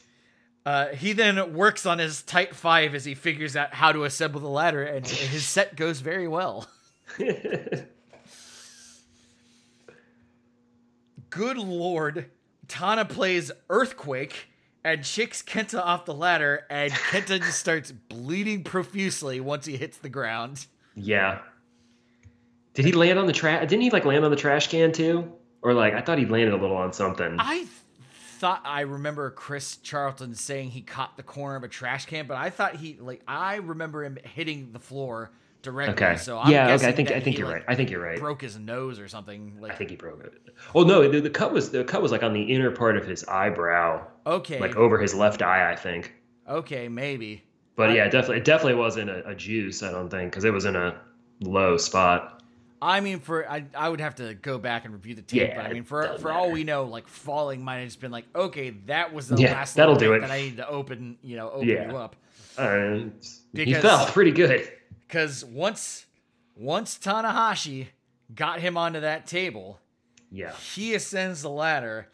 Uh, 0.65 0.87
he 0.89 1.13
then 1.13 1.53
works 1.53 1.85
on 1.85 1.99
his 1.99 2.21
tight 2.23 2.55
five 2.55 2.95
as 2.95 3.03
he 3.03 3.13
figures 3.15 3.55
out 3.55 3.73
how 3.73 3.91
to 3.91 4.05
assemble 4.05 4.39
the 4.39 4.47
ladder, 4.47 4.83
and 4.83 5.05
his 5.05 5.45
set 5.45 5.75
goes 5.75 5.99
very 5.99 6.27
well. 6.27 6.67
Good 11.29 11.57
lord, 11.57 12.29
Tana 12.67 13.05
plays 13.05 13.51
Earthquake 13.69 14.47
and 14.85 15.05
shakes 15.05 15.41
Kenta 15.41 15.79
off 15.79 16.05
the 16.05 16.13
ladder, 16.13 16.65
and 16.69 16.91
Kenta 16.91 17.39
just 17.39 17.59
starts 17.59 17.91
bleeding 17.91 18.63
profusely 18.63 19.39
once 19.39 19.65
he 19.65 19.77
hits 19.77 19.97
the 19.97 20.09
ground. 20.09 20.67
Yeah. 20.95 21.39
Did 22.73 22.85
he 22.85 22.91
land 22.91 23.19
on 23.19 23.27
the 23.27 23.33
trash? 23.33 23.61
Didn't 23.67 23.81
he 23.81 23.89
like 23.89 24.05
land 24.05 24.25
on 24.25 24.31
the 24.31 24.37
trash 24.37 24.67
can 24.67 24.91
too? 24.91 25.31
Or 25.61 25.73
like 25.73 25.93
I 25.93 26.01
thought 26.01 26.17
he 26.17 26.25
landed 26.25 26.53
a 26.53 26.57
little 26.57 26.75
on 26.75 26.91
something. 26.93 27.37
I 27.39 27.65
thought 28.43 28.61
I 28.65 28.81
remember 28.81 29.31
Chris 29.31 29.77
Charlton 29.77 30.35
saying 30.35 30.71
he 30.71 30.81
caught 30.81 31.15
the 31.15 31.23
corner 31.23 31.55
of 31.55 31.63
a 31.63 31.69
trash 31.69 32.07
can, 32.07 32.27
but 32.27 32.35
I 32.35 32.49
thought 32.49 32.75
he 32.75 32.97
like 32.99 33.21
I 33.25 33.55
remember 33.55 34.03
him 34.03 34.17
hitting 34.21 34.73
the 34.73 34.79
floor 34.79 35.31
directly. 35.61 35.93
okay. 35.93 36.17
So 36.17 36.37
I'm 36.39 36.51
yeah. 36.51 36.73
Okay. 36.73 36.89
I 36.89 36.91
think 36.91 37.09
I 37.09 37.21
think 37.21 37.37
you're 37.37 37.47
like, 37.47 37.55
right. 37.55 37.65
I 37.69 37.75
think 37.75 37.89
you're 37.89 38.03
right. 38.03 38.19
Broke 38.19 38.41
his 38.41 38.59
nose 38.59 38.99
or 38.99 39.07
something. 39.07 39.55
Like 39.61 39.71
I 39.71 39.75
think 39.75 39.91
he 39.91 39.95
broke 39.95 40.25
it. 40.25 40.33
Oh 40.75 40.83
no, 40.83 41.09
the, 41.09 41.21
the 41.21 41.29
cut 41.29 41.53
was 41.53 41.71
the 41.71 41.85
cut 41.85 42.01
was 42.01 42.11
like 42.11 42.21
on 42.21 42.33
the 42.33 42.41
inner 42.43 42.69
part 42.69 42.97
of 42.97 43.07
his 43.07 43.23
eyebrow, 43.29 44.05
okay, 44.27 44.59
like 44.59 44.75
over 44.75 44.99
his 44.99 45.15
left 45.15 45.41
eye, 45.41 45.71
I 45.71 45.77
think. 45.77 46.13
okay, 46.45 46.89
maybe. 46.89 47.45
But 47.77 47.91
I- 47.91 47.95
yeah, 47.95 48.09
definitely, 48.09 48.39
it 48.39 48.43
definitely 48.43 48.75
wasn't 48.75 49.09
a, 49.09 49.29
a 49.29 49.35
juice. 49.35 49.81
I 49.83 49.91
don't 49.91 50.09
think 50.09 50.31
because 50.31 50.43
it 50.43 50.51
was 50.51 50.65
in 50.65 50.75
a 50.75 50.99
low 51.39 51.77
spot. 51.77 52.42
I 52.85 52.99
mean, 52.99 53.19
for 53.19 53.49
I, 53.49 53.65
I 53.75 53.87
would 53.89 54.01
have 54.01 54.15
to 54.15 54.33
go 54.33 54.57
back 54.57 54.83
and 54.85 54.93
review 54.93 55.15
the 55.15 55.21
tape, 55.21 55.41
Yeah, 55.49 55.55
but 55.55 55.65
I 55.65 55.73
mean, 55.73 55.83
for 55.83 56.17
for 56.19 56.31
all 56.31 56.51
we 56.51 56.63
know, 56.63 56.83
like 56.83 57.07
falling 57.07 57.63
might 57.63 57.77
have 57.77 57.87
just 57.87 58.01
been 58.01 58.11
like, 58.11 58.25
okay, 58.35 58.71
that 58.87 59.13
was 59.13 59.27
the 59.29 59.37
Yeah, 59.37 59.53
last 59.53 59.75
that'll 59.75 59.95
do 59.95 60.13
it. 60.13 60.19
that 60.21 60.31
I 60.31 60.41
need 60.41 60.57
to 60.57 60.67
open, 60.67 61.17
you 61.21 61.35
know, 61.37 61.49
open 61.51 61.67
Yeah. 61.69 61.89
you 61.91 61.97
up. 61.97 62.15
Uh, 62.57 62.95
he 62.95 63.65
Because- 63.65 63.81
felt 63.81 64.09
pretty 64.09 64.31
good. 64.31 64.71
Because 65.07 65.45
once 65.45 66.05
once 66.55 66.97
Tanahashi 66.99 67.87
got 68.35 68.59
him 68.59 68.77
onto 68.77 68.99
that 68.99 69.25
table, 69.27 69.79
Yeah. 70.31 70.51
he 70.53 70.93
ascends 70.93 71.41
the 71.41 71.49
ladder 71.49 72.07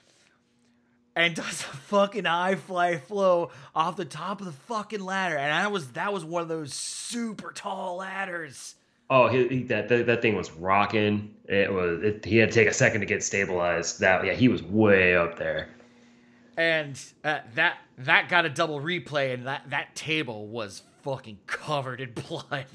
and 1.15 1.36
does 1.36 1.61
a 1.61 1.76
fucking 1.76 2.26
high 2.26 2.55
fly 2.55 2.97
flow 2.97 3.51
off 3.76 3.95
the 3.95 4.05
top 4.05 4.39
of 4.39 4.45
the 4.45 4.51
fucking 4.53 5.01
ladder, 5.01 5.38
and 5.38 5.51
I 5.53 5.67
was 5.67 5.89
that 5.93 6.13
was 6.13 6.24
one 6.24 6.41
of 6.41 6.47
those 6.47 6.74
super 6.74 7.51
tall 7.51 7.97
ladders. 7.97 8.76
Oh, 9.10 9.28
he, 9.28 9.47
he, 9.47 9.64
that, 9.64 9.89
that 9.89 10.05
that 10.05 10.22
thing 10.22 10.36
was 10.36 10.51
rocking. 10.51 11.34
It 11.45 11.74
was. 11.74 12.03
It, 12.03 12.26
he 12.26 12.38
had 12.38 12.51
to 12.51 12.55
take 12.55 12.68
a 12.68 12.74
second 12.74 13.01
to 13.01 13.07
get 13.07 13.24
stabilized. 13.24 13.99
That 13.99 14.26
yeah, 14.26 14.34
he 14.34 14.47
was 14.47 14.62
way 14.64 15.16
up 15.16 15.38
there. 15.38 15.70
and 16.57 16.99
uh, 17.24 17.39
that 17.55 17.78
that 17.97 18.30
got 18.30 18.45
a 18.45 18.49
double 18.49 18.80
replay, 18.80 19.34
and 19.34 19.47
that 19.47 19.70
that 19.70 19.95
table 19.95 20.47
was 20.47 20.84
fucking 21.03 21.39
covered 21.47 22.01
in 22.01 22.12
blood. 22.28 22.66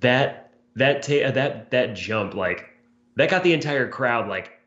That 0.00 0.52
that 0.76 1.02
ta- 1.02 1.30
that 1.30 1.70
that 1.70 1.94
jump 1.94 2.34
like 2.34 2.68
that 3.16 3.30
got 3.30 3.42
the 3.42 3.52
entire 3.54 3.88
crowd 3.88 4.28
like 4.28 4.58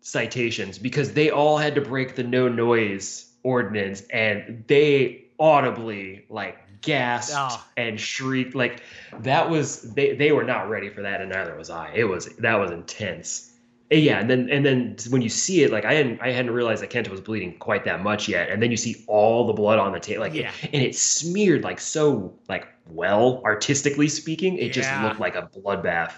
citations 0.00 0.78
because 0.78 1.12
they 1.12 1.30
all 1.30 1.58
had 1.58 1.74
to 1.74 1.80
break 1.80 2.14
the 2.16 2.22
no 2.22 2.48
noise 2.48 3.30
ordinance 3.42 4.02
and 4.12 4.64
they 4.68 5.24
audibly 5.38 6.24
like 6.30 6.56
gasped 6.82 7.36
Oh. 7.36 7.64
and 7.76 7.98
shrieked 8.00 8.54
like 8.54 8.82
that 9.20 9.48
was 9.50 9.82
they 9.94 10.14
they 10.14 10.32
were 10.32 10.44
not 10.44 10.68
ready 10.68 10.88
for 10.90 11.02
that 11.02 11.20
and 11.20 11.30
neither 11.30 11.56
was 11.56 11.70
I. 11.70 11.92
It 11.94 12.04
was 12.04 12.26
that 12.36 12.54
was 12.56 12.70
intense. 12.70 13.44
And 13.90 14.02
yeah, 14.02 14.20
and 14.20 14.28
then 14.28 14.50
and 14.50 14.66
then 14.66 14.96
when 15.08 15.22
you 15.22 15.30
see 15.30 15.62
it, 15.62 15.70
like 15.72 15.86
I 15.86 15.94
hadn't 15.94 16.20
I 16.20 16.30
hadn't 16.30 16.50
realized 16.50 16.82
that 16.82 16.90
Kenta 16.90 17.08
was 17.08 17.22
bleeding 17.22 17.56
quite 17.58 17.84
that 17.86 18.02
much 18.02 18.28
yet, 18.28 18.50
and 18.50 18.62
then 18.62 18.70
you 18.70 18.76
see 18.76 19.02
all 19.06 19.46
the 19.46 19.54
blood 19.54 19.78
on 19.78 19.92
the 19.92 20.00
table, 20.00 20.20
like 20.20 20.34
Yeah. 20.34 20.52
and 20.72 20.82
it 20.82 20.94
smeared 20.94 21.64
like 21.64 21.80
so 21.80 22.34
like 22.50 22.68
well, 22.90 23.40
artistically 23.44 24.08
speaking, 24.08 24.58
it 24.58 24.72
just 24.72 24.90
looked 25.02 25.20
like 25.20 25.36
a 25.36 25.48
bloodbath. 25.58 26.12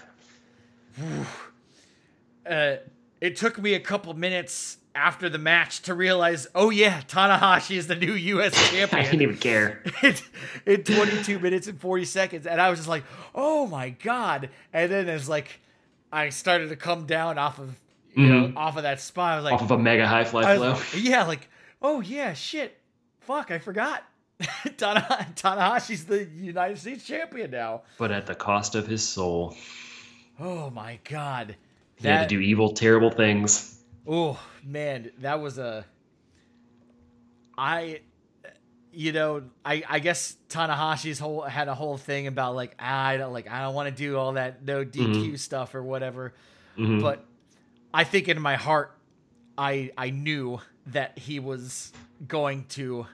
Uh, 2.45 2.75
it 3.21 3.35
took 3.35 3.59
me 3.59 3.73
a 3.75 3.79
couple 3.79 4.13
minutes 4.13 4.77
after 4.93 5.29
the 5.29 5.37
match 5.37 5.81
to 5.83 5.93
realize, 5.93 6.47
oh 6.53 6.69
yeah, 6.69 7.01
Tanahashi 7.07 7.77
is 7.77 7.87
the 7.87 7.95
new 7.95 8.13
U.S. 8.13 8.53
Champion. 8.71 9.01
I 9.01 9.03
didn't 9.05 9.21
even 9.21 9.37
care. 9.37 9.83
in, 10.03 10.15
in 10.65 10.83
22 10.83 11.39
minutes 11.39 11.67
and 11.67 11.79
40 11.79 12.05
seconds, 12.05 12.47
and 12.47 12.59
I 12.59 12.69
was 12.69 12.79
just 12.79 12.89
like, 12.89 13.03
oh 13.33 13.67
my 13.67 13.89
god! 13.89 14.49
And 14.73 14.91
then 14.91 15.07
it's 15.09 15.29
like, 15.29 15.59
I 16.11 16.29
started 16.29 16.69
to 16.69 16.75
come 16.75 17.05
down 17.05 17.37
off 17.37 17.59
of, 17.59 17.79
you 18.15 18.27
know, 18.27 18.47
mm-hmm. 18.47 18.57
off 18.57 18.77
of 18.77 18.83
that 18.83 18.99
spot. 18.99 19.33
I 19.33 19.35
was 19.37 19.45
like, 19.45 19.53
Off 19.53 19.61
of 19.61 19.71
a 19.71 19.77
mega 19.77 20.07
high 20.07 20.25
fly 20.25 20.55
flow. 20.55 20.71
was- 20.71 20.95
yeah, 20.95 21.23
like, 21.23 21.49
oh 21.81 22.01
yeah, 22.01 22.33
shit, 22.33 22.77
fuck, 23.21 23.51
I 23.51 23.59
forgot. 23.59 24.03
Tana- 24.77 25.27
Tanahashi's 25.35 26.05
the 26.05 26.25
United 26.25 26.79
States 26.79 27.05
champion 27.05 27.51
now. 27.51 27.83
but 27.97 28.11
at 28.11 28.25
the 28.25 28.35
cost 28.35 28.75
of 28.75 28.87
his 28.87 29.07
soul. 29.07 29.55
Oh 30.39 30.69
my 30.71 30.99
god. 31.07 31.55
He 31.95 32.07
had 32.07 32.27
to 32.27 32.35
do 32.35 32.41
evil, 32.41 32.73
terrible 32.73 33.11
things. 33.11 33.77
Oh 34.07 34.39
man, 34.63 35.11
that 35.19 35.41
was 35.41 35.57
a. 35.57 35.85
I, 37.57 38.01
you 38.91 39.11
know, 39.11 39.43
I 39.63 39.83
I 39.87 39.99
guess 39.99 40.35
Tanahashi's 40.49 41.19
whole 41.19 41.41
had 41.41 41.67
a 41.67 41.75
whole 41.75 41.97
thing 41.97 42.27
about 42.27 42.55
like 42.55 42.75
I 42.79 43.17
don't 43.17 43.33
like 43.33 43.49
I 43.49 43.61
don't 43.61 43.75
want 43.75 43.89
to 43.89 43.95
do 43.95 44.17
all 44.17 44.33
that 44.33 44.63
no 44.65 44.83
DQ 44.83 45.37
stuff 45.39 45.75
or 45.75 45.83
whatever, 45.83 46.33
Mhm. 46.77 47.01
but 47.01 47.25
I 47.93 48.03
think 48.03 48.27
in 48.27 48.41
my 48.41 48.55
heart, 48.55 48.97
I 49.57 49.91
I 49.97 50.09
knew 50.09 50.59
that 50.87 51.17
he 51.19 51.39
was 51.39 51.91
going 52.27 52.65
to. 52.69 53.05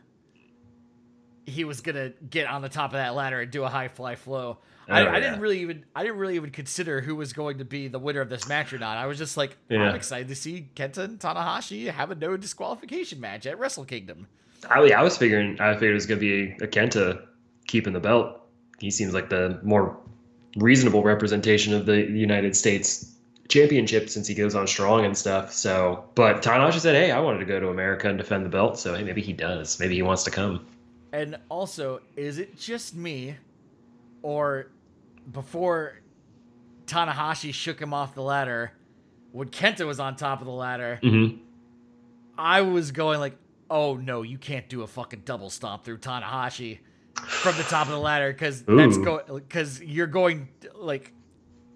He 1.45 1.63
was 1.63 1.81
gonna 1.81 2.09
get 2.29 2.47
on 2.47 2.61
the 2.61 2.69
top 2.69 2.91
of 2.91 2.93
that 2.97 3.15
ladder 3.15 3.41
and 3.41 3.51
do 3.51 3.63
a 3.63 3.69
high 3.69 3.87
fly 3.87 4.15
flow. 4.15 4.57
I, 4.89 5.01
Oh, 5.01 5.09
I 5.11 5.19
didn't 5.19 5.39
really 5.39 5.59
even 5.59 5.85
I 5.95 6.03
didn't 6.03 6.17
really 6.17 6.35
even 6.35 6.51
consider 6.51 7.01
who 7.01 7.15
was 7.15 7.33
going 7.33 7.57
to 7.57 7.65
be 7.65 7.87
the 7.87 7.99
winner 7.99 8.21
of 8.21 8.29
this 8.29 8.47
match 8.47 8.71
or 8.73 8.77
not. 8.79 8.97
I 8.97 9.05
was 9.05 9.17
just 9.17 9.37
like, 9.37 9.57
Yeah. 9.69 9.89
I'm 9.89 9.95
excited 9.95 10.27
to 10.29 10.35
see 10.35 10.69
Kenta 10.75 10.99
and 10.99 11.19
Tanahashi 11.19 11.91
have 11.91 12.11
a 12.11 12.15
no 12.15 12.37
disqualification 12.37 13.19
match 13.19 13.45
at 13.45 13.59
Wrestle 13.59 13.85
Kingdom. 13.85 14.27
I, 14.69 14.79
I 14.91 15.03
was 15.03 15.17
figuring. 15.17 15.59
I 15.59 15.73
figured 15.73 15.91
it 15.91 15.95
was 15.95 16.05
gonna 16.05 16.19
be 16.19 16.51
a 16.61 16.67
Kenta 16.67 17.25
keeping 17.67 17.93
the 17.93 17.99
belt. 17.99 18.41
He 18.79 18.89
seems 18.91 19.13
like 19.13 19.29
the 19.29 19.59
more 19.63 19.97
reasonable 20.55 21.03
representation 21.03 21.73
of 21.73 21.85
the 21.85 22.01
United 22.01 22.55
States 22.55 23.13
championship 23.49 24.09
since 24.09 24.27
he 24.27 24.33
goes 24.33 24.55
on 24.55 24.67
strong 24.67 25.05
and 25.05 25.17
stuff. 25.17 25.53
So, 25.53 26.05
but 26.15 26.41
Tanahashi 26.41 26.79
said, 26.79 26.95
"Hey, 26.95 27.11
I 27.11 27.19
wanted 27.19 27.39
to 27.39 27.45
go 27.45 27.59
to 27.59 27.69
America 27.69 28.09
and 28.09 28.17
defend 28.17 28.45
the 28.45 28.49
belt." 28.49 28.79
So, 28.79 28.95
hey, 28.95 29.03
maybe 29.03 29.21
he 29.21 29.33
does. 29.33 29.79
Maybe 29.79 29.95
he 29.95 30.01
wants 30.01 30.23
to 30.23 30.31
come. 30.31 30.65
And 31.13 31.37
also, 31.49 32.01
is 32.15 32.37
it 32.37 32.57
just 32.59 32.95
me, 32.95 33.35
or 34.21 34.67
before 35.31 36.01
Tanahashi 36.85 37.53
shook 37.53 37.81
him 37.81 37.93
off 37.93 38.15
the 38.15 38.21
ladder, 38.21 38.71
when 39.31 39.49
Kenta 39.49 39.85
was 39.85 39.99
on 39.99 40.15
top 40.15 40.39
of 40.41 40.45
the 40.45 40.53
ladder, 40.53 40.99
Mm-hmm. 41.03 41.43
I 42.37 42.61
was 42.61 42.91
going 42.91 43.19
like, 43.19 43.35
"Oh 43.69 43.95
no, 43.95 44.21
you 44.21 44.37
can't 44.37 44.69
do 44.69 44.83
a 44.83 44.87
fucking 44.87 45.23
double 45.25 45.49
stomp 45.49 45.83
through 45.83 45.97
Tanahashi 45.97 46.79
from 47.15 47.57
the 47.57 47.63
top 47.63 47.87
of 47.87 47.93
the 47.93 47.99
ladder 47.99 48.31
because 48.31 48.61
that's 48.61 48.97
Ooh. 48.97 49.03
go 49.03 49.21
because 49.35 49.81
you're 49.81 50.05
going 50.05 50.49
like 50.75 51.13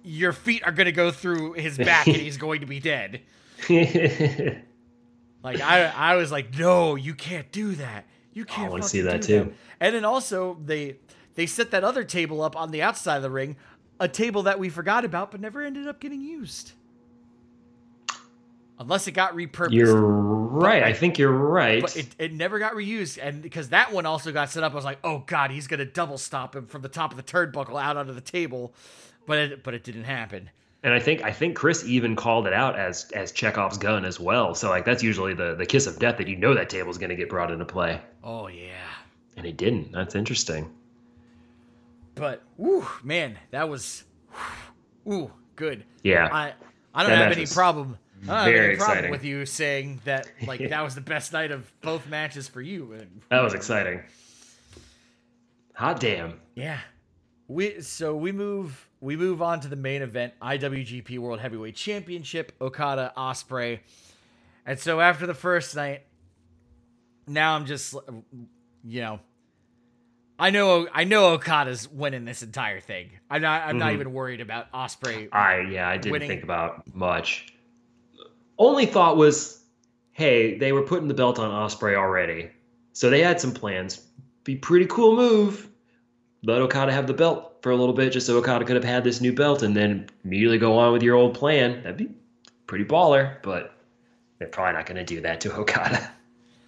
your 0.03 0.33
feet 0.33 0.63
are 0.65 0.71
going 0.71 0.85
to 0.85 0.91
go 0.91 1.09
through 1.11 1.53
his 1.53 1.77
back 1.77 2.05
and 2.07 2.15
he's 2.15 2.37
going 2.47 2.61
to 2.61 2.67
be 2.67 2.79
dead." 2.79 3.21
Like 5.43 5.59
I, 5.59 5.85
I 5.85 6.15
was 6.17 6.31
like, 6.31 6.55
no, 6.57 6.95
you 6.95 7.15
can't 7.15 7.51
do 7.51 7.73
that. 7.75 8.05
You 8.33 8.45
can't. 8.45 8.67
I 8.67 8.69
wanna 8.69 8.83
see 8.83 9.01
that 9.01 9.23
too. 9.23 9.53
And 9.79 9.95
then 9.95 10.05
also 10.05 10.57
they 10.63 10.97
they 11.35 11.45
set 11.45 11.71
that 11.71 11.83
other 11.83 12.03
table 12.03 12.41
up 12.41 12.55
on 12.55 12.71
the 12.71 12.81
outside 12.81 13.17
of 13.17 13.23
the 13.23 13.29
ring, 13.31 13.55
a 13.99 14.07
table 14.07 14.43
that 14.43 14.59
we 14.59 14.69
forgot 14.69 15.05
about 15.05 15.31
but 15.31 15.41
never 15.41 15.61
ended 15.61 15.87
up 15.87 15.99
getting 15.99 16.21
used. 16.21 16.73
Unless 18.79 19.07
it 19.07 19.11
got 19.11 19.35
repurposed. 19.35 19.73
you're 19.73 20.01
right. 20.01 20.81
I 20.81 20.93
think 20.93 21.19
you're 21.19 21.31
right. 21.31 21.81
but 21.81 21.95
it, 21.95 22.07
it 22.17 22.33
never 22.33 22.57
got 22.57 22.73
reused, 22.73 23.19
and 23.21 23.41
because 23.43 23.69
that 23.69 23.93
one 23.93 24.07
also 24.07 24.31
got 24.31 24.49
set 24.49 24.63
up, 24.63 24.71
I 24.71 24.75
was 24.75 24.83
like, 24.85 24.97
"Oh 25.03 25.19
God, 25.27 25.51
he's 25.51 25.67
gonna 25.67 25.85
double 25.85 26.17
stop 26.17 26.55
him 26.55 26.65
from 26.65 26.81
the 26.81 26.89
top 26.89 27.11
of 27.11 27.17
the 27.17 27.23
turnbuckle 27.23 27.79
out 27.79 27.95
onto 27.95 28.11
the 28.11 28.21
table," 28.21 28.73
but 29.27 29.37
it, 29.37 29.63
but 29.63 29.75
it 29.75 29.83
didn't 29.83 30.05
happen. 30.05 30.49
And 30.81 30.95
I 30.95 30.99
think 30.99 31.21
I 31.21 31.31
think 31.31 31.55
Chris 31.55 31.85
even 31.85 32.15
called 32.15 32.47
it 32.47 32.53
out 32.53 32.75
as 32.75 33.11
as 33.11 33.31
Chekhov's 33.31 33.77
gun 33.77 34.03
as 34.03 34.19
well. 34.19 34.55
So 34.55 34.69
like 34.69 34.83
that's 34.83 35.03
usually 35.03 35.35
the 35.35 35.53
the 35.53 35.65
kiss 35.67 35.85
of 35.85 35.99
death 35.99 36.17
that 36.17 36.27
you 36.27 36.35
know 36.35 36.55
that 36.55 36.71
table's 36.71 36.97
going 36.97 37.11
to 37.11 37.15
get 37.15 37.29
brought 37.29 37.51
into 37.51 37.65
play, 37.65 38.01
Oh 38.23 38.47
yeah, 38.47 38.71
and 39.37 39.45
it 39.45 39.57
didn't. 39.57 39.91
That's 39.91 40.15
interesting. 40.15 40.71
But 42.15 42.43
whew, 42.57 42.85
man, 43.03 43.37
that 43.51 43.69
was, 43.69 44.03
ooh, 45.07 45.31
good. 45.55 45.85
Yeah, 46.03 46.29
I 46.31 46.53
I 46.93 47.03
don't 47.03 47.11
That 47.11 47.29
have 47.29 47.37
any 47.37 47.45
problem. 47.45 47.97
I 48.23 48.25
don't 48.25 48.35
have 48.35 48.45
very 48.45 48.65
any 48.67 48.75
problem 48.75 48.97
exciting. 48.97 49.11
with 49.11 49.23
you 49.23 49.45
saying 49.45 50.01
that 50.05 50.27
like 50.45 50.59
that 50.69 50.83
was 50.83 50.93
the 50.95 51.01
best 51.01 51.33
night 51.33 51.51
of 51.51 51.71
both 51.81 52.07
matches 52.07 52.47
for 52.47 52.61
you. 52.61 52.93
And, 52.93 53.21
that 53.29 53.41
was 53.41 53.53
exciting. 53.53 54.01
Hot 55.73 55.99
damn. 55.99 56.39
yeah, 56.53 56.79
we 57.47 57.81
so 57.81 58.15
we 58.15 58.31
move 58.31 58.87
we 58.99 59.15
move 59.15 59.41
on 59.41 59.59
to 59.61 59.67
the 59.67 59.75
main 59.75 60.01
event, 60.03 60.33
IWGP 60.41 61.17
World 61.17 61.39
Heavyweight 61.39 61.75
Championship, 61.75 62.51
Okada 62.61 63.13
Ospreay, 63.17 63.79
and 64.65 64.77
so 64.77 64.99
after 64.99 65.25
the 65.25 65.33
first 65.33 65.75
night, 65.75 66.03
now 67.25 67.55
I'm 67.55 67.65
just 67.65 67.95
you 68.83 69.01
know. 69.01 69.19
I 70.41 70.49
know 70.49 70.87
I 70.93 71.03
know 71.03 71.27
Okada's 71.33 71.87
winning 71.89 72.25
this 72.25 72.41
entire 72.43 72.79
thing. 72.79 73.11
I'm 73.29 73.41
not 73.41 73.61
I'm 73.67 73.77
not 73.77 73.91
Mhm. 73.91 73.93
even 73.93 74.13
worried 74.13 74.41
about 74.41 74.71
Ospreay 74.73 75.29
I 75.31 75.59
yeah, 75.61 75.87
I 75.87 75.97
didn't 75.97 76.11
Winning. 76.13 76.27
think 76.27 76.43
about 76.43 76.83
much. 76.95 77.53
only 78.57 78.85
thought 78.85 79.17
was, 79.17 79.63
hey, 80.11 80.57
they 80.57 80.71
were 80.71 80.81
putting 80.83 81.07
the 81.07 81.13
belt 81.13 81.39
on 81.39 81.49
Ospreay 81.51 81.95
already, 81.95 82.49
so 82.93 83.09
they 83.09 83.21
had 83.21 83.39
some 83.39 83.51
plans. 83.53 84.01
Be 84.43 84.55
pretty 84.55 84.85
cool 84.87 85.15
move. 85.15 85.67
Let 86.43 86.61
Okada 86.61 86.91
have 86.91 87.05
the 87.07 87.13
belt 87.13 87.57
for 87.61 87.71
a 87.71 87.75
little 87.75 87.93
bit, 87.93 88.11
just 88.11 88.25
so 88.27 88.37
Okada 88.37 88.65
could 88.65 88.75
have 88.75 88.83
had 88.83 89.03
this 89.03 89.21
new 89.21 89.33
belt, 89.33 89.61
and 89.63 89.75
then 89.77 90.09
immediately 90.25 90.57
go 90.57 90.77
on 90.77 90.91
with 90.93 91.03
your 91.03 91.15
old 91.15 91.33
plan. 91.35 91.81
That'd 91.83 91.97
be 91.97 92.09
pretty 92.67 92.85
baller, 92.85 93.35
but 93.43 93.73
they're 94.39 94.47
probably 94.47 94.73
not 94.73 94.85
going 94.87 94.97
to 94.97 95.03
do 95.03 95.21
that 95.21 95.39
to 95.41 95.53
Okada. 95.55 96.11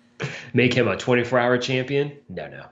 Make 0.53 0.73
him 0.75 0.87
a 0.87 0.95
24-hour 0.95 1.57
champion? 1.57 2.11
No, 2.29 2.47
no. 2.47 2.65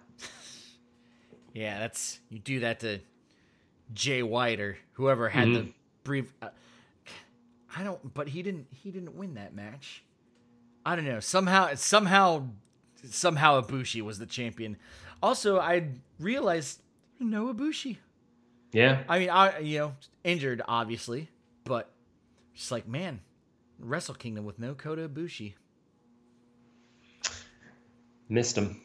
Yeah, 1.54 1.80
that's 1.80 2.20
you 2.30 2.39
do 2.39 2.62
that 2.62 2.80
to 2.82 2.99
Jay 3.93 4.24
White 4.24 4.60
or 4.60 4.78
whoever 4.93 5.30
had 5.30 5.47
the 5.49 5.60
Mhm. 5.62 5.74
brief. 6.04 6.34
Uh, 6.41 6.49
I 7.76 7.84
don't, 7.84 8.14
but 8.14 8.30
he 8.30 8.41
didn't. 8.41 8.68
He 8.72 8.91
didn't 8.91 9.16
win 9.16 9.34
that 9.36 9.54
match. 9.54 10.04
I 10.86 10.95
don't 10.95 11.06
know. 11.06 11.20
Somehow, 11.20 11.74
somehow, 11.76 12.47
somehow 13.06 13.62
Ibushi 13.62 14.02
was 14.02 14.18
the 14.20 14.26
champion. 14.26 14.78
Also, 15.22 15.60
I 15.60 15.89
realized 16.20 16.82
no 17.20 17.54
Ibushi. 17.54 17.97
Yeah, 18.74 19.04
I 19.10 19.20
mean, 19.20 19.30
I 19.30 19.60
you 19.60 19.80
know 19.80 19.95
injured 20.24 20.62
obviously, 20.68 21.30
but 21.66 21.91
just 22.56 22.72
like 22.72 22.88
man, 22.88 23.20
Wrestle 23.80 24.16
Kingdom 24.16 24.45
with 24.45 24.58
no 24.60 24.74
Kota 24.74 25.08
Ibushi. 25.10 25.54
missed 28.30 28.58
him. 28.58 28.82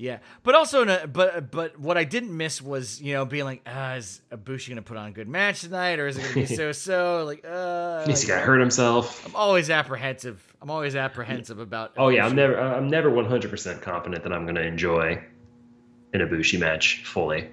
Yeah, 0.00 0.18
but 0.44 0.54
also, 0.54 0.82
in 0.82 0.88
a, 0.88 1.08
but 1.08 1.50
but 1.50 1.78
what 1.78 1.98
I 1.98 2.04
didn't 2.04 2.34
miss 2.36 2.62
was 2.62 3.02
you 3.02 3.14
know 3.14 3.24
being 3.24 3.44
like, 3.44 3.62
ah, 3.66 3.94
is 3.94 4.20
Ibushi 4.30 4.68
gonna 4.68 4.80
put 4.80 4.96
on 4.96 5.08
a 5.08 5.10
good 5.10 5.26
match 5.28 5.62
tonight, 5.62 5.98
or 5.98 6.06
is 6.06 6.16
it 6.16 6.22
gonna 6.22 6.34
be 6.34 6.46
so 6.54 6.70
so? 6.70 7.24
Like, 7.26 7.44
uh, 7.44 8.06
He's 8.06 8.24
gonna 8.24 8.40
hurt 8.40 8.60
himself. 8.60 9.26
I'm 9.26 9.34
always 9.34 9.70
apprehensive. 9.70 10.40
I'm 10.62 10.70
always 10.70 10.94
apprehensive 10.94 11.58
about. 11.58 11.94
Oh 11.96 12.10
yeah, 12.10 12.24
I'm 12.24 12.36
never 12.36 12.56
I'm 12.58 12.86
never 12.88 13.10
100% 13.10 13.82
confident 13.82 14.22
that 14.22 14.32
I'm 14.32 14.44
going 14.44 14.54
to 14.54 14.62
enjoy 14.64 15.20
an 16.14 16.20
Ibushi 16.20 16.60
match 16.60 17.02
fully. 17.04 17.48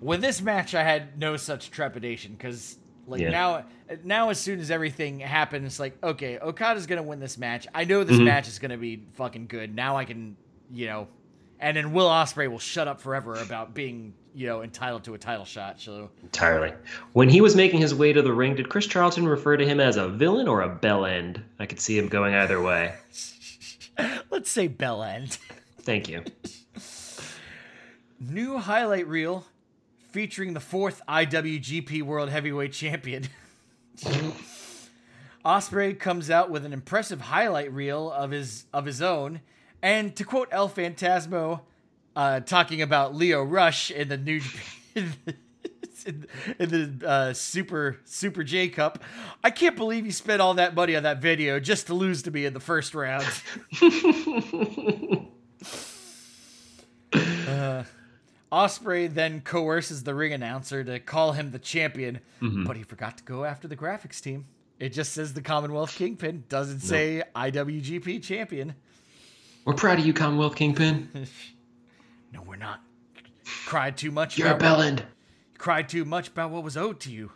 With 0.00 0.20
this 0.20 0.42
match, 0.42 0.74
I 0.74 0.82
had 0.82 1.16
no 1.18 1.36
such 1.36 1.70
trepidation 1.70 2.32
because 2.32 2.76
like 3.06 3.20
Yeah. 3.20 3.30
now, 3.30 3.64
now 4.04 4.30
as 4.30 4.40
soon 4.40 4.58
as 4.58 4.70
everything 4.70 5.20
happens, 5.20 5.78
like 5.78 5.96
okay, 6.02 6.38
Okada's 6.38 6.86
gonna 6.88 7.02
win 7.04 7.20
this 7.20 7.38
match. 7.38 7.68
I 7.72 7.84
know 7.84 8.02
this 8.02 8.18
Mhm. 8.18 8.24
match 8.24 8.48
is 8.48 8.58
gonna 8.58 8.78
be 8.78 9.04
fucking 9.14 9.46
good. 9.46 9.74
Now 9.74 9.96
I 9.96 10.04
can, 10.04 10.36
you 10.72 10.86
know, 10.86 11.08
and 11.60 11.76
then 11.76 11.92
Will 11.92 12.08
Ospreay 12.08 12.50
will 12.50 12.58
shut 12.58 12.88
up 12.88 13.00
forever 13.00 13.34
about 13.36 13.74
being 13.74 14.14
you 14.34 14.46
know 14.46 14.62
entitled 14.62 15.04
to 15.04 15.14
a 15.14 15.18
title 15.18 15.44
shot. 15.44 15.80
So 15.80 16.10
Entirely. 16.22 16.72
When 17.12 17.28
he 17.28 17.40
was 17.40 17.54
making 17.54 17.80
his 17.80 17.94
way 17.94 18.12
to 18.12 18.22
the 18.22 18.32
ring, 18.32 18.54
did 18.54 18.68
Chris 18.68 18.86
Charlton 18.86 19.26
refer 19.26 19.56
to 19.56 19.66
him 19.66 19.80
as 19.80 19.96
a 19.96 20.08
villain 20.08 20.48
or 20.48 20.62
a 20.62 20.68
bell 20.68 21.04
end? 21.04 21.42
I 21.58 21.66
could 21.66 21.80
see 21.80 21.96
him 21.98 22.08
going 22.08 22.34
either 22.34 22.60
way. 22.60 22.94
let's 24.30 24.50
say 24.50 24.68
bell 24.68 25.02
end. 25.02 25.38
Thank 25.80 26.08
you. 26.08 26.24
New 28.20 28.58
highlight 28.58 29.08
reel 29.08 29.44
featuring 30.10 30.54
the 30.54 30.60
fourth 30.60 31.00
IWGP 31.08 32.02
World 32.02 32.28
Heavyweight 32.30 32.72
Champion. 32.72 33.28
Ospreay 35.44 35.98
comes 35.98 36.30
out 36.30 36.50
with 36.50 36.64
an 36.64 36.72
impressive 36.72 37.20
highlight 37.20 37.72
reel 37.72 38.12
of 38.12 38.30
his 38.30 38.66
of 38.72 38.86
his 38.86 39.02
own, 39.02 39.40
and 39.82 40.14
to 40.16 40.24
quote 40.24 40.48
El 40.52 40.68
Phantasmo, 40.68 41.60
uh, 42.14 42.40
talking 42.40 42.82
about 42.82 43.14
Lio 43.14 43.42
Rush 43.42 43.90
in 43.90 44.08
the 44.08 44.16
new 44.16 44.40
in 44.94 45.12
the, 46.04 46.26
in 46.58 46.68
the 47.00 47.08
uh, 47.08 47.32
Super 47.32 47.98
Super 48.04 48.44
J 48.44 48.68
Cup, 48.68 49.02
I 49.42 49.50
can't 49.50 49.76
believe 49.76 50.06
you 50.06 50.12
spent 50.12 50.40
all 50.40 50.54
that 50.54 50.74
money 50.74 50.96
on 50.96 51.02
that 51.02 51.20
video 51.20 51.60
just 51.60 51.88
to 51.88 51.94
lose 51.94 52.22
to 52.22 52.30
me 52.30 52.46
in 52.46 52.54
the 52.54 52.60
first 52.60 52.94
round. 52.94 53.26
Uh, 57.14 57.84
Ospreay 58.50 59.12
then 59.12 59.42
coerces 59.42 60.02
the 60.02 60.14
ring 60.14 60.32
announcer 60.32 60.82
to 60.82 60.98
call 60.98 61.32
him 61.32 61.50
the 61.50 61.58
champion, 61.58 62.20
but 62.40 62.74
he 62.76 62.82
forgot 62.82 63.18
to 63.18 63.24
go 63.24 63.44
after 63.44 63.68
the 63.68 63.76
graphics 63.76 64.20
team. 64.22 64.46
It 64.78 64.90
just 64.94 65.12
says 65.12 65.34
the 65.34 65.42
Commonwealth 65.42 65.94
Kingpin, 65.94 66.44
doesn't 66.48 66.80
say 66.80 67.22
IWGP 67.36 68.22
champion. 68.22 68.74
We're 69.64 69.74
proud 69.74 69.98
of 69.98 70.06
you, 70.06 70.12
Commonwealth 70.12 70.56
Kingpin. 70.56 71.08
No, 72.32 72.40
we're 72.40 72.56
not. 72.56 72.80
Cried 73.66 73.98
too 73.98 74.10
much. 74.10 74.38
You're 74.38 74.48
a 74.48 74.50
about 74.52 74.60
bell 74.60 74.80
end. 74.80 75.04
cried 75.58 75.86
too 75.90 76.06
much 76.06 76.28
about 76.28 76.50
what 76.50 76.64
was 76.64 76.78
owed 76.78 76.98
to 77.00 77.10
you. 77.12 77.30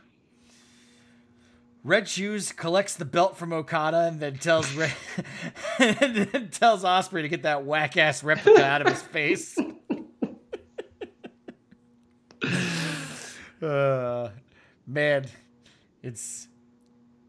Red 1.85 2.09
Shoes 2.09 2.51
collects 2.51 2.95
the 2.97 3.05
belt 3.05 3.37
from 3.37 3.53
Okada 3.53 4.07
and 4.09 4.21
then 4.21 4.39
tells 4.39 4.73
Red, 4.75 4.95
and 5.79 6.17
then 6.17 6.49
tells 6.49 6.83
Ospreay 6.83 7.21
to 7.23 7.29
get 7.29 7.43
that 7.43 7.67
whack 7.67 7.99
ass 7.99 8.25
replica 8.25 8.65
out 8.65 8.81
of 8.81 8.89
his 8.89 9.03
face. 9.13 9.59
uh, 13.63 14.31
man, 14.87 15.27
it's 16.03 16.49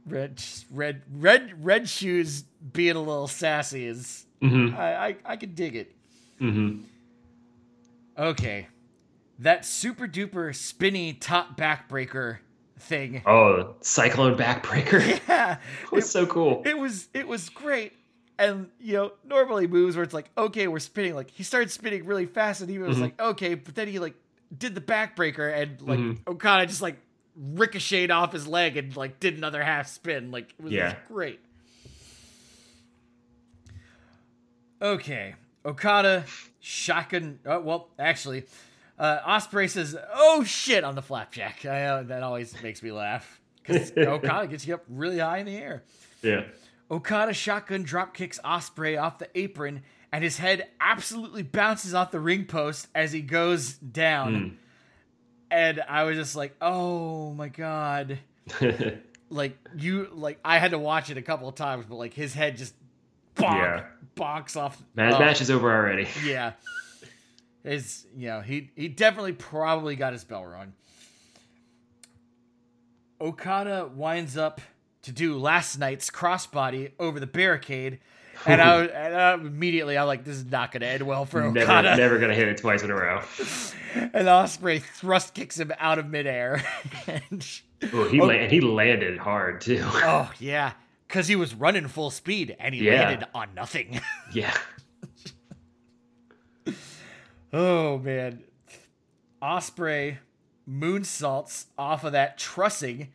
red, 0.07 0.43
red, 0.71 1.01
red, 1.13 1.65
red 1.65 1.89
shoes 1.89 2.43
being 2.73 2.95
a 2.95 2.99
little 3.01 3.27
sassy 3.27 3.85
is 3.85 4.25
Mhm. 4.41 4.77
I, 4.77 5.07
I 5.09 5.15
I 5.25 5.35
can 5.37 5.53
dig 5.53 5.75
it. 5.75 5.95
Mhm. 6.41 6.83
Okay. 8.17 8.67
That 9.39 9.65
super 9.65 10.07
duper 10.07 10.55
spinny 10.55 11.13
top 11.13 11.57
backbreaker 11.57 12.39
thing. 12.79 13.21
Oh, 13.25 13.75
Cyclone 13.81 14.37
Backbreaker. 14.37 15.19
Yeah. 15.27 15.57
It 15.83 15.91
was 15.91 16.09
so 16.09 16.25
cool. 16.25 16.63
It 16.65 16.77
was 16.77 17.07
it 17.13 17.27
was 17.27 17.49
great. 17.49 17.93
And 18.39 18.69
you 18.79 18.93
know, 18.93 19.11
normally 19.25 19.67
moves 19.67 19.95
where 19.95 20.03
it's 20.03 20.13
like, 20.13 20.29
okay, 20.37 20.67
we're 20.67 20.79
spinning. 20.79 21.15
Like 21.15 21.31
he 21.31 21.43
started 21.43 21.71
spinning 21.71 22.05
really 22.05 22.25
fast 22.25 22.61
and 22.61 22.69
he 22.69 22.79
was 22.79 22.97
Mhm. 22.97 23.01
like, 23.01 23.21
okay, 23.21 23.53
but 23.55 23.75
then 23.75 23.87
he 23.87 23.99
like 23.99 24.15
did 24.55 24.75
the 24.75 24.81
backbreaker 24.81 25.51
and 25.53 25.81
like 25.81 25.99
Mhm. 25.99 26.17
Okada 26.27 26.65
just 26.65 26.81
like 26.81 26.97
ricocheted 27.37 28.11
off 28.11 28.33
his 28.33 28.47
leg 28.47 28.77
and 28.77 28.95
like 28.95 29.19
did 29.19 29.37
another 29.37 29.63
half 29.63 29.87
spin. 29.87 30.31
Like 30.31 30.53
it 30.57 30.63
was, 30.63 30.73
it 30.73 30.83
was 30.83 30.93
great. 31.07 31.39
Okay. 34.81 35.35
Okada 35.65 36.25
shotgun 36.59 37.39
oh, 37.45 37.59
well, 37.59 37.89
actually, 37.99 38.45
uh 38.97 39.19
Ospreay 39.19 39.69
says, 39.69 39.95
"Oh 40.13 40.43
shit" 40.43 40.83
on 40.83 40.95
the 40.95 41.01
flapjack. 41.01 41.65
I, 41.65 41.85
uh, 41.85 42.03
that 42.03 42.23
always 42.23 42.61
makes 42.61 42.81
me 42.81 42.91
laugh 42.91 43.39
cuz 43.63 43.91
Okada 43.97 44.47
gets 44.47 44.65
you 44.65 44.75
up 44.75 44.83
really 44.89 45.19
high 45.19 45.39
in 45.39 45.45
the 45.45 45.57
air. 45.57 45.83
Yeah. 46.21 46.43
Okada 46.89 47.33
shotgun 47.33 47.83
drop 47.83 48.13
kicks 48.13 48.39
Ospreay 48.45 49.01
off 49.01 49.19
the 49.19 49.27
apron, 49.35 49.83
and 50.11 50.23
his 50.23 50.37
head 50.37 50.69
absolutely 50.79 51.43
bounces 51.43 51.93
off 51.93 52.11
the 52.11 52.19
ring 52.19 52.45
post 52.45 52.87
as 52.95 53.11
he 53.11 53.21
goes 53.21 53.73
down. 53.73 54.57
And 55.49 55.81
I 55.87 56.03
was 56.03 56.17
just 56.17 56.35
like, 56.35 56.55
"Oh 56.61 57.33
my 57.33 57.49
god!" 57.49 58.19
Like 59.29 59.57
you, 59.77 60.07
like 60.13 60.39
I 60.45 60.57
had 60.57 60.71
to 60.71 60.79
watch 60.79 61.09
it 61.09 61.17
a 61.17 61.21
couple 61.21 61.49
of 61.49 61.55
times, 61.55 61.83
but 61.89 61.95
like 61.95 62.13
his 62.13 62.33
head 62.33 62.55
just 62.55 62.73
bonk, 63.35 63.57
Yeah. 63.57 63.83
bonks 64.15 64.55
off. 64.55 64.81
Man, 64.95 65.13
oh, 65.13 65.19
match 65.19 65.41
is 65.41 65.51
over 65.51 65.69
already. 65.69 66.07
Yeah, 66.25 66.53
it's 67.65 68.05
you 68.15 68.29
know 68.29 68.39
he 68.39 68.71
he 68.77 68.87
definitely 68.87 69.33
probably 69.33 69.97
got 69.97 70.13
his 70.13 70.23
bell 70.23 70.45
rung. 70.45 70.71
Okada 73.19 73.89
winds 73.93 74.37
up 74.37 74.61
to 75.01 75.11
do 75.11 75.37
last 75.37 75.77
night's 75.77 76.09
crossbody 76.09 76.91
over 76.99 77.19
the 77.19 77.27
barricade, 77.27 77.99
and 78.45 78.61
I, 78.61 78.83
and 78.85 79.15
I 79.15 79.33
immediately 79.33 79.97
I'm 79.97 80.07
like, 80.07 80.23
this 80.23 80.35
is 80.37 80.45
not 80.45 80.71
going 80.71 80.81
to 80.81 80.87
end 80.87 81.03
well 81.03 81.25
for 81.25 81.41
Never, 81.51 81.59
Okada. 81.71 81.95
never 81.97 82.19
gonna 82.19 82.35
hit 82.35 82.47
it 82.47 82.57
twice 82.57 82.83
in 82.83 82.91
a 82.91 82.95
row. 82.95 83.21
And 83.95 84.27
Ospreay 84.27 84.79
thrust 84.83 85.33
kicks 85.33 85.59
him 85.59 85.71
out 85.79 85.97
of 85.97 86.07
midair. 86.07 86.61
and, 87.07 87.47
Ooh, 87.93 88.03
he 88.09 88.21
Oh. 88.21 88.25
la- 88.25 88.33
and 88.33 88.51
he 88.51 88.61
landed 88.61 89.17
hard 89.17 89.61
too. 89.61 89.81
oh 89.83 90.31
yeah, 90.39 90.73
because 91.07 91.27
he 91.27 91.35
was 91.35 91.55
running 91.55 91.87
full 91.87 92.11
speed 92.11 92.55
and 92.59 92.75
he 92.75 92.85
Yeah. 92.85 93.05
landed 93.07 93.27
on 93.33 93.55
nothing. 93.55 93.99
yeah. 94.33 94.55
oh 97.53 97.97
man, 97.97 98.43
Ospreay 99.41 100.17
moonsaults 100.69 101.65
off 101.77 102.03
of 102.03 102.11
that 102.11 102.37
trussing, 102.37 103.09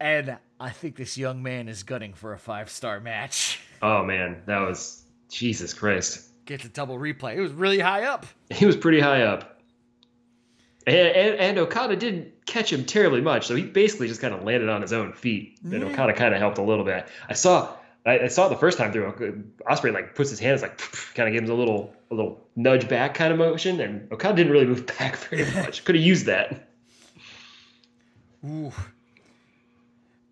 and 0.00 0.36
I 0.60 0.70
think 0.70 0.96
this 0.96 1.16
young 1.16 1.42
man 1.42 1.68
is 1.68 1.82
gunning 1.82 2.12
for 2.14 2.32
a 2.34 2.38
five 2.38 2.68
star 2.68 3.00
match. 3.00 3.60
Oh 3.84 4.02
man, 4.02 4.40
that 4.46 4.60
was 4.60 5.04
Jesus 5.28 5.74
Christ. 5.74 6.26
Gets 6.46 6.64
a 6.64 6.68
double 6.70 6.98
replay. 6.98 7.36
It 7.36 7.40
was 7.40 7.52
really 7.52 7.78
high 7.78 8.04
up. 8.04 8.24
He 8.50 8.64
was 8.64 8.76
pretty 8.76 8.98
high 9.00 9.22
up. 9.22 9.60
And, 10.86 10.96
and, 10.96 11.34
and 11.40 11.58
Okada 11.58 11.96
didn't 11.96 12.46
catch 12.46 12.72
him 12.72 12.84
terribly 12.84 13.20
much, 13.20 13.46
so 13.46 13.54
he 13.54 13.62
basically 13.62 14.08
just 14.08 14.20
kind 14.20 14.32
of 14.34 14.42
landed 14.42 14.68
on 14.70 14.80
his 14.80 14.92
own 14.92 15.12
feet. 15.12 15.58
And 15.64 15.72
Yeah. 15.72 15.84
Okada 15.88 16.14
kind 16.14 16.32
of 16.34 16.40
helped 16.40 16.56
a 16.58 16.62
little 16.62 16.84
bit. 16.84 17.08
I 17.28 17.34
saw, 17.34 17.74
I, 18.06 18.20
I 18.20 18.26
saw 18.28 18.46
it 18.46 18.50
the 18.50 18.56
first 18.56 18.78
time 18.78 18.90
through. 18.92 19.12
Ospreay 19.68 19.92
like 19.92 20.14
puts 20.14 20.30
his 20.30 20.38
hands 20.38 20.62
like 20.62 20.78
kind 21.14 21.28
of 21.28 21.32
gives 21.34 21.50
him 21.50 21.56
a 21.56 21.58
little, 21.58 21.94
a 22.10 22.14
little 22.14 22.40
nudge 22.56 22.88
back 22.88 23.12
kind 23.14 23.32
of 23.32 23.38
motion, 23.38 23.80
and 23.80 24.10
Okada 24.12 24.36
didn't 24.36 24.52
really 24.52 24.66
move 24.66 24.86
back 24.98 25.16
very 25.16 25.44
much. 25.52 25.84
Could 25.84 25.94
have 25.96 26.04
used 26.04 26.24
that. 26.26 26.68
Ooh. 28.46 28.72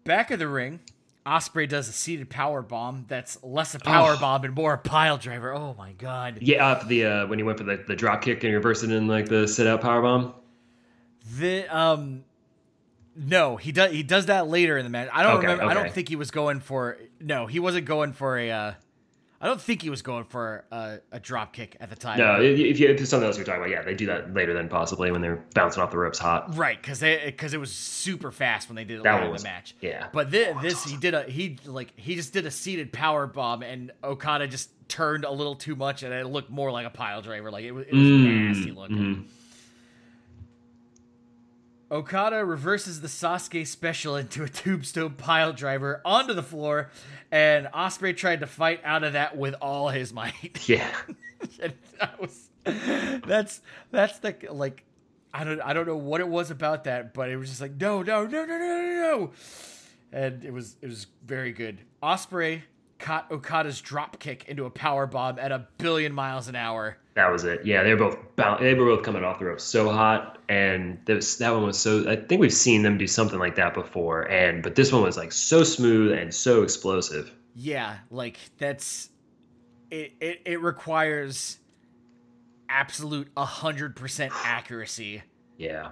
Back 0.04 0.30
of 0.30 0.38
the 0.38 0.48
ring, 0.48 0.80
Ospreay 1.24 1.68
does 1.68 1.88
a 1.88 1.92
seated 1.92 2.28
power 2.30 2.62
bomb 2.62 3.04
that's 3.08 3.38
less 3.44 3.74
a 3.74 3.78
power 3.78 4.14
Oh. 4.16 4.20
bomb 4.20 4.44
and 4.44 4.54
more 4.54 4.74
a 4.74 4.78
pile 4.78 5.18
driver. 5.18 5.54
Oh 5.54 5.74
my 5.78 5.92
god. 5.92 6.38
Yeah, 6.40 6.82
the 6.86 7.04
uh, 7.06 7.26
when 7.28 7.38
he 7.38 7.42
went 7.44 7.58
for 7.58 7.64
the, 7.64 7.82
the 7.86 7.94
drop 7.94 8.22
kick 8.22 8.42
and 8.44 8.52
reversed 8.52 8.82
it 8.82 8.90
in 8.90 9.06
like 9.06 9.26
the 9.28 9.46
sit 9.46 9.66
out 9.66 9.80
power 9.80 10.02
bomb. 10.02 10.34
The 11.38 11.66
um 11.74 12.24
no, 13.14 13.56
he 13.56 13.70
does 13.72 13.92
he 13.92 14.02
does 14.02 14.26
that 14.26 14.48
later 14.48 14.76
in 14.78 14.84
the 14.84 14.90
match. 14.90 15.08
I 15.12 15.22
don't 15.22 15.36
Okay, 15.38 15.46
remember 15.46 15.64
I 15.70 15.74
don't 15.74 15.92
think 15.92 16.08
he 16.08 16.16
was 16.16 16.30
going 16.32 16.60
for 16.60 16.98
no, 17.20 17.46
he 17.46 17.60
wasn't 17.60 17.86
going 17.86 18.12
for 18.14 18.36
a 18.38 18.50
uh 18.50 18.72
I 19.42 19.46
don't 19.48 19.60
think 19.60 19.82
he 19.82 19.90
was 19.90 20.02
going 20.02 20.22
for 20.24 20.64
a, 20.70 20.98
a 21.10 21.18
drop 21.18 21.52
kick 21.52 21.76
at 21.80 21.90
the 21.90 21.96
time. 21.96 22.18
No, 22.18 22.40
if, 22.40 22.56
you, 22.58 22.66
if 22.68 22.80
it's 23.00 23.10
something 23.10 23.26
else 23.26 23.36
you're 23.36 23.44
talking 23.44 23.60
about, 23.60 23.70
yeah, 23.70 23.82
they 23.82 23.94
do 23.94 24.06
that 24.06 24.32
later 24.32 24.54
then 24.54 24.68
possibly 24.68 25.10
when 25.10 25.20
they're 25.20 25.42
bouncing 25.52 25.82
off 25.82 25.90
the 25.90 25.98
ropes 25.98 26.18
hot. 26.20 26.56
Right, 26.56 26.80
because 26.80 27.00
they 27.00 27.20
because 27.26 27.52
it 27.52 27.58
was 27.58 27.72
super 27.72 28.30
fast 28.30 28.68
when 28.68 28.76
they 28.76 28.84
did 28.84 28.98
it 29.00 29.02
That 29.02 29.14
later 29.14 29.26
one 29.26 29.36
in 29.36 29.42
the 29.42 29.48
match. 29.48 29.74
yeah. 29.80 30.06
But 30.12 30.30
this, 30.30 30.56
this 30.62 30.84
he 30.84 30.96
did 30.96 31.14
a 31.14 31.24
he 31.24 31.58
like 31.66 31.92
he 31.98 32.14
just 32.14 32.32
did 32.32 32.46
a 32.46 32.50
seated 32.52 32.92
power 32.92 33.26
bomb 33.26 33.62
and 33.64 33.90
Okada 34.04 34.46
just 34.46 34.70
turned 34.88 35.24
a 35.24 35.30
little 35.32 35.56
too 35.56 35.74
much 35.74 36.02
and 36.04 36.14
it 36.14 36.26
looked 36.26 36.48
more 36.50 36.70
like 36.70 36.86
a 36.86 36.90
pile 36.90 37.20
driver. 37.20 37.50
Like 37.50 37.64
it 37.64 37.72
was, 37.72 37.84
it 37.86 37.92
was 37.94 38.02
Mm, 38.02 38.46
nasty 38.46 38.70
looking. 38.70 38.96
mhm. 38.96 39.24
Okada 41.92 42.42
reverses 42.42 43.02
the 43.02 43.08
Sasuke 43.08 43.66
special 43.66 44.16
into 44.16 44.42
a 44.42 44.48
tombstone 44.48 45.10
pile 45.12 45.52
driver 45.52 46.00
onto 46.06 46.32
the 46.32 46.42
floor, 46.42 46.90
and 47.30 47.66
Ospreay 47.66 48.16
tried 48.16 48.40
to 48.40 48.46
fight 48.46 48.80
out 48.82 49.04
of 49.04 49.12
that 49.12 49.36
with 49.36 49.54
all 49.60 49.90
his 49.90 50.12
might. 50.12 50.58
Yeah. 50.68 50.90
That 51.98 52.20
was 52.20 52.48
that's 53.26 53.60
that's 53.90 54.20
the 54.20 54.34
like 54.50 54.84
I 55.34 55.44
don't 55.44 55.60
I 55.60 55.72
don't 55.72 55.86
know 55.86 55.96
what 55.96 56.20
it 56.20 56.28
was 56.28 56.50
about 56.50 56.84
that, 56.84 57.12
but 57.12 57.28
it 57.30 57.36
was 57.36 57.48
just 57.48 57.60
like 57.60 57.78
no 57.80 58.02
no 58.02 58.24
no 58.26 58.44
no 58.44 58.58
no 58.58 58.58
no 58.58 58.94
no, 59.00 59.30
and 60.12 60.44
it 60.44 60.52
was 60.52 60.76
it 60.80 60.86
was 60.86 61.08
very 61.26 61.52
good. 61.52 61.80
Ospreay 62.02 62.62
caught 62.98 63.30
Okada's 63.30 63.80
drop 63.80 64.18
kick 64.20 64.44
into 64.48 64.64
a 64.64 64.70
power 64.70 65.06
bomb 65.06 65.38
at 65.38 65.50
a 65.52 65.66
billion 65.78 66.12
miles 66.12 66.46
an 66.48 66.54
hour. 66.54 66.96
That 67.14 67.30
was 67.30 67.44
it. 67.44 67.66
Yeah, 67.66 67.82
they 67.82 67.90
were 67.94 68.10
both 68.10 68.36
bound, 68.36 68.64
they 68.64 68.72
were 68.74 68.86
both 68.96 69.04
coming 69.04 69.22
off 69.22 69.38
the 69.38 69.44
ropes 69.44 69.64
so 69.64 69.90
hot, 69.92 70.38
and 70.48 70.98
that 71.04 71.22
that 71.40 71.50
one 71.50 71.64
was 71.64 71.78
so. 71.78 72.08
I 72.08 72.16
think 72.16 72.40
we've 72.40 72.52
seen 72.52 72.82
them 72.82 72.96
do 72.96 73.06
something 73.06 73.38
like 73.38 73.56
that 73.56 73.74
before, 73.74 74.22
and 74.30 74.62
but 74.62 74.76
this 74.76 74.92
one 74.92 75.02
was 75.02 75.16
like 75.18 75.30
so 75.32 75.62
smooth 75.62 76.12
and 76.12 76.32
so 76.32 76.62
explosive. 76.62 77.30
Yeah, 77.54 77.98
like 78.10 78.38
that's 78.56 79.10
it. 79.90 80.14
It, 80.20 80.40
it 80.46 80.62
requires 80.62 81.58
absolute 82.70 83.28
hundred 83.36 83.94
percent 83.94 84.32
accuracy, 84.44 85.22
Yeah, 85.58 85.90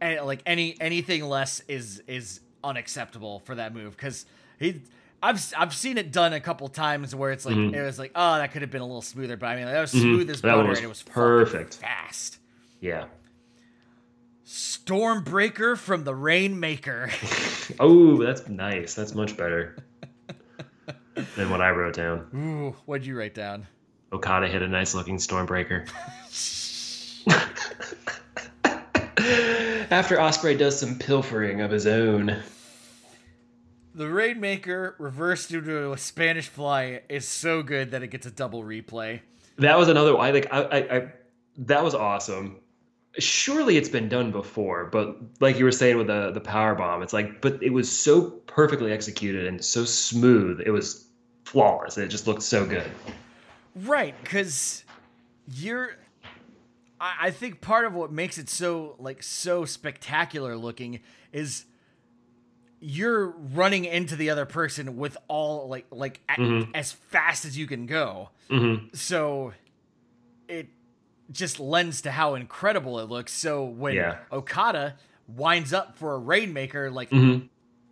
and 0.00 0.26
like 0.26 0.42
any 0.44 0.76
anything 0.80 1.24
less 1.24 1.60
is 1.68 2.02
is 2.08 2.40
unacceptable 2.64 3.40
for 3.44 3.54
that 3.54 3.72
move 3.72 3.96
because 3.96 4.26
he. 4.58 4.82
I've 5.26 5.52
I've 5.58 5.74
seen 5.74 5.98
it 5.98 6.12
done 6.12 6.32
a 6.32 6.40
couple 6.40 6.68
times 6.68 7.14
where 7.14 7.32
it's 7.32 7.44
like 7.44 7.56
Mhm. 7.56 7.74
it 7.74 7.82
was 7.82 7.98
like 7.98 8.12
oh 8.14 8.36
that 8.38 8.52
could 8.52 8.62
have 8.62 8.70
been 8.70 8.80
a 8.80 8.86
little 8.86 9.02
smoother, 9.02 9.36
but 9.36 9.46
I 9.46 9.56
mean 9.56 9.66
that 9.66 9.80
was 9.80 9.90
smooth 9.90 10.30
as 10.30 10.40
That 10.42 10.50
one 10.56 10.64
butter 10.64 10.68
was 10.70 10.78
and 10.78 10.84
it 10.86 10.88
was 10.88 11.02
perfect. 11.02 11.74
fast. 11.74 12.38
yeah. 12.80 13.06
Stormbreaker 14.46 15.76
from 15.76 16.04
the 16.04 16.14
Rainmaker. 16.14 17.10
Oh, 17.80 18.22
that's 18.22 18.48
nice. 18.48 18.94
That's 18.94 19.12
much 19.16 19.36
better 19.36 19.76
than 21.34 21.50
what 21.50 21.60
I 21.60 21.70
wrote 21.70 21.94
down. 21.94 22.28
Ooh, 22.32 22.76
what'd 22.86 23.04
you 23.04 23.18
write 23.18 23.34
down? 23.34 23.66
Okada 24.12 24.46
hit 24.46 24.62
a 24.62 24.68
nice 24.68 24.94
looking 24.94 25.16
Stormbreaker. 25.16 25.88
After 29.90 30.16
Ospreay 30.16 30.56
does 30.58 30.78
some 30.78 30.96
pilfering 30.98 31.60
of 31.60 31.70
his 31.72 31.86
own. 31.88 32.36
The 33.96 34.10
Rainmaker 34.10 34.94
reversed 34.98 35.52
into 35.52 35.90
a 35.90 35.96
Spanish 35.96 36.48
fly 36.48 37.00
is 37.08 37.26
so 37.26 37.62
good 37.62 37.92
that 37.92 38.02
it 38.02 38.08
gets 38.08 38.26
a 38.26 38.30
double 38.30 38.62
replay. 38.62 39.20
That 39.56 39.78
was 39.78 39.88
another. 39.88 40.18
I 40.18 40.32
like. 40.32 40.52
I, 40.52 40.62
I, 40.62 40.96
I. 40.96 41.12
That 41.56 41.82
was 41.82 41.94
awesome. 41.94 42.60
Surely 43.18 43.78
it's 43.78 43.88
been 43.88 44.10
done 44.10 44.32
before, 44.32 44.84
but 44.84 45.16
like 45.40 45.58
you 45.58 45.64
were 45.64 45.72
saying 45.72 45.96
with 45.96 46.08
the 46.08 46.30
the 46.30 46.42
power 46.42 46.74
bomb, 46.74 47.02
it's 47.02 47.14
like, 47.14 47.40
but 47.40 47.62
it 47.62 47.70
was 47.70 47.90
so 47.90 48.28
perfectly 48.46 48.92
executed 48.92 49.46
and 49.46 49.64
so 49.64 49.86
smooth. 49.86 50.60
It 50.60 50.70
was 50.70 51.06
flawless. 51.46 51.96
It 51.96 52.08
just 52.08 52.26
looked 52.26 52.42
so 52.42 52.66
good. 52.66 52.90
Right, 53.74 54.14
because 54.22 54.84
you're. 55.48 55.96
I, 57.00 57.14
I 57.20 57.30
think 57.30 57.62
part 57.62 57.86
of 57.86 57.94
what 57.94 58.12
makes 58.12 58.36
it 58.36 58.50
so 58.50 58.96
like 58.98 59.22
so 59.22 59.64
spectacular 59.64 60.54
looking 60.54 61.00
is 61.32 61.64
you're 62.88 63.30
running 63.52 63.84
into 63.84 64.14
the 64.14 64.30
other 64.30 64.46
person 64.46 64.96
with 64.96 65.16
all 65.26 65.68
like 65.68 65.86
like 65.90 66.20
at, 66.28 66.38
Mhm. 66.38 66.70
as 66.72 66.92
fast 66.92 67.44
as 67.44 67.58
you 67.58 67.66
can 67.66 67.86
go. 67.86 68.30
hmm 68.48 68.76
So 68.92 69.52
it 70.48 70.68
just 71.32 71.58
lends 71.58 72.02
to 72.02 72.12
how 72.12 72.36
incredible 72.36 73.00
it 73.00 73.08
looks. 73.08 73.32
So 73.32 73.64
when 73.64 73.94
Yeah. 73.94 74.18
Okada 74.30 74.94
winds 75.26 75.72
up 75.72 75.98
for 75.98 76.14
a 76.14 76.18
Rainmaker, 76.18 76.90
like 76.90 77.08
hmm 77.10 77.38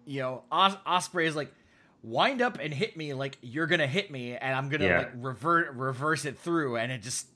you 0.07 0.20
know, 0.20 0.45
Os- 0.53 0.76
Ospreay 0.86 1.24
is 1.26 1.34
like, 1.34 1.51
wind 2.03 2.42
up 2.42 2.59
and 2.61 2.72
hit 2.74 2.95
me 2.97 3.14
like 3.14 3.38
you're 3.40 3.66
gonna 3.66 3.86
hit 3.86 4.11
me, 4.12 4.36
and 4.36 4.55
I'm 4.55 4.68
gonna 4.68 4.84
Yeah. 4.84 4.99
like 4.99 5.12
revert 5.16 5.72
reverse 5.74 6.24
it 6.26 6.38
through, 6.38 6.76
and 6.76 6.92
it 6.92 7.03
just, 7.03 7.26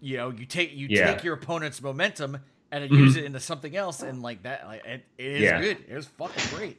you 0.00 0.18
know, 0.18 0.30
you 0.30 0.44
take 0.46 0.72
you 0.74 0.86
Yeah. 0.88 1.14
take 1.14 1.24
your 1.24 1.34
opponent's 1.34 1.80
momentum 1.82 2.38
and 2.72 2.82
then 2.84 2.90
Mhm. 2.90 2.98
use 2.98 3.16
it 3.16 3.24
into 3.24 3.40
something 3.40 3.76
else, 3.76 4.02
and 4.02 4.22
like 4.22 4.42
that, 4.42 4.66
like 4.66 4.84
it, 4.84 5.04
it 5.18 5.26
is 5.26 5.42
Yeah. 5.42 5.60
good. 5.60 5.78
It 5.88 5.94
was 5.94 6.06
fucking 6.06 6.56
great. 6.56 6.78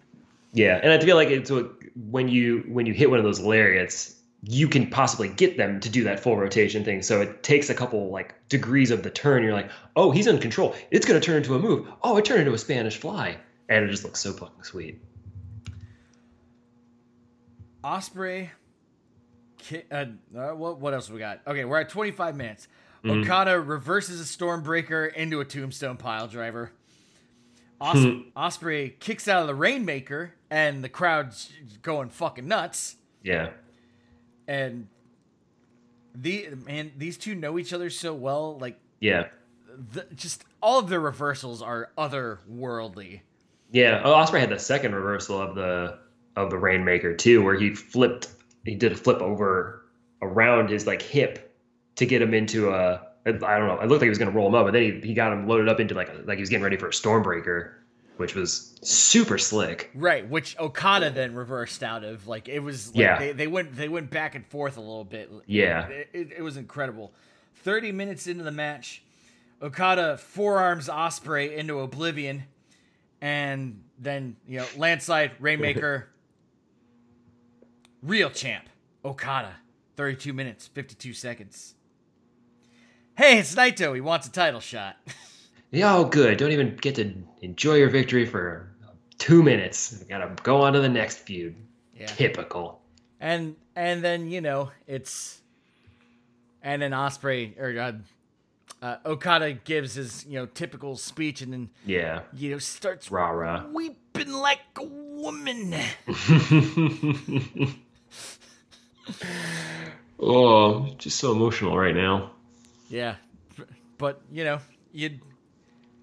Yeah, 0.54 0.80
and 0.82 0.92
I 0.92 1.00
feel 1.00 1.16
like 1.16 1.30
it's 1.30 1.52
what, 1.52 1.72
when 2.10 2.28
you 2.30 2.64
when 2.68 2.86
you 2.86 2.94
hit 2.94 3.10
one 3.10 3.20
of 3.20 3.26
those 3.26 3.40
lariats, 3.40 4.16
you 4.44 4.68
can 4.68 4.88
possibly 4.90 5.28
get 5.30 5.58
them 5.58 5.80
to 5.80 5.90
do 5.90 6.04
that 6.04 6.20
full 6.20 6.38
rotation 6.38 6.84
thing. 6.84 7.02
So 7.02 7.22
it 7.22 7.44
takes 7.44 7.70
a 7.70 7.74
couple 7.74 8.10
like 8.12 8.34
degrees 8.50 8.92
of 8.92 9.04
the 9.04 9.10
turn. 9.10 9.44
You're 9.44 9.54
like, 9.54 9.70
oh, 9.96 10.12
he's 10.12 10.28
in 10.28 10.40
control. 10.40 10.76
It's 10.92 11.06
gonna 11.06 11.20
turn 11.20 11.38
into 11.38 11.56
a 11.56 11.60
move. 11.60 11.88
Oh, 12.04 12.18
it 12.18 12.26
turned 12.26 12.42
into 12.42 12.54
a 12.54 12.58
Spanish 12.58 12.98
fly, 12.98 13.38
and 13.70 13.84
it 13.86 13.90
just 13.90 14.04
looks 14.04 14.20
so 14.20 14.32
fucking 14.34 14.64
sweet. 14.64 15.02
Ospreay. 17.84 18.50
Uh, 19.92 20.06
uh, 20.38 20.50
what 20.52 20.80
what 20.80 20.94
else 20.94 21.10
we 21.10 21.20
got? 21.20 21.42
Okay, 21.46 21.66
we're 21.66 21.82
at 21.82 21.90
25 21.90 22.36
minutes. 22.36 22.68
Mhm. 23.08 23.24
Okada 23.24 23.60
reverses 23.60 24.20
a 24.22 24.24
Stormbreaker 24.24 25.14
into 25.14 25.39
a 25.39 25.45
Tombstone 25.45 25.97
pile 25.97 26.28
driver. 26.28 26.72
Os- 27.80 27.97
Hmm. 28.03 28.20
Ospreay 28.36 28.97
kicks 28.99 29.28
out 29.28 29.41
of 29.41 29.47
the 29.47 29.55
Rainmaker, 29.55 30.34
and 30.49 30.84
the 30.84 30.89
crowd's 30.89 31.51
going 31.84 32.10
fucking 32.10 32.47
nuts. 32.47 32.95
Yeah, 33.24 33.49
And 34.47 34.88
the 36.16 36.47
man, 36.66 36.91
these 36.97 37.18
two 37.18 37.36
know 37.36 37.60
each 37.60 37.74
other 37.74 37.89
so 37.89 38.14
well. 38.14 38.58
Like, 38.58 38.80
yeah, 38.99 39.28
the, 39.93 40.05
just 40.16 40.43
all 40.62 40.80
of 40.80 40.89
their 40.89 40.99
reversals 40.99 41.62
are 41.62 41.91
otherworldly. 41.97 43.22
yeah. 43.72 44.01
Oh, 44.03 44.14
Ospreay 44.14 44.39
had 44.39 44.49
the 44.49 44.58
second 44.60 44.95
reversal 44.95 45.39
of 45.41 45.55
the 45.55 45.99
of 46.36 46.49
the 46.49 46.58
Rainmaker 46.58 47.14
too, 47.16 47.43
where 47.43 47.55
he 47.55 47.76
flipped. 47.76 48.30
He 48.66 48.74
did 48.76 48.91
a 48.91 48.95
flip 48.95 49.22
over 49.22 49.84
around 50.22 50.70
his 50.70 50.88
like 50.88 51.01
hip 51.01 51.47
to 51.98 52.06
get 52.06 52.22
him 52.22 52.34
into 52.34 52.70
a. 52.72 53.02
I 53.26 53.32
don't 53.32 53.68
know. 53.68 53.78
It 53.82 53.88
looked 53.89 54.00
like 54.02 54.04
he 54.04 54.10
was 54.10 54.18
gonna 54.18 54.32
roll 54.32 54.48
him 54.48 54.56
up, 54.56 54.66
but 54.66 54.72
then 54.72 55.02
he, 55.02 55.08
he 55.10 55.14
got 55.14 55.34
him 55.34 55.48
loaded 55.48 55.68
up 55.68 55.80
into 55.82 55.93
like 55.93 56.08
a, 56.10 56.22
like 56.26 56.38
he 56.38 56.41
was 56.41 56.50
getting 56.50 56.64
ready 56.64 56.78
for 56.78 56.88
a 56.88 56.91
Stormbreaker, 56.91 57.74
which 58.16 58.36
was 58.36 58.74
super 58.82 59.38
slick. 59.38 59.91
Right, 59.93 60.28
which 60.30 60.58
Okada 60.58 61.10
then 61.10 61.36
reversed 61.36 61.84
out 61.84 62.06
of. 62.06 62.26
Like 62.26 62.48
it 62.48 62.60
was, 62.60 62.89
like 62.95 62.98
Yeah. 63.02 63.20
they, 63.20 63.32
they 63.34 63.48
went 63.48 63.76
they 63.76 63.89
went 63.89 64.10
back 64.10 64.36
and 64.36 64.45
forth 64.48 64.78
a 64.78 64.80
little 64.80 65.04
bit. 65.04 65.30
Yeah. 65.45 65.88
it, 65.89 66.10
it, 66.14 66.32
it 66.38 66.41
was 66.41 66.56
incredible. 66.56 67.12
Thirty 67.64 67.91
minutes 67.91 68.28
into 68.28 68.45
the 68.45 68.52
match, 68.52 69.04
Okada 69.62 70.18
forearms 70.18 70.88
Ospreay 70.88 71.54
into 71.58 71.80
oblivion, 71.82 72.43
and 73.20 73.84
then 74.00 74.38
you 74.48 74.60
know 74.60 74.66
landslide 74.78 75.32
Rainmaker, 75.41 76.08
real 78.02 78.30
champ 78.30 78.70
Okada, 79.04 79.56
thirty-two 79.98 80.32
minutes 80.34 80.68
fifty-two 80.68 81.12
seconds. 81.14 81.74
Hey, 83.18 83.39
it's 83.39 83.55
Naito. 83.55 83.93
He 83.95 84.01
wants 84.01 84.28
a 84.28 84.32
title 84.32 84.59
shot. 84.61 84.95
Yeah, 85.70 85.97
oh, 85.97 86.05
good. 86.05 86.38
Don't 86.38 86.53
even 86.53 86.78
get 86.78 86.95
to 86.95 87.13
enjoy 87.41 87.74
your 87.76 87.89
victory 87.89 88.26
for 88.26 88.72
two 89.18 89.43
minutes. 89.43 90.01
Gotta 90.07 90.32
go 90.41 90.61
on 90.61 90.72
to 90.72 90.80
the 90.80 90.88
next 90.88 91.18
feud. 91.18 91.55
Yeah. 91.93 92.05
Typical. 92.05 92.80
and 93.20 93.57
and 93.76 94.01
then 94.01 94.32
you 94.32 94.39
know 94.39 94.72
it's 94.88 95.41
and 96.63 96.82
then 96.82 96.91
Ospreay 96.91 97.59
or 97.59 97.78
uh, 97.78 97.91
uh, 98.82 98.95
Okada 99.05 99.51
gives 99.65 99.95
his 99.95 100.26
you 100.26 100.39
know 100.39 100.45
typical 100.45 100.95
speech 100.95 101.41
and 101.41 101.51
then 101.51 101.70
Yeah. 101.86 102.22
you 102.34 102.51
know 102.51 102.59
starts 102.59 103.11
Rah 103.11 103.28
rah. 103.32 103.65
weeping 103.68 104.32
like 104.32 104.61
a 104.78 104.84
woman. 104.86 105.76
oh, 110.20 110.88
just 110.97 111.18
so 111.20 111.32
emotional 111.34 111.78
right 111.78 111.95
now. 111.95 112.32
Yeah, 112.90 113.16
but 113.98 114.22
you 114.32 114.44
know 114.44 114.60
you 114.92 115.20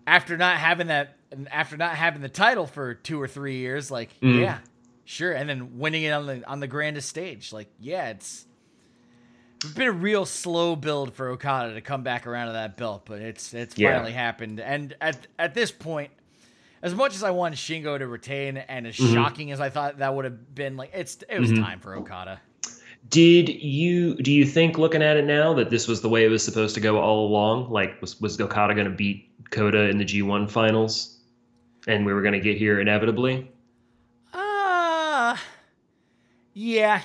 after 0.07 0.37
not 0.37 0.57
having 0.59 0.89
that 0.89 1.16
after 1.51 1.76
not 1.76 1.95
having 1.97 2.20
the 2.22 2.28
title 2.28 2.66
for 2.66 2.95
two 2.95 3.20
or 3.20 3.26
three 3.28 3.57
years, 3.57 3.91
like 3.91 4.11
Mm. 4.20 4.41
yeah, 4.41 4.59
Sure, 5.07 5.32
and 5.32 5.49
then 5.49 5.78
winning 5.78 6.03
it 6.05 6.11
on 6.11 6.26
the 6.26 6.47
on 6.49 6.61
the 6.61 6.66
grandest 6.66 7.09
stage. 7.09 7.53
Like, 7.53 7.68
yeah, 7.80 8.09
it's 8.09 8.47
it's 9.62 9.72
been 9.72 9.89
a 9.89 9.93
real 9.93 10.26
slow 10.26 10.76
build 10.76 11.14
for 11.14 11.28
Okada 11.30 11.74
to 11.74 11.80
come 11.80 12.03
back 12.03 12.26
around 12.26 12.49
to 12.49 12.53
that 12.55 12.76
belt, 12.76 13.03
but 13.07 13.20
it's 13.20 13.53
it's 13.55 13.78
Yeah. 13.78 13.95
finally 13.95 14.12
happened. 14.12 14.61
And 14.61 14.95
at 15.01 15.26
at 15.39 15.55
this 15.55 15.70
point, 15.72 16.11
as 16.82 16.95
much 16.95 17.14
as 17.14 17.22
I 17.22 17.30
wanted 17.32 17.59
Shingo 17.59 17.99
to 17.99 18.07
retain, 18.07 18.57
and 18.59 18.87
as 18.87 18.95
Mm-hmm. 18.95 19.12
shocking 19.14 19.51
as 19.53 19.61
I 19.61 19.70
thought 19.70 19.99
that 19.99 20.14
would 20.14 20.24
have 20.26 20.55
been, 20.55 20.76
like 20.76 20.91
it's 20.95 21.18
it 21.28 21.39
was 21.39 21.53
time 21.53 21.80
for 21.80 21.95
Okada. 21.95 22.41
Did 23.09 23.48
you 23.48 24.14
do 24.16 24.32
you 24.32 24.46
think 24.46 24.78
looking 24.78 25.02
at 25.02 25.16
it 25.16 25.24
now 25.24 25.52
that 25.55 25.70
this 25.70 25.86
was 25.86 26.00
the 26.00 26.09
way 26.09 26.24
it 26.24 26.28
was 26.28 26.42
supposed 26.44 26.74
to 26.74 26.80
go 26.80 26.98
all 27.00 27.26
along? 27.26 27.70
Like 27.70 28.00
was 28.00 28.20
was 28.20 28.40
Okada 28.40 28.74
going 28.74 28.86
to 28.86 28.92
beat 28.92 29.28
Kota 29.50 29.88
in 29.88 29.98
the 29.98 30.05
G1 30.05 30.50
finals, 30.50 31.18
and 31.86 32.07
we 32.07 32.12
were 32.12 32.22
going 32.22 32.32
to 32.34 32.40
get 32.40 32.57
here 32.57 32.80
inevitably? 32.80 33.50
Uh 34.32 35.36
yeah, 36.55 37.02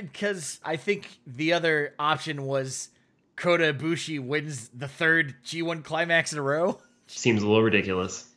because 0.00 0.58
I 0.64 0.76
think 0.76 1.06
the 1.26 1.52
other 1.52 1.94
option 1.98 2.44
was 2.44 2.88
Kota 3.36 3.72
Ibushi 3.72 4.18
wins 4.20 4.68
the 4.70 4.88
third 4.88 5.34
G1 5.44 5.84
climax 5.84 6.32
in 6.32 6.38
a 6.38 6.42
row. 6.42 6.80
Seems 7.06 7.42
a 7.42 7.46
little 7.46 7.62
ridiculous. 7.62 8.29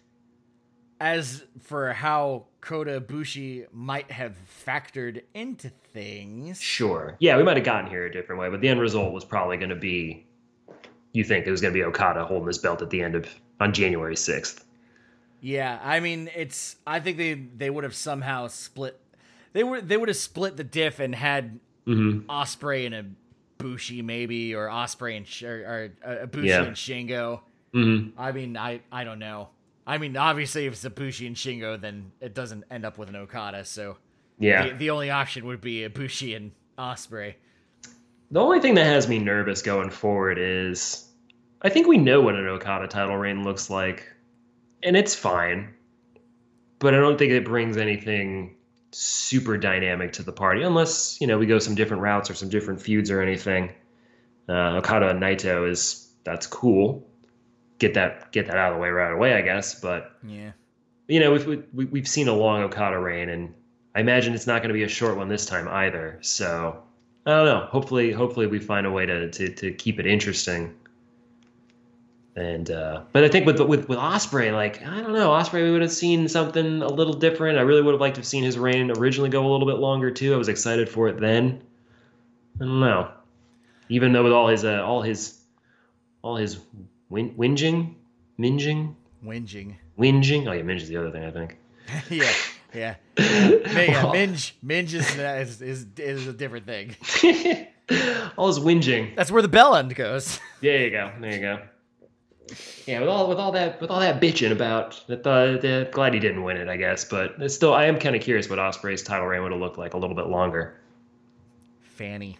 As 0.99 1.43
for 1.61 1.91
how 1.91 2.45
Kota 2.61 3.01
Ibushi 3.01 3.65
might 3.73 4.09
have 4.11 4.35
factored 4.65 5.23
into 5.33 5.69
things, 5.93 6.61
Sure. 6.61 7.15
Yeah, 7.19 7.35
we 7.37 7.43
might 7.43 7.57
have 7.57 7.65
gotten 7.65 7.89
here 7.89 8.05
a 8.05 8.11
different 8.11 8.39
way, 8.39 8.49
but 8.49 8.61
the 8.61 8.69
end 8.69 8.79
result 8.79 9.11
was 9.13 9.25
probably 9.25 9.57
going 9.57 9.69
to 9.69 9.75
be. 9.75 10.25
You 11.11 11.23
think 11.23 11.45
it 11.45 11.51
was 11.51 11.61
going 11.61 11.73
to 11.73 11.77
be 11.79 11.83
Okada 11.83 12.25
holding 12.25 12.47
this 12.47 12.57
belt 12.57 12.81
at 12.81 12.89
the 12.89 13.01
end 13.01 13.15
of 13.15 13.27
on 13.59 13.73
January 13.73 14.15
sixth? 14.15 14.65
yeah, 15.41 15.77
I 15.83 15.99
mean 15.99 16.29
it's. 16.35 16.77
I 16.87 16.99
think 17.01 17.17
they 17.17 17.33
they 17.33 17.69
would 17.69 17.83
have 17.83 17.95
somehow 17.95 18.47
split. 18.47 18.97
They 19.51 19.63
would 19.63 19.87
they 19.89 19.97
would 19.97 20.07
have 20.09 20.17
split 20.17 20.55
the 20.57 20.63
diff 20.63 20.99
and 20.99 21.13
had 21.13 21.59
Mm-hmm. 21.85 22.29
Ospreay 22.31 22.85
and 22.85 22.95
a 22.95 23.05
Bushi 23.57 24.01
maybe, 24.01 24.55
or 24.55 24.67
Ospreay 24.67 25.17
and 25.17 25.27
or, 25.49 25.55
or 25.65 25.89
uh, 26.05 26.25
Ibushi 26.27 26.45
Yeah. 26.45 26.63
and 26.63 26.75
Shingo. 26.77 27.41
Mm-hmm. 27.73 28.17
I 28.17 28.31
mean, 28.31 28.55
I 28.55 28.79
I 28.89 29.03
don't 29.03 29.19
know. 29.19 29.49
I 29.85 29.97
mean, 29.97 30.15
obviously, 30.15 30.65
if 30.65 30.73
it's 30.73 30.83
Ibushi 30.85 31.27
and 31.27 31.35
Shingo, 31.35 31.79
then 31.79 32.11
it 32.21 32.33
doesn't 32.33 32.63
end 32.71 32.85
up 32.85 32.97
with 32.97 33.09
an 33.09 33.15
Okada. 33.15 33.65
So 33.65 33.97
Yeah. 34.39 34.69
the, 34.69 34.73
the 34.75 34.89
only 34.89 35.09
option 35.09 35.45
would 35.45 35.61
be 35.61 35.87
Ibushi 35.87 36.35
and 36.35 36.51
Ospreay. 36.77 37.35
The 38.31 38.39
only 38.39 38.59
thing 38.59 38.75
that 38.75 38.85
has 38.85 39.07
me 39.07 39.19
nervous 39.19 39.61
going 39.61 39.89
forward 39.89 40.37
is 40.39 41.07
I 41.61 41.69
think 41.69 41.87
we 41.87 41.97
know 41.97 42.21
what 42.21 42.35
an 42.35 42.47
Okada 42.47 42.87
title 42.87 43.15
reign 43.15 43.43
looks 43.43 43.69
like, 43.69 44.11
and 44.81 44.97
it's 44.97 45.13
fine, 45.15 45.73
but 46.79 46.93
I 46.93 46.97
don't 46.97 47.17
think 47.17 47.31
it 47.31 47.45
brings 47.45 47.77
anything 47.77 48.55
super 48.91 49.57
dynamic 49.57 50.13
to 50.13 50.23
the 50.23 50.31
party 50.31 50.61
unless 50.61 51.19
you 51.19 51.25
know 51.27 51.37
we 51.37 51.45
go 51.45 51.57
some 51.57 51.73
different 51.73 52.03
routes 52.03 52.29
or 52.29 52.33
some 52.35 52.49
different 52.49 52.81
feuds 52.81 53.11
or 53.11 53.21
anything. 53.21 53.71
Uh, 54.49 54.77
Okada 54.77 55.09
and 55.09 55.21
Naito 55.21 55.69
is 55.69 56.13
that's 56.23 56.47
cool. 56.47 57.07
Get 57.79 57.93
that 57.95 58.31
get 58.31 58.47
that 58.47 58.57
out 58.57 58.71
of 58.71 58.77
the 58.77 58.81
way 58.81 58.89
right 58.89 59.11
away, 59.11 59.33
I 59.33 59.41
guess. 59.41 59.79
But 59.79 60.15
Yeah. 60.25 60.51
you 61.07 61.19
know 61.19 61.31
we've 61.33 61.67
we, 61.73 61.85
we've 61.85 62.07
seen 62.07 62.27
a 62.27 62.33
long 62.33 62.61
Okada 62.63 62.97
reign, 62.99 63.29
and 63.29 63.53
I 63.95 63.99
imagine 63.99 64.33
it's 64.33 64.47
not 64.47 64.61
going 64.61 64.69
to 64.69 64.73
be 64.73 64.83
a 64.83 64.87
short 64.89 65.17
one 65.17 65.27
this 65.27 65.45
time 65.45 65.67
either. 65.67 66.17
So 66.21 66.81
I 67.25 67.31
don't 67.31 67.45
know. 67.45 67.67
Hopefully, 67.69 68.11
hopefully 68.11 68.47
we 68.47 68.59
find 68.59 68.85
a 68.87 68.91
way 68.91 69.05
to 69.05 69.29
to, 69.29 69.49
to 69.49 69.71
keep 69.71 69.99
it 69.99 70.05
interesting. 70.07 70.75
And 72.35 72.71
uh, 72.71 73.01
but 73.11 73.23
I 73.23 73.27
think 73.27 73.45
with 73.45 73.59
with 73.59 73.87
with 73.87 73.99
Ospreay, 73.99 74.51
like 74.53 74.85
I 74.85 75.01
don't 75.01 75.13
know, 75.13 75.29
Ospreay 75.29 75.63
we 75.65 75.71
would 75.71 75.83
have 75.83 75.91
seen 75.91 76.27
something 76.27 76.81
a 76.81 76.87
little 76.87 77.13
different. 77.13 77.59
I 77.59 77.61
really 77.61 77.81
would 77.83 77.91
have 77.93 78.01
liked 78.01 78.15
to 78.15 78.21
have 78.21 78.27
seen 78.27 78.43
his 78.43 78.57
reign 78.57 78.91
originally 78.97 79.29
go 79.29 79.45
a 79.45 79.51
little 79.51 79.67
bit 79.67 79.77
longer 79.77 80.09
too. 80.09 80.33
I 80.33 80.37
was 80.37 80.47
excited 80.47 80.89
for 80.89 81.07
it 81.09 81.19
then. 81.19 81.61
I 82.59 82.65
don't 82.65 82.79
know. 82.79 83.11
Even 83.89 84.13
though 84.13 84.23
with 84.23 84.33
all 84.33 84.47
his 84.47 84.65
uh, 84.65 84.83
all 84.83 85.03
his 85.03 85.41
all 86.23 86.35
his 86.35 86.57
whin- 87.13 87.35
whinging, 87.35 87.93
minging, 88.39 88.95
Whinging. 89.23 89.75
whinging. 89.97 90.47
Oh 90.47 90.51
yeah, 90.51 90.63
minge 90.63 90.81
is 90.81 90.89
the 90.89 90.97
other 90.97 91.11
thing 91.11 91.23
I 91.23 91.31
think. 91.31 91.57
yeah. 92.09 92.31
Yeah. 92.73 92.95
yeah. 93.17 94.03
Well- 94.03 94.13
Minge. 94.13 94.55
Minge 94.63 94.95
is, 94.95 95.15
is, 95.15 95.61
is, 95.61 95.85
is 95.97 96.27
a 96.27 96.33
different 96.33 96.65
thing. 96.65 96.95
all 98.37 98.47
his 98.47 98.59
whinging. 98.59 99.15
That's 99.15 99.31
where 99.31 99.41
the 99.43 99.47
bell 99.47 99.75
end 99.75 99.93
goes. 99.95 100.39
There 100.61 100.81
you 100.83 100.89
go. 100.89 101.11
There 101.21 101.31
you 101.31 101.39
go. 101.39 101.59
Yeah, 102.87 102.99
with 102.99 103.09
all 103.09 103.29
with 103.29 103.37
all 103.37 103.51
that 103.53 103.79
with 103.79 103.89
all 103.89 103.99
that 104.01 104.19
bitching 104.21 104.51
about 104.51 105.01
that, 105.07 105.25
uh, 105.25 105.57
the, 105.61 105.87
glad 105.91 106.13
he 106.13 106.19
didn't 106.19 106.43
win 106.43 106.57
it, 106.57 106.67
I 106.67 106.75
guess. 106.77 107.05
But 107.05 107.35
it's 107.39 107.53
still, 107.53 107.73
I 107.73 107.85
am 107.85 107.97
kind 107.99 108.15
of 108.15 108.21
curious 108.21 108.49
what 108.49 108.59
Ospreay's 108.59 109.01
title 109.03 109.27
reign 109.27 109.43
would 109.43 109.51
have 109.53 109.61
looked 109.61 109.77
like 109.77 109.93
a 109.93 109.97
little 109.97 110.15
bit 110.15 110.27
longer. 110.27 110.79
Fanny. 111.81 112.37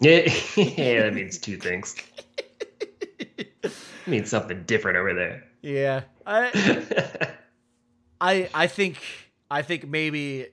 Yeah, 0.00 0.32
yeah, 0.56 1.02
that 1.02 1.14
means 1.14 1.36
two 1.38 1.58
things. 1.58 1.94
It 3.40 3.72
means 4.06 4.30
something 4.30 4.62
different 4.64 4.96
over 4.98 5.14
there. 5.14 5.44
Yeah. 5.62 6.02
I, 6.26 7.32
I 8.20 8.48
I 8.54 8.66
think 8.66 8.98
I 9.50 9.62
think 9.62 9.88
maybe 9.88 10.46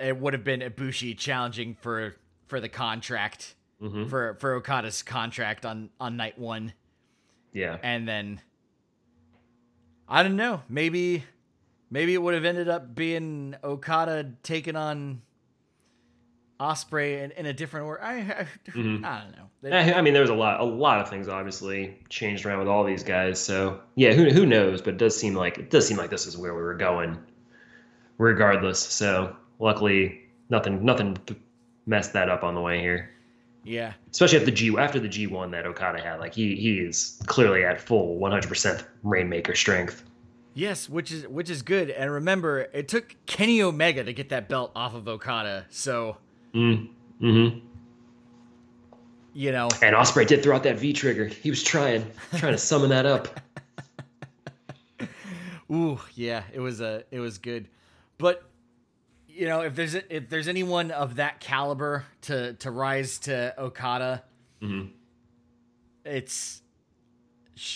it 0.00 0.16
would 0.18 0.32
have 0.32 0.44
been 0.44 0.60
Ibushi 0.60 1.16
challenging 1.16 1.76
for 1.80 2.14
for 2.46 2.60
the 2.60 2.68
contract 2.68 3.54
Mhm. 3.82 4.08
for 4.08 4.34
for 4.40 4.54
Okada's 4.54 5.02
contract 5.02 5.66
on 5.66 5.90
on 6.00 6.16
night 6.16 6.38
one, 6.38 6.72
Yeah, 7.52 7.76
and 7.82 8.08
then 8.08 8.40
I 10.08 10.22
don't 10.22 10.36
know. 10.36 10.62
Maybe 10.68 11.24
maybe 11.90 12.14
it 12.14 12.22
would 12.22 12.32
have 12.34 12.44
ended 12.46 12.68
up 12.70 12.94
being 12.94 13.54
Okada 13.62 14.32
taking 14.42 14.76
on 14.76 15.20
Ospreay 16.60 17.22
in, 17.24 17.30
in 17.32 17.46
a 17.46 17.52
different 17.52 17.86
order. 17.86 18.02
I 18.02 18.14
I, 18.18 18.46
Mhm. 18.70 19.04
I 19.04 19.22
don't 19.22 19.36
know. 19.36 19.76
I, 19.76 19.94
I 19.94 20.00
mean, 20.00 20.12
there 20.12 20.22
was 20.22 20.30
a 20.30 20.34
lot, 20.34 20.60
a 20.60 20.64
lot 20.64 21.00
of 21.00 21.08
things 21.10 21.28
obviously 21.28 21.98
changed 22.08 22.46
around 22.46 22.60
with 22.60 22.68
all 22.68 22.84
these 22.84 23.02
guys. 23.02 23.38
So 23.40 23.80
yeah, 23.96 24.12
who 24.12 24.30
who 24.30 24.46
knows? 24.46 24.80
But 24.80 24.94
it 24.94 24.98
does 24.98 25.16
seem 25.18 25.34
like 25.34 25.58
it 25.58 25.70
does 25.70 25.86
seem 25.86 25.96
like 25.96 26.10
this 26.10 26.26
is 26.26 26.36
where 26.36 26.54
we 26.54 26.62
were 26.62 26.74
going, 26.74 27.18
regardless. 28.18 28.78
So 28.78 29.36
luckily, 29.58 30.20
nothing 30.50 30.84
nothing 30.84 31.16
messed 31.86 32.12
that 32.14 32.28
up 32.28 32.42
on 32.42 32.54
the 32.54 32.60
way 32.60 32.80
here. 32.80 33.10
yeah. 33.64 33.92
Especially 34.10 34.38
at 34.38 34.44
the 34.44 34.50
G 34.50 34.76
after 34.78 34.98
the 35.00 35.08
G 35.08 35.26
one 35.26 35.50
that 35.52 35.66
Okada 35.66 36.02
had, 36.02 36.20
like 36.20 36.34
he 36.34 36.56
he 36.56 36.78
is 36.80 37.20
clearly 37.26 37.64
at 37.64 37.80
full 37.80 38.18
100% 38.18 38.84
Rainmaker 39.02 39.54
strength. 39.54 40.04
Yes, 40.54 40.88
which 40.88 41.12
is 41.12 41.26
which 41.28 41.50
is 41.50 41.62
good. 41.62 41.90
And 41.90 42.10
remember, 42.10 42.60
it 42.72 42.88
took 42.88 43.14
Kenny 43.26 43.60
Omega 43.60 44.02
to 44.04 44.12
get 44.12 44.30
that 44.30 44.48
belt 44.48 44.72
off 44.74 44.94
of 44.94 45.06
Okada. 45.06 45.66
So 45.70 46.16
Mm. 46.56 46.88
Mm-hmm. 47.20 47.58
you 49.34 49.52
know, 49.52 49.68
And 49.82 49.94
Ospreay 49.94 50.26
did 50.26 50.42
throw 50.42 50.56
out 50.56 50.62
that 50.62 50.78
V 50.78 50.94
trigger. 50.94 51.26
He 51.26 51.50
was 51.50 51.62
trying 51.62 52.10
trying 52.36 52.52
to 52.52 52.58
summon 52.58 52.88
that 52.90 53.04
up. 53.04 53.28
ooh, 55.70 56.00
yeah, 56.14 56.44
it 56.54 56.60
was 56.60 56.80
a 56.80 57.04
it 57.10 57.20
was 57.20 57.36
good. 57.36 57.68
But 58.16 58.42
you 59.28 59.46
know, 59.46 59.60
if 59.60 59.74
there's 59.74 59.94
if 59.94 60.30
there's 60.30 60.48
anyone 60.48 60.90
of 60.90 61.16
that 61.16 61.40
caliber 61.40 62.06
to 62.22 62.54
to 62.54 62.70
rise 62.70 63.18
to 63.20 63.54
Okada, 63.58 64.24
mm-hmm. 64.62 64.88
it's 66.06 66.62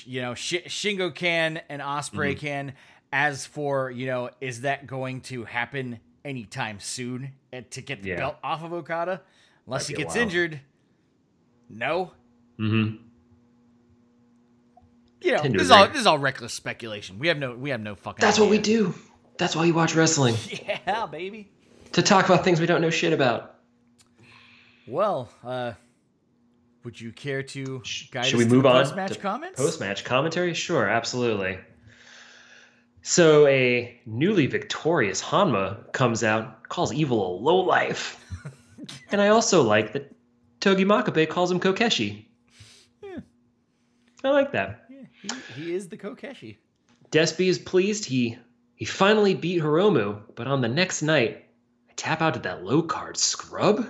you 0.05 0.22
know 0.22 0.35
Sh- 0.35 0.66
Shingo 0.68 1.14
can 1.14 1.61
and 1.68 1.83
Ospreay 1.83 2.39
can. 2.39 2.72
As 3.12 3.45
for 3.45 3.91
you 3.91 4.07
know, 4.07 4.31
is 4.41 4.62
that 4.62 4.87
going 4.87 5.20
to 5.22 5.45
happen 5.45 6.01
anytime 6.24 6.81
soon 6.81 7.33
eh, 7.53 7.62
to 7.70 7.80
get 7.80 8.03
the 8.03 8.11
Yeah. 8.11 8.16
belt 8.16 8.36
off 8.42 8.62
of 8.62 8.72
Okada? 8.72 9.22
Unless 9.66 9.88
Might 9.88 9.96
he 9.98 10.03
gets 10.05 10.16
injured. 10.16 10.61
No, 11.68 12.12
Mm-hmm. 12.59 12.96
you 15.22 15.32
know 15.32 15.38
Tend 15.38 15.55
to 15.55 15.59
this 15.59 15.66
is 15.66 15.70
all 15.70 15.88
this 15.88 16.01
is 16.01 16.07
all 16.07 16.18
reckless 16.18 16.53
speculation. 16.53 17.18
We 17.18 17.28
have 17.28 17.38
no 17.38 17.55
we 17.55 17.70
have 17.70 17.80
no 17.80 17.94
fucking. 17.94 18.20
That's 18.20 18.38
what 18.38 18.51
we 18.51 18.59
do. 18.59 18.94
That's 19.38 19.55
why 19.57 19.64
you 19.64 19.74
watch 19.74 19.94
wrestling. 19.94 20.34
Yeah, 20.86 21.07
baby. 21.07 21.51
To 21.92 22.03
talk 22.03 22.24
about 22.26 22.44
things 22.44 22.61
we 22.61 22.66
don't 22.66 22.80
know 22.80 22.90
shit 22.90 23.12
about. 23.12 23.55
Well, 24.86 25.28
uh, 25.44 25.72
would 26.84 27.01
you 27.01 27.12
care 27.12 27.42
to 27.44 27.82
guide 28.11 28.26
Should 28.26 28.40
us 28.40 28.44
we 28.44 28.51
move 28.51 28.62
the 28.64 28.68
on? 28.70 28.84
post-match 28.84 29.20
comments? 29.20 29.61
Post-match 29.61 30.05
commentary? 30.05 30.55
Sure, 30.55 30.88
absolutely. 30.88 31.59
So 33.03 33.46
a 33.46 33.98
newly 34.07 34.46
victorious 34.46 35.22
Honma 35.22 35.90
comes 35.92 36.22
out, 36.22 36.68
calls 36.68 36.92
Evil 36.92 37.26
a 37.26 37.30
lowlife. 37.40 38.22
and 39.11 39.20
I 39.20 39.28
also 39.28 39.62
like 39.62 39.92
that 39.94 40.12
Togi 40.61 40.84
Makabe 40.84 41.28
calls 41.28 41.51
him 41.51 41.61
Kokeshi. 41.61 42.26
Yeah. 43.03 43.20
I 44.22 44.30
like 44.30 44.53
that. 44.53 44.86
Yeah, 44.90 45.05
he, 45.55 45.62
he 45.62 45.74
is 45.74 45.88
the 45.88 45.96
Kokeshi. 45.96 46.59
Despy 47.11 47.48
is 47.48 47.59
pleased 47.59 48.05
he 48.05 48.38
he 48.76 48.84
finally 48.84 49.34
beat 49.34 49.61
Hiromu, 49.61 50.22
but 50.34 50.46
on 50.46 50.62
the 50.62 50.68
next 50.68 51.03
night, 51.03 51.44
I 51.90 51.92
tap 51.96 52.22
out 52.22 52.34
to 52.34 52.40
that 52.40 52.64
low 52.64 52.80
card 52.82 53.18
scrub. 53.18 53.86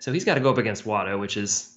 So 0.00 0.12
he's 0.12 0.24
got 0.24 0.34
to 0.34 0.40
go 0.40 0.50
up 0.50 0.58
against 0.58 0.84
Wato, 0.84 1.18
which 1.18 1.36
is 1.36 1.76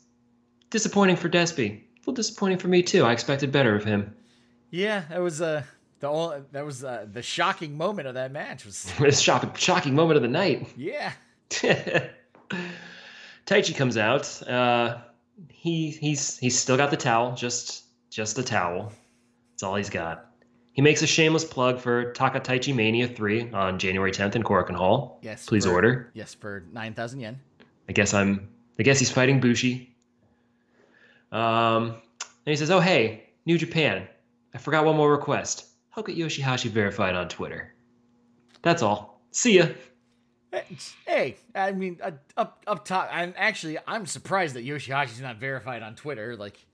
disappointing 0.72 1.18
for 1.18 1.30
Despy. 1.30 1.70
A 1.70 1.84
little 2.00 2.14
disappointing 2.14 2.58
for 2.58 2.70
me 2.70 2.82
too. 2.82 3.04
I 3.04 3.12
expected 3.12 3.52
better 3.52 3.76
of 3.76 3.84
him. 3.84 4.16
Yeah, 4.72 5.04
that 5.10 5.22
was 5.22 5.42
uh 5.42 5.64
The 6.00 6.08
only, 6.08 6.42
that 6.54 6.66
was 6.66 6.84
uh, 6.84 7.06
the 7.12 7.22
shocking 7.22 7.78
moment 7.78 8.08
of 8.08 8.16
that 8.16 8.32
match 8.32 8.66
was 8.66 8.92
It's 9.00 9.20
shocking, 9.22 9.54
shocking 9.56 9.94
moment 9.94 10.18
of 10.18 10.24
the 10.24 10.30
night. 10.30 10.68
yeah. 10.76 11.12
Taichi 13.46 13.76
comes 13.76 13.98
out. 13.98 14.42
Uh, 14.48 14.98
he 15.50 15.90
he's 15.92 16.38
he's 16.38 16.58
still 16.58 16.78
got 16.78 16.92
the 16.92 16.98
towel, 16.98 17.36
just 17.36 17.84
just 18.10 18.36
the 18.36 18.44
towel. 18.44 18.92
That's 19.54 19.64
all 19.64 19.76
he's 19.76 19.90
got. 19.90 20.28
He 20.74 20.82
makes 20.82 21.02
a 21.02 21.08
shameless 21.08 21.44
plug 21.44 21.80
for 21.82 22.14
Taka 22.14 22.40
Taichi 22.40 22.74
Mania 22.74 23.06
3 23.08 23.52
on 23.52 23.78
January 23.78 24.12
10th 24.12 24.36
in 24.38 24.44
Korakuen 24.44 24.76
Hall. 24.76 25.20
Yes. 25.22 25.46
Please 25.46 25.66
for- 25.66 25.74
order. 25.74 26.10
Yes, 26.14 26.34
for 26.34 26.64
nine 26.72 26.94
thousand 26.94 27.20
yen. 27.20 27.40
I 27.90 27.92
guess 27.94 28.14
I'm. 28.14 28.48
I 28.80 28.84
guess 28.84 29.00
he's 29.00 29.12
fighting 29.12 29.40
Bushi. 29.42 29.94
Um, 31.32 31.90
and 31.92 32.00
he 32.46 32.56
says, 32.56 32.72
"Oh 32.72 32.80
hey, 32.80 33.26
New 33.46 33.58
Japan, 33.58 34.08
I 34.54 34.58
forgot 34.58 34.86
one 34.86 34.98
more 34.98 35.12
request. 35.12 35.66
I'll 35.96 36.04
get 36.04 36.18
Yoshihashi 36.18 36.70
verified 36.70 37.16
on 37.16 37.30
Twitter. 37.30 37.74
That's 38.62 38.82
all. 38.82 39.22
See 39.32 39.58
ya." 39.58 39.68
Hey, 41.06 41.38
I 41.56 41.72
mean, 41.72 42.00
uh, 42.04 42.12
up 42.36 42.64
up 42.68 42.84
top. 42.86 43.10
I'm 43.12 43.34
actually 43.38 43.78
I'm 43.88 44.06
surprised 44.06 44.56
that 44.56 44.66
Yoshihashi's 44.66 45.22
not 45.22 45.38
verified 45.38 45.82
on 45.82 45.96
Twitter. 45.96 46.36
Like, 46.36 46.66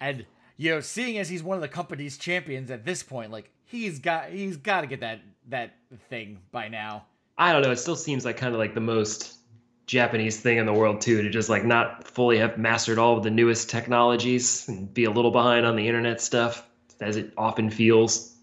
and 0.00 0.24
you 0.56 0.70
know, 0.70 0.80
seeing 0.80 1.18
as 1.18 1.28
he's 1.28 1.42
one 1.42 1.56
of 1.56 1.62
the 1.62 1.68
company's 1.68 2.16
champions 2.16 2.70
at 2.70 2.84
this 2.84 3.02
point, 3.02 3.32
like 3.32 3.50
he's 3.64 3.98
got 3.98 4.30
he's 4.30 4.56
got 4.56 4.82
to 4.82 4.86
get 4.86 5.00
that 5.00 5.20
that 5.48 5.74
thing 6.08 6.38
by 6.52 6.68
now. 6.68 7.06
I 7.36 7.52
don't 7.52 7.62
know. 7.62 7.72
It 7.72 7.78
still 7.78 7.96
seems 7.96 8.24
like 8.24 8.36
kind 8.36 8.54
of 8.54 8.60
like 8.60 8.74
the 8.74 8.80
most 8.80 9.38
Japanese 9.86 10.40
thing 10.40 10.58
in 10.58 10.66
the 10.66 10.72
world 10.72 11.00
too 11.00 11.22
to 11.22 11.30
just 11.30 11.48
like 11.48 11.64
not 11.64 12.06
fully 12.06 12.38
have 12.38 12.58
mastered 12.58 12.98
all 12.98 13.16
of 13.16 13.24
the 13.24 13.30
newest 13.30 13.68
technologies 13.68 14.68
and 14.68 14.92
be 14.92 15.04
a 15.04 15.10
little 15.10 15.32
behind 15.32 15.66
on 15.66 15.74
the 15.74 15.88
internet 15.88 16.20
stuff, 16.20 16.66
as 17.00 17.16
it 17.16 17.32
often 17.36 17.70
feels. 17.70 18.34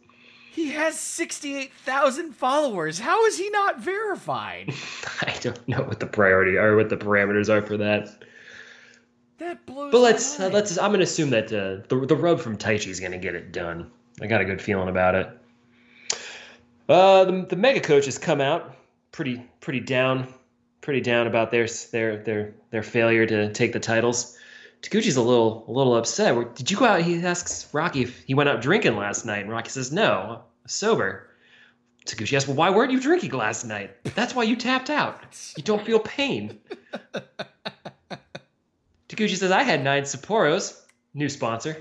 He 0.52 0.72
has 0.72 1.00
sixty 1.00 1.56
eight 1.56 1.74
thousand 1.86 2.34
followers. 2.34 3.00
How 3.00 3.26
is 3.26 3.38
he 3.38 3.50
not 3.50 3.80
verified? 3.80 4.74
I 5.22 5.34
don't 5.42 5.68
know 5.68 5.84
what 5.84 6.00
the 6.00 6.08
priority 6.08 6.58
or 6.58 6.76
what 6.76 6.90
the 6.90 6.98
parameters 6.98 7.50
are 7.50 7.62
for 7.62 7.78
that. 7.78 8.24
That 9.38 9.66
blows. 9.66 9.92
But 9.92 10.02
let's 10.02 10.40
uh, 10.40 10.50
let's. 10.52 10.78
I'm 10.78 10.92
gonna 10.92 11.04
assume 11.04 11.30
that 11.32 11.46
uh, 11.46 11.88
the 11.88 12.06
the 12.06 12.16
rub 12.16 12.40
from 12.42 12.58
Taichi 12.58 12.88
is 12.88 13.00
gonna 13.00 13.18
get 13.18 13.34
it 13.34 13.52
done. 13.52 13.90
I 14.22 14.28
got 14.28 14.42
a 14.42 14.46
good 14.46 14.62
feeling 14.62 14.90
about 14.90 15.16
it. 15.16 15.30
Uh, 16.90 17.24
the 17.24 17.46
the 17.50 17.56
mega 17.56 17.80
coach 17.80 18.06
has 18.06 18.18
come 18.18 18.42
out 18.42 18.76
pretty 19.12 19.44
pretty 19.62 19.80
down, 19.80 20.28
pretty 20.82 21.02
down 21.02 21.28
about 21.28 21.52
their 21.52 21.68
their 21.92 22.18
their 22.18 22.54
their 22.72 22.84
failure 22.84 23.26
to 23.26 23.54
take 23.54 23.74
the 23.74 23.80
titles. 23.80 24.38
Taguchi's 24.82 25.16
a 25.16 25.22
little 25.22 25.66
a 25.68 25.72
little 25.72 25.96
upset. 25.96 26.56
Did 26.56 26.72
you 26.72 26.78
go 26.78 26.86
out? 26.86 27.02
He 27.02 27.24
asks 27.24 27.68
Rocky 27.74 28.02
if 28.04 28.24
he 28.24 28.34
went 28.34 28.50
out 28.50 28.62
drinking 28.62 28.96
last 28.98 29.26
night, 29.26 29.42
and 29.42 29.50
Rocky 29.50 29.70
says 29.70 29.92
no, 29.92 30.42
sober. 30.66 31.28
Taguchi 32.06 32.36
asks, 32.36 32.48
"Well, 32.48 32.58
why 32.58 32.72
weren't 32.72 32.92
you 32.92 33.00
drinking 33.00 33.32
last 33.32 33.64
night? 33.64 33.96
That's 34.16 34.34
why 34.34 34.44
you 34.44 34.56
tapped 34.56 34.90
out. 34.90 35.22
You 35.56 35.64
don't 35.64 35.86
feel 35.86 36.00
pain." 36.00 36.60
Taguchi 39.12 39.36
says, 39.36 39.52
I 39.52 39.64
had 39.64 39.84
nine 39.84 40.04
Sapporos, 40.04 40.82
new 41.14 41.28
sponsor, 41.28 41.78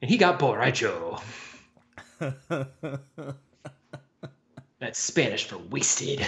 and 0.00 0.08
he 0.08 0.16
got 0.16 0.38
borracho. 0.38 1.20
That's 4.78 4.98
Spanish 4.98 5.44
for 5.44 5.58
wasted. 5.58 6.24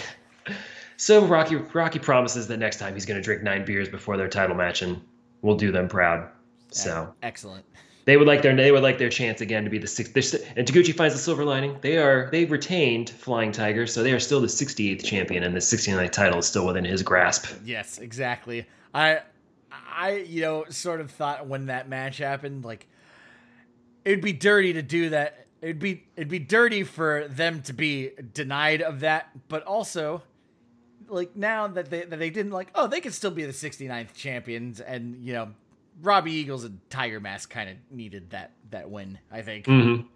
So 0.96 1.24
Rocky 1.24 1.56
Rocky 1.56 2.00
promises 2.00 2.48
that 2.48 2.58
next 2.58 2.78
time 2.78 2.94
he's 2.94 3.06
going 3.06 3.18
to 3.20 3.22
drink 3.22 3.42
nine 3.42 3.64
beers 3.64 3.88
before 3.88 4.16
their 4.16 4.28
title 4.28 4.56
match, 4.56 4.82
and 4.82 5.00
we'll 5.44 5.56
do 5.56 5.70
them 5.70 5.86
proud. 5.86 6.28
So 6.70 7.14
excellent. 7.22 7.64
they 8.04 8.16
would 8.16 8.26
like 8.26 8.42
their 8.42 8.56
they 8.56 8.72
would 8.72 8.82
like 8.82 8.98
their 8.98 9.10
chance 9.10 9.40
again 9.40 9.62
to 9.62 9.70
be 9.70 9.78
the 9.78 9.86
sixth. 9.86 10.16
And 10.56 10.66
Taguchi 10.66 10.92
finds 10.92 11.14
the 11.14 11.20
silver 11.20 11.44
lining. 11.44 11.78
They 11.82 11.98
are 11.98 12.28
they 12.32 12.46
retained 12.46 13.10
Flying 13.10 13.52
Tiger, 13.52 13.86
so 13.86 14.02
they 14.02 14.12
are 14.12 14.18
still 14.18 14.40
the 14.40 14.48
68th 14.48 15.04
champion, 15.04 15.44
and 15.44 15.54
the 15.54 15.60
69th 15.60 16.10
title 16.10 16.38
is 16.40 16.46
still 16.46 16.66
within 16.66 16.84
his 16.84 17.02
grasp. 17.02 17.46
Yes, 17.64 17.98
exactly. 17.98 18.66
I, 18.92 19.20
I, 19.70 20.16
you 20.26 20.40
know, 20.40 20.64
sort 20.70 21.00
of 21.00 21.10
thought 21.10 21.46
when 21.46 21.66
that 21.66 21.88
match 21.88 22.18
happened, 22.18 22.64
like, 22.64 22.88
it'd 24.04 24.22
be 24.22 24.32
dirty 24.32 24.72
to 24.72 24.82
do 24.82 25.10
that. 25.10 25.46
It'd 25.60 25.78
be, 25.78 26.04
it'd 26.16 26.28
be 26.28 26.38
dirty 26.38 26.82
for 26.84 27.28
them 27.28 27.62
to 27.62 27.72
be 27.72 28.10
denied 28.32 28.82
of 28.82 29.00
that, 29.00 29.30
but 29.48 29.62
also, 29.64 30.22
like, 31.08 31.36
now 31.36 31.66
that 31.68 31.90
they 31.90 32.02
that 32.02 32.18
they 32.18 32.30
didn't 32.30 32.52
like, 32.52 32.68
oh, 32.74 32.86
they 32.86 33.00
could 33.00 33.14
still 33.14 33.30
be 33.30 33.44
the 33.44 33.52
69th 33.52 34.14
champions, 34.14 34.80
and 34.80 35.24
you 35.24 35.32
know, 35.32 35.48
Robbie 36.02 36.32
Eagles 36.32 36.64
and 36.64 36.78
Tiger 36.90 37.20
Mask 37.20 37.50
kind 37.50 37.70
of 37.70 37.76
needed 37.90 38.30
that 38.30 38.52
that 38.70 38.90
win. 38.90 39.18
I 39.30 39.42
think. 39.42 39.66
Mm-hmm. 39.66 40.06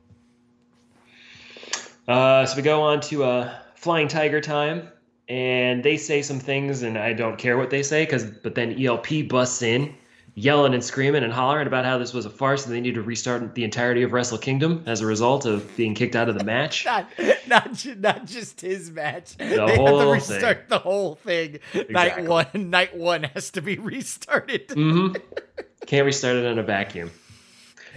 Uh, 2.09 2.47
so 2.47 2.57
we 2.57 2.63
go 2.63 2.83
on 2.83 3.01
to 3.03 3.25
uh, 3.25 3.59
Flying 3.75 4.09
Tiger 4.09 4.41
time, 4.41 4.89
and 5.29 5.85
they 5.85 5.97
say 5.97 6.23
some 6.23 6.41
things, 6.41 6.83
and 6.83 6.97
I 6.97 7.13
don't 7.13 7.37
care 7.37 7.59
what 7.59 7.71
they 7.71 7.83
say, 7.83 8.05
because 8.05 8.25
but 8.25 8.55
then 8.55 8.83
ELP 8.83 9.29
busts 9.29 9.63
in, 9.63 9.95
yelling 10.39 10.73
and 10.73 10.85
screaming 10.85 11.25
and 11.25 11.33
hollering 11.33 11.67
about 11.67 11.85
how 11.85 11.99
this 11.99 12.15
was 12.15 12.25
a 12.25 12.31
farce 12.31 12.65
and 12.65 12.75
they 12.75 12.81
need 12.81 12.95
to 12.95 13.03
restart 13.03 13.55
the 13.55 13.65
entirety 13.65 14.03
of 14.03 14.13
Wrestle 14.13 14.39
Kingdom 14.39 14.85
as 14.87 15.01
a 15.01 15.07
result 15.07 15.45
of 15.47 15.77
being 15.77 15.95
kicked 15.95 16.15
out 16.15 16.29
of 16.29 16.39
the 16.39 16.45
match. 16.45 16.85
Not, 16.87 17.09
not, 17.49 17.73
ju- 17.75 17.95
not 17.97 18.25
just 18.27 18.61
his 18.61 18.91
match. 18.91 19.37
they 19.37 19.57
have 19.57 19.71
whole 19.77 20.15
to 20.15 20.21
thing. 20.21 20.35
restart 20.37 20.69
the 20.69 20.79
whole 20.79 21.17
thing. 21.17 21.59
Night 21.91 22.25
one, 22.25 22.47
night 22.55 22.97
one 22.97 23.25
has 23.25 23.51
to 23.53 23.63
be 23.63 23.79
restarted. 23.79 24.71
hmm 24.71 25.13
Can't 25.87 26.07
restart 26.07 26.37
it 26.37 26.45
in 26.45 26.59
a 26.59 26.63
vacuum. 26.63 27.11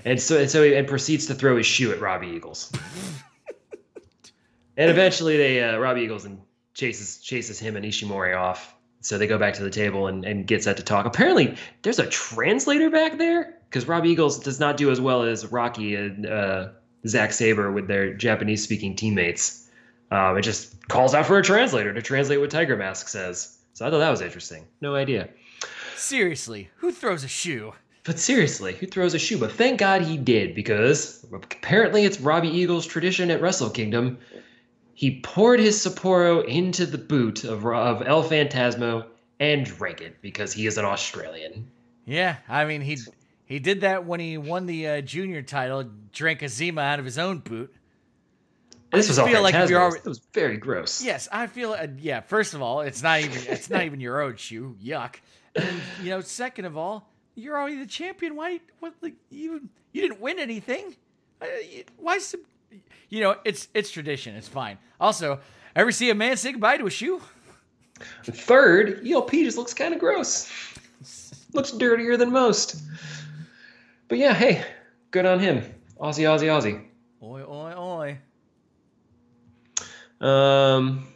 And 0.03 0.19
so, 0.19 0.39
and 0.39 0.49
so, 0.49 0.63
he 0.63 0.73
and 0.75 0.87
proceeds 0.87 1.27
to 1.27 1.35
throw 1.35 1.57
his 1.57 1.67
shoe 1.67 1.91
at 1.91 2.01
Robbie 2.01 2.29
Eagles. 2.29 2.71
and 4.77 4.89
eventually, 4.89 5.37
they 5.37 5.63
uh, 5.63 5.77
Robbie 5.77 6.01
Eagles 6.01 6.25
and 6.25 6.41
chases 6.73 7.19
chases 7.19 7.59
him 7.59 7.75
and 7.75 7.85
Ishimori 7.85 8.35
off. 8.35 8.73
So 9.01 9.17
they 9.17 9.27
go 9.27 9.37
back 9.37 9.55
to 9.55 9.63
the 9.63 9.69
table 9.69 10.07
and, 10.07 10.23
and 10.23 10.45
get 10.45 10.63
set 10.63 10.77
to 10.77 10.83
talk. 10.83 11.05
Apparently, 11.05 11.57
there's 11.81 11.99
a 11.99 12.07
translator 12.07 12.89
back 12.89 13.17
there 13.17 13.57
because 13.69 13.87
Rob 13.87 14.05
Eagles 14.05 14.39
does 14.39 14.59
not 14.59 14.77
do 14.77 14.91
as 14.91 15.01
well 15.01 15.23
as 15.23 15.51
Rocky 15.51 15.95
and 15.95 16.25
uh, 16.25 16.69
Zack 17.07 17.33
Sabre 17.33 17.71
with 17.71 17.87
their 17.87 18.13
Japanese 18.13 18.63
speaking 18.63 18.95
teammates. 18.95 19.67
Um, 20.11 20.37
it 20.37 20.41
just 20.41 20.87
calls 20.87 21.13
out 21.15 21.25
for 21.25 21.39
a 21.39 21.43
translator 21.43 21.93
to 21.93 22.01
translate 22.01 22.39
what 22.39 22.51
Tiger 22.51 22.75
Mask 22.75 23.07
says. 23.07 23.57
So 23.73 23.87
I 23.87 23.89
thought 23.89 23.99
that 23.99 24.11
was 24.11 24.21
interesting. 24.21 24.67
No 24.81 24.93
idea. 24.93 25.29
Seriously, 25.95 26.69
who 26.77 26.91
throws 26.91 27.23
a 27.23 27.27
shoe? 27.27 27.73
But 28.03 28.19
seriously, 28.19 28.73
who 28.73 28.87
throws 28.87 29.13
a 29.13 29.19
shoe? 29.19 29.37
But 29.37 29.51
thank 29.51 29.79
God 29.79 30.01
he 30.01 30.17
did, 30.17 30.55
because 30.55 31.25
apparently 31.31 32.03
it's 32.03 32.19
Robbie 32.19 32.49
Eagle's 32.49 32.85
tradition 32.85 33.31
at 33.31 33.41
Wrestle 33.41 33.69
Kingdom. 33.69 34.17
He 35.01 35.19
poured 35.21 35.59
his 35.59 35.83
Sapporo 35.83 36.45
into 36.45 36.85
the 36.85 36.99
boot 36.99 37.43
of, 37.43 37.65
of 37.65 38.03
El 38.05 38.23
Phantasmo 38.23 39.07
and 39.39 39.65
drank 39.65 39.99
it 39.99 40.21
because 40.21 40.53
he 40.53 40.67
is 40.67 40.77
an 40.77 40.85
Australian. 40.85 41.71
Yeah, 42.05 42.35
I 42.47 42.65
mean 42.65 42.81
he 42.81 42.99
he 43.45 43.57
did 43.57 43.81
that 43.81 44.05
when 44.05 44.19
he 44.19 44.37
won 44.37 44.67
the 44.67 44.87
uh, 44.87 45.01
junior 45.01 45.41
title. 45.41 45.89
Drank 46.13 46.43
a 46.43 46.47
Zima 46.49 46.81
out 46.81 46.99
of 46.99 47.05
his 47.05 47.17
own 47.17 47.39
boot. 47.39 47.73
This 48.91 49.07
was 49.07 49.17
El 49.17 49.25
feel 49.25 49.41
like 49.41 49.55
you're 49.67 49.81
already- 49.81 50.01
It 50.05 50.05
was 50.05 50.19
very 50.33 50.57
gross. 50.57 51.01
Yes, 51.03 51.27
I 51.31 51.47
feel. 51.47 51.71
Uh, 51.73 51.87
yeah, 51.97 52.19
first 52.21 52.53
of 52.53 52.61
all, 52.61 52.81
it's 52.81 53.01
not 53.01 53.21
even 53.21 53.41
it's 53.47 53.71
not 53.71 53.81
even 53.81 54.01
your 54.01 54.21
own 54.21 54.35
shoe. 54.35 54.77
Yuck. 54.79 55.15
And 55.55 55.81
you 56.03 56.11
know, 56.11 56.21
second 56.21 56.65
of 56.65 56.77
all, 56.77 57.09
you're 57.33 57.57
already 57.57 57.77
the 57.77 57.87
champion. 57.87 58.35
Why? 58.35 58.59
What? 58.81 58.93
Like 59.01 59.15
you 59.31 59.67
you 59.93 60.01
didn't 60.03 60.21
win 60.21 60.37
anything. 60.37 60.95
Uh, 61.41 61.47
Why? 61.97 62.19
You 63.09 63.21
know, 63.21 63.35
it's 63.43 63.67
it's 63.73 63.91
tradition. 63.91 64.35
It's 64.35 64.47
fine. 64.47 64.77
Also, 64.99 65.39
ever 65.75 65.91
see 65.91 66.09
a 66.09 66.15
man 66.15 66.37
say 66.37 66.53
goodbye 66.53 66.77
to 66.77 66.87
a 66.87 66.89
shoe? 66.89 67.21
Third, 68.23 69.05
ELP 69.05 69.31
just 69.31 69.57
looks 69.57 69.73
kind 69.73 69.93
of 69.93 69.99
gross. 69.99 70.51
looks 71.53 71.71
dirtier 71.71 72.17
than 72.17 72.31
most. 72.31 72.81
But 74.07 74.17
yeah, 74.17 74.33
hey, 74.33 74.65
good 75.11 75.25
on 75.25 75.39
him. 75.39 75.63
Aussie, 75.99 76.23
Aussie, 76.23 76.47
Aussie. 76.47 76.85
Oi, 77.21 77.43
oi, 77.43 78.17
oi. 80.21 80.25
Um, 80.25 81.07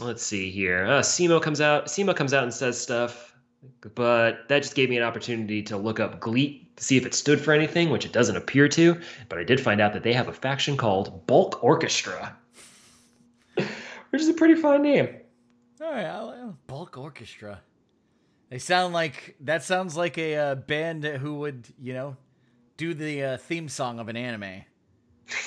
let's 0.00 0.22
see 0.24 0.50
here. 0.50 0.86
Uh, 0.86 1.00
Simo 1.00 1.40
comes 1.40 1.60
out. 1.60 1.86
Simo 1.86 2.14
comes 2.14 2.34
out 2.34 2.42
and 2.42 2.52
says 2.52 2.80
stuff, 2.80 3.34
but 3.94 4.48
that 4.48 4.62
just 4.62 4.74
gave 4.74 4.90
me 4.90 4.96
an 4.96 5.02
opportunity 5.02 5.62
to 5.64 5.76
look 5.76 6.00
up 6.00 6.20
GLEAT 6.20 6.71
to 6.76 6.84
see 6.84 6.96
if 6.96 7.06
it 7.06 7.14
stood 7.14 7.40
for 7.40 7.52
anything, 7.52 7.90
which 7.90 8.04
it 8.04 8.12
doesn't 8.12 8.36
appear 8.36 8.68
to. 8.68 9.00
But 9.28 9.38
I 9.38 9.44
did 9.44 9.60
find 9.60 9.80
out 9.80 9.92
that 9.92 10.02
they 10.02 10.12
have 10.12 10.28
a 10.28 10.32
faction 10.32 10.76
called 10.76 11.26
Bulk 11.26 11.62
Orchestra, 11.62 12.36
which 13.56 14.22
is 14.22 14.28
a 14.28 14.34
pretty 14.34 14.54
fun 14.54 14.82
name. 14.82 15.08
All 15.82 15.90
right, 15.90 16.04
I'll, 16.04 16.28
I'll- 16.30 16.58
bulk 16.66 16.96
orchestra. 16.96 17.60
They 18.50 18.58
sound 18.58 18.94
like 18.94 19.36
that 19.40 19.62
sounds 19.62 19.96
like 19.96 20.18
a 20.18 20.36
uh, 20.36 20.54
band 20.56 21.04
who 21.04 21.36
would 21.38 21.66
you 21.80 21.94
know 21.94 22.16
do 22.76 22.92
the 22.94 23.24
uh, 23.24 23.36
theme 23.38 23.68
song 23.68 23.98
of 23.98 24.08
an 24.08 24.16
anime. 24.16 24.62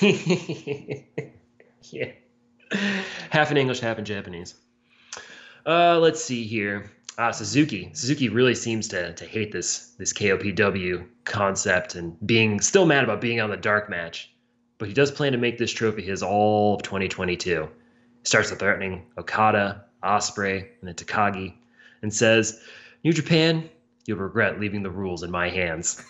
yeah. 0.00 2.10
Half 3.30 3.50
in 3.52 3.56
English, 3.56 3.80
half 3.80 3.98
in 3.98 4.04
Japanese. 4.04 4.54
Uh, 5.64 5.98
let's 6.00 6.22
see 6.22 6.44
here. 6.44 6.90
Ah, 7.18 7.30
Suzuki. 7.30 7.90
Suzuki 7.94 8.28
really 8.28 8.54
seems 8.54 8.88
to, 8.88 9.14
to 9.14 9.24
hate 9.24 9.50
this 9.50 9.94
this 9.98 10.12
KOPW 10.12 11.06
concept 11.24 11.94
and 11.94 12.14
being 12.26 12.60
still 12.60 12.84
mad 12.86 13.04
about 13.04 13.20
being 13.22 13.40
on 13.40 13.50
the 13.50 13.56
dark 13.56 13.88
match. 13.88 14.30
but 14.78 14.88
he 14.88 14.94
does 14.94 15.10
plan 15.10 15.32
to 15.32 15.38
make 15.38 15.56
this 15.58 15.72
trophy 15.72 16.02
his 16.02 16.22
all 16.22 16.74
of 16.74 16.82
2022. 16.82 17.68
Starts 18.24 18.50
with 18.50 18.58
threatening 18.58 19.06
Okada, 19.16 19.84
Ospreay, 20.02 20.58
and 20.58 20.88
then 20.88 20.94
Takagi, 20.94 21.54
and 22.02 22.12
says, 22.12 22.60
New 23.04 23.12
Japan, 23.12 23.68
you'll 24.06 24.18
regret 24.18 24.60
leaving 24.60 24.82
the 24.82 24.90
rules 24.90 25.22
in 25.22 25.30
my 25.30 25.48
hands. 25.48 26.02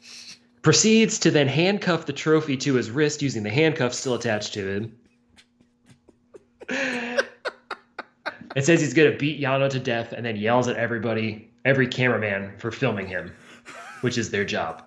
Proceeds 0.62 1.18
to 1.20 1.30
then 1.30 1.46
handcuff 1.48 2.06
the 2.06 2.12
trophy 2.12 2.56
to 2.56 2.74
his 2.74 2.90
wrist 2.90 3.22
using 3.22 3.42
the 3.42 3.50
handcuffs 3.50 3.98
still 3.98 4.14
attached 4.14 4.54
to 4.54 4.66
him. 4.66 4.96
It 8.56 8.64
says 8.64 8.80
he's 8.80 8.94
gonna 8.94 9.14
beat 9.14 9.38
Yano 9.38 9.68
to 9.68 9.78
death 9.78 10.12
and 10.12 10.24
then 10.24 10.34
yells 10.36 10.66
at 10.66 10.76
everybody, 10.76 11.50
every 11.66 11.86
cameraman 11.86 12.54
for 12.56 12.70
filming 12.72 13.06
him, 13.06 13.32
which 14.00 14.16
is 14.16 14.30
their 14.30 14.46
job. 14.46 14.82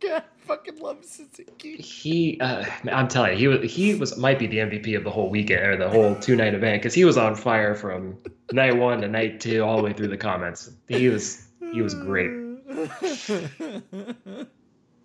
God, 0.00 0.22
I 0.22 0.22
fucking 0.46 0.78
love 0.78 1.02
Suzuki. 1.02 1.76
He, 1.78 2.38
uh, 2.40 2.66
I'm 2.92 3.08
telling 3.08 3.32
you, 3.32 3.38
he 3.38 3.48
was 3.48 3.72
he 3.72 3.94
was 3.94 4.16
might 4.18 4.38
be 4.38 4.46
the 4.46 4.58
MVP 4.58 4.94
of 4.98 5.02
the 5.04 5.10
whole 5.10 5.30
weekend 5.30 5.62
or 5.64 5.76
the 5.78 5.88
whole 5.88 6.14
two 6.14 6.36
night 6.36 6.52
event 6.52 6.82
because 6.82 6.92
he 6.92 7.06
was 7.06 7.16
on 7.16 7.34
fire 7.34 7.74
from 7.74 8.18
night 8.52 8.76
one 8.76 9.00
to 9.00 9.08
night 9.08 9.40
two 9.40 9.64
all 9.64 9.78
the 9.78 9.82
way 9.82 9.94
through 9.94 10.08
the 10.08 10.18
comments. 10.18 10.70
He 10.88 11.08
was 11.08 11.48
he 11.72 11.80
was 11.80 11.94
great. 11.94 12.30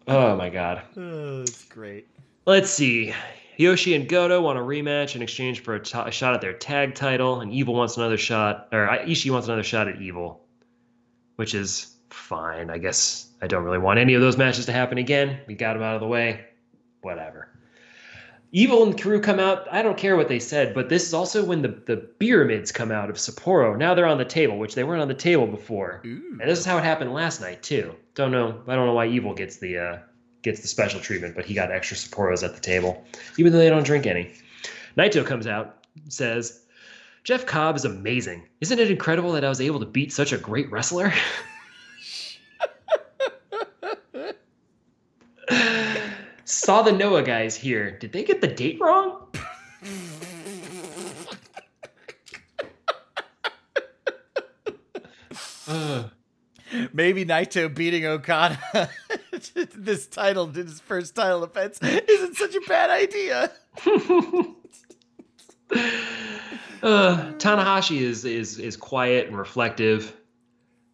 Oh 0.07 0.35
my 0.35 0.49
god. 0.49 0.83
Oh, 0.97 1.41
it's 1.41 1.65
great. 1.65 2.07
Let's 2.45 2.69
see. 2.69 3.11
Yoshi 3.57 3.95
and 3.95 4.07
Goto 4.07 4.41
want 4.41 4.59
a 4.59 4.61
rematch 4.61 5.15
in 5.15 5.21
exchange 5.21 5.61
for 5.61 5.75
a 5.75 5.79
t- 5.79 5.97
a 5.97 6.11
shot 6.11 6.33
at 6.33 6.41
their 6.41 6.53
tag 6.53 6.95
title, 6.95 7.41
and 7.41 7.51
Evil 7.51 7.73
wants 7.73 7.97
another 7.97 8.17
shot, 8.17 8.69
or 8.71 8.89
uh, 8.89 8.99
Ishii 8.99 9.31
wants 9.31 9.47
another 9.47 9.63
shot 9.63 9.87
at 9.87 10.01
Evil, 10.01 10.45
which 11.35 11.53
is 11.53 11.95
fine. 12.09 12.69
I 12.69 12.77
guess 12.77 13.29
I 13.41 13.47
don't 13.47 13.63
really 13.63 13.77
want 13.77 13.99
any 13.99 14.13
of 14.13 14.21
those 14.21 14.37
matches 14.37 14.65
to 14.67 14.71
happen 14.71 14.97
again. 14.97 15.39
We 15.47 15.55
got 15.55 15.73
them 15.73 15.83
out 15.83 15.95
of 15.95 16.01
the 16.01 16.07
way. 16.07 16.45
Whatever. 17.01 17.49
Evil 18.51 18.83
and 18.83 18.99
crew 18.99 19.19
come 19.19 19.39
out. 19.39 19.67
I 19.69 19.81
don't 19.81 19.97
care 19.97 20.15
what 20.15 20.29
they 20.29 20.39
said, 20.39 20.73
but 20.73 20.87
this 20.87 21.05
is 21.05 21.13
also 21.13 21.43
when 21.43 21.61
the, 21.61 21.67
the 21.85 21.97
pyramids 21.97 22.71
come 22.71 22.89
out 22.89 23.09
of 23.09 23.17
Sapporo. 23.17 23.77
Now 23.77 23.93
they're 23.93 24.05
on 24.05 24.17
the 24.17 24.23
table, 24.23 24.57
which 24.57 24.75
they 24.75 24.83
weren't 24.85 25.01
on 25.01 25.09
the 25.09 25.13
table 25.13 25.45
before. 25.45 26.01
Ooh. 26.05 26.37
And 26.39 26.49
this 26.49 26.59
is 26.59 26.65
how 26.65 26.77
it 26.77 26.83
happened 26.83 27.13
last 27.13 27.41
night 27.41 27.61
too. 27.63 27.93
Don't 28.13 28.31
know. 28.31 28.61
I 28.67 28.75
don't 28.75 28.85
know 28.85 28.93
why 28.93 29.07
Evil 29.07 29.33
gets 29.33 29.57
the 29.57 29.77
uh, 29.77 29.97
gets 30.45 30.61
the 30.61 30.67
special 30.67 31.01
treatment, 31.01 31.35
but 31.35 31.43
he 31.43 31.53
got 31.53 31.71
extra 31.71 31.97
Sapporos 31.97 32.43
at 32.43 32.53
the 32.55 32.61
table, 32.61 33.03
even 33.37 33.51
though 33.51 33.57
they 33.57 33.67
don't 33.67 33.83
drink 33.83 34.05
any. 34.05 34.31
Naito 34.97 35.25
comes 35.25 35.47
out, 35.47 35.83
says, 36.07 36.61
"Jeff 37.25 37.45
Cobb 37.45 37.75
is 37.75 37.83
amazing. 37.83 38.47
Isn't 38.61 38.79
it 38.79 38.89
incredible 38.89 39.33
that 39.33 39.43
I 39.43 39.49
was 39.49 39.59
able 39.59 39.81
to 39.81 39.85
beat 39.85 40.13
such 40.13 40.31
a 40.31 40.37
great 40.37 40.71
wrestler?" 40.71 41.11
Saw 46.45 46.83
the 46.83 46.91
Noah 46.91 47.23
guys 47.23 47.55
here. 47.55 47.97
Did 47.97 48.13
they 48.13 48.23
get 48.23 48.39
the 48.39 48.47
date 48.47 48.79
wrong? 48.79 49.27
Maybe 56.93 57.25
Naito 57.25 57.73
beating 57.73 58.05
Okada 58.05 58.89
this 59.75 60.07
title, 60.07 60.47
his 60.47 60.79
first 60.79 61.15
title 61.15 61.41
defense, 61.41 61.79
isn't 61.81 62.35
such 62.35 62.55
a 62.55 62.61
bad 62.67 62.89
idea. 62.89 63.51
Uh, 66.83 67.31
Tanahashi 67.37 68.01
is 68.01 68.25
is 68.25 68.59
is 68.59 68.77
quiet 68.77 69.25
and 69.27 69.35
reflective, 69.35 70.15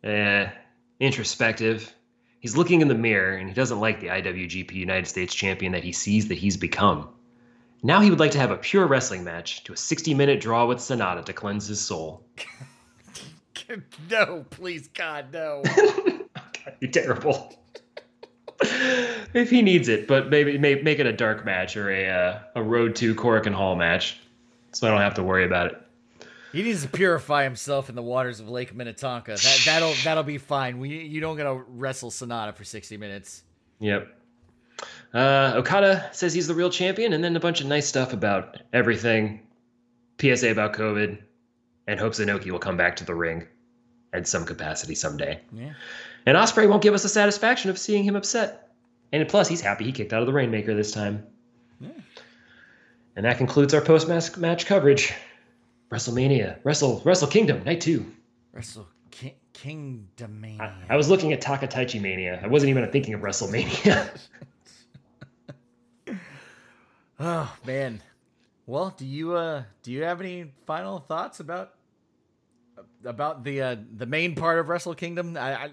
uh, 0.06 0.46
introspective. 1.02 1.94
He's 2.40 2.56
looking 2.56 2.80
in 2.80 2.88
the 2.88 2.96
mirror 2.96 3.36
and 3.36 3.50
he 3.50 3.54
doesn't 3.54 3.82
like 3.82 4.00
the 4.00 4.08
IWGP 4.08 4.72
United 4.72 5.08
States 5.08 5.36
champion 5.36 5.74
that 5.74 5.84
he 5.84 5.92
sees 5.92 6.30
that 6.30 6.38
he's 6.38 6.56
become. 6.56 7.10
Now 7.84 8.00
he 8.00 8.10
would 8.10 8.20
like 8.22 8.32
to 8.32 8.38
have 8.38 8.52
a 8.52 8.58
pure 8.58 8.88
wrestling 8.88 9.26
match 9.26 9.66
to 9.66 9.74
a 9.74 9.78
60 9.78 10.14
minute 10.14 10.40
draw 10.40 10.66
with 10.66 10.78
Sanada 10.78 11.26
to 11.26 11.34
cleanse 11.34 11.68
his 11.68 11.82
soul. 11.82 12.26
no, 14.10 14.46
please, 14.50 14.88
God, 14.88 15.34
no. 15.34 15.62
You're 16.80 16.92
terrible. 16.92 17.61
if 19.34 19.50
he 19.50 19.62
needs 19.62 19.88
it, 19.88 20.08
but 20.08 20.30
maybe 20.30 20.58
may, 20.58 20.76
make 20.76 21.00
it 21.00 21.06
a 21.06 21.14
dark 21.14 21.46
match 21.46 21.76
or 21.76 21.90
a 21.90 22.10
uh, 22.10 22.40
a 22.56 22.64
road 22.64 22.96
to 22.98 23.16
Korakuen 23.16 23.54
Hall 23.54 23.76
match, 23.76 24.20
so 24.72 24.88
I 24.88 24.92
don't 24.92 25.02
have 25.02 25.16
to 25.16 25.24
worry 25.24 25.46
about 25.46 25.68
it. 25.68 25.82
He 26.52 26.64
needs 26.64 26.84
to 26.84 26.90
purify 26.90 27.44
himself 27.44 27.90
in 27.90 27.96
the 27.96 28.02
waters 28.02 28.40
of 28.40 28.50
Lake 28.50 28.76
Minnetonka. 28.76 29.32
That 29.32 29.62
that'll 29.66 29.94
that'll 30.04 30.24
be 30.24 30.38
fine. 30.38 30.80
We 30.80 30.90
you 30.90 31.22
don't 31.22 31.38
gotta 31.38 31.64
wrestle 31.68 32.12
Sanada 32.12 32.54
for 32.54 32.64
sixty 32.64 32.98
minutes. 32.98 33.44
Yep. 33.80 34.16
Uh, 35.14 35.54
Okada 35.56 36.10
says 36.12 36.34
he's 36.34 36.48
the 36.48 36.56
real 36.56 36.70
champion, 36.70 37.14
and 37.14 37.24
then 37.24 37.36
a 37.36 37.40
bunch 37.40 37.62
of 37.62 37.68
nice 37.68 37.88
stuff 37.88 38.14
about 38.14 38.58
everything. 38.74 39.42
PSA 40.20 40.52
about 40.52 40.74
COVID, 40.74 41.18
and 41.88 42.00
hopes 42.00 42.20
Inoki 42.20 42.52
will 42.52 42.60
come 42.60 42.78
back 42.78 42.96
to 42.98 43.06
the 43.06 43.16
ring 43.16 43.48
at 44.14 44.28
some 44.28 44.46
capacity 44.46 44.96
someday. 44.96 45.40
Yeah. 45.54 45.74
And 46.26 46.38
Ospreay 46.38 46.68
won't 46.70 46.84
give 46.84 46.94
us 46.94 47.04
the 47.04 47.10
satisfaction 47.10 47.70
of 47.70 47.78
seeing 47.78 48.04
him 48.04 48.16
upset. 48.16 48.70
And 49.12 49.28
plus, 49.28 49.48
he's 49.48 49.62
happy 49.62 49.86
he 49.86 49.92
kicked 49.92 50.14
out 50.14 50.22
of 50.22 50.28
the 50.28 50.34
Rainmaker 50.34 50.74
this 50.74 50.92
time. 50.92 51.26
Yeah. 51.80 51.90
And 53.16 53.26
that 53.26 53.38
concludes 53.38 53.74
our 53.74 53.82
post 53.82 54.08
match 54.08 54.66
coverage. 54.66 55.14
WrestleMania, 55.92 56.58
Wrestle 56.64 57.02
Wrestle 57.04 57.28
Kingdom, 57.28 57.66
Night 57.66 57.82
Two. 57.82 58.06
Wrestle 58.54 58.88
King, 59.12 59.34
Kingdom 59.52 60.46
I, 60.60 60.72
I 60.90 60.96
was 60.96 61.10
looking 61.10 61.34
at 61.34 61.42
Takataichi 61.42 62.00
Mania. 62.00 62.40
I 62.42 62.48
wasn't 62.48 62.70
even 62.70 62.90
thinking 62.92 63.14
of 63.14 63.22
WrestleMania. 63.22 64.10
Oh 67.24 67.56
man. 67.68 68.02
Well, 68.66 68.96
do 68.98 69.06
you 69.06 69.36
uh 69.36 69.64
do 69.84 69.92
you 69.92 70.02
have 70.02 70.22
any 70.22 70.52
final 70.66 70.98
thoughts 70.98 71.40
about 71.40 71.76
about 73.06 73.44
the 73.44 73.62
uh 73.62 73.76
the 73.98 74.06
main 74.06 74.36
part 74.36 74.60
of 74.60 74.70
Wrestle 74.70 74.96
Kingdom? 74.96 75.38
I, 75.38 75.54
I 75.66 75.70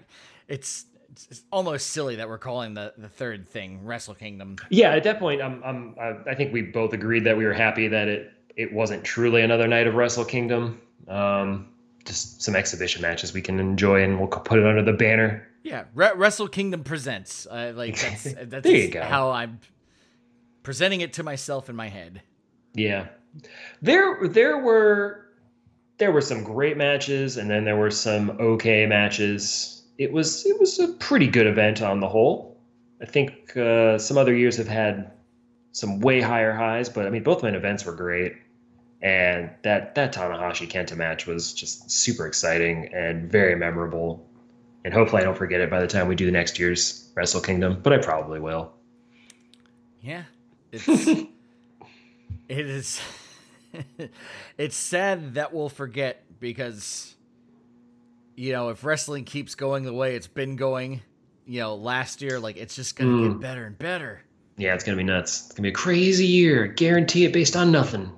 it's 0.47 0.85
it's 1.29 1.41
almost 1.51 1.87
silly 1.87 2.15
that 2.17 2.29
we're 2.29 2.37
calling 2.37 2.73
the 2.73 2.93
the 2.97 3.09
third 3.09 3.47
thing 3.49 3.83
Wrestle 3.83 4.15
Kingdom. 4.15 4.57
yeah, 4.69 4.91
at 4.91 5.03
that 5.03 5.19
point, 5.19 5.41
I'm, 5.41 5.61
I'm, 5.63 5.95
I, 5.99 6.31
I 6.31 6.35
think 6.35 6.53
we 6.53 6.61
both 6.61 6.93
agreed 6.93 7.23
that 7.25 7.35
we 7.37 7.45
were 7.45 7.53
happy 7.53 7.87
that 7.87 8.07
it 8.07 8.31
it 8.55 8.71
wasn't 8.73 9.03
truly 9.03 9.41
another 9.41 9.67
night 9.67 9.87
of 9.87 9.95
Wrestle 9.95 10.25
Kingdom. 10.25 10.79
Um, 11.07 11.69
just 12.05 12.41
some 12.41 12.55
exhibition 12.55 13.01
matches 13.01 13.33
we 13.33 13.41
can 13.41 13.59
enjoy, 13.59 14.03
and 14.03 14.17
we'll 14.19 14.27
put 14.27 14.59
it 14.59 14.65
under 14.65 14.83
the 14.83 14.93
banner. 14.93 15.47
Yeah, 15.63 15.85
Re- 15.93 16.13
Wrestle 16.15 16.47
Kingdom 16.47 16.83
presents. 16.83 17.45
Uh, 17.45 17.73
like 17.75 17.97
that's 18.01 18.23
that's 18.43 18.63
There 18.63 18.75
you 18.75 18.89
go. 18.89 19.01
how 19.01 19.31
I'm 19.31 19.59
presenting 20.63 21.01
it 21.01 21.13
to 21.13 21.23
myself 21.23 21.69
in 21.69 21.75
my 21.75 21.89
head. 21.89 22.21
Yeah, 22.73 23.07
there 23.81 24.27
there 24.27 24.57
were 24.57 25.25
there 25.99 26.11
were 26.11 26.21
some 26.21 26.43
great 26.43 26.77
matches, 26.77 27.37
and 27.37 27.49
then 27.49 27.65
there 27.65 27.75
were 27.75 27.91
some 27.91 28.31
okay 28.39 28.85
matches. 28.85 29.83
It 29.97 30.11
was 30.11 30.45
it 30.45 30.59
was 30.59 30.79
a 30.79 30.87
pretty 30.87 31.27
good 31.27 31.45
event 31.45 31.81
on 31.81 31.99
the 31.99 32.07
whole. 32.07 32.57
I 33.01 33.05
think 33.05 33.55
uh, 33.55 33.97
some 33.99 34.17
other 34.17 34.33
years 34.33 34.57
have 34.57 34.67
had 34.67 35.11
some 35.73 35.99
way 35.99 36.21
higher 36.21 36.53
highs, 36.53 36.89
but 36.89 37.05
I 37.05 37.09
mean 37.09 37.23
both 37.23 37.43
main 37.43 37.53
events 37.53 37.85
were 37.85 37.93
great, 37.93 38.33
and 39.01 39.51
that 39.63 39.93
that 39.95 40.13
Tanahashi 40.13 40.69
Kenta 40.69 40.95
match 40.95 41.27
was 41.27 41.53
just 41.53 41.91
super 41.91 42.25
exciting 42.25 42.89
and 42.93 43.29
very 43.29 43.55
memorable. 43.55 44.25
And 44.85 44.93
hopefully 44.93 45.21
I 45.21 45.25
don't 45.25 45.37
forget 45.37 45.59
it 45.59 45.69
by 45.69 45.81
the 45.81 45.87
time 45.87 46.07
we 46.07 46.15
do 46.15 46.25
the 46.25 46.31
next 46.31 46.57
year's 46.57 47.11
Wrestle 47.13 47.41
Kingdom, 47.41 47.81
but 47.83 47.91
I 47.91 47.97
probably 47.97 48.39
will. 48.39 48.71
Yeah, 50.01 50.23
it's 50.71 50.87
it 50.87 51.27
is. 52.49 53.01
it's 54.57 54.75
sad 54.75 55.35
that 55.35 55.53
we'll 55.53 55.69
forget 55.69 56.23
because 56.39 57.15
you 58.35 58.51
know 58.51 58.69
if 58.69 58.83
wrestling 58.83 59.23
keeps 59.25 59.55
going 59.55 59.83
the 59.83 59.93
way 59.93 60.15
it's 60.15 60.27
been 60.27 60.55
going, 60.55 61.01
you 61.45 61.59
know, 61.59 61.75
last 61.75 62.21
year 62.21 62.39
like 62.39 62.57
it's 62.57 62.75
just 62.75 62.95
gonna 62.95 63.11
Mm. 63.11 63.31
get 63.33 63.39
better 63.41 63.65
and 63.65 63.77
better. 63.77 64.21
Yeah, 64.57 64.73
it's 64.73 64.83
gonna 64.83 64.97
be 64.97 65.03
nuts. 65.03 65.45
It's 65.45 65.53
gonna 65.55 65.63
be 65.63 65.69
a 65.69 65.73
crazy 65.73 66.25
year. 66.25 66.67
Guarantee 66.67 67.25
it 67.25 67.33
based 67.33 67.55
on 67.55 67.71
nothing. 67.71 68.11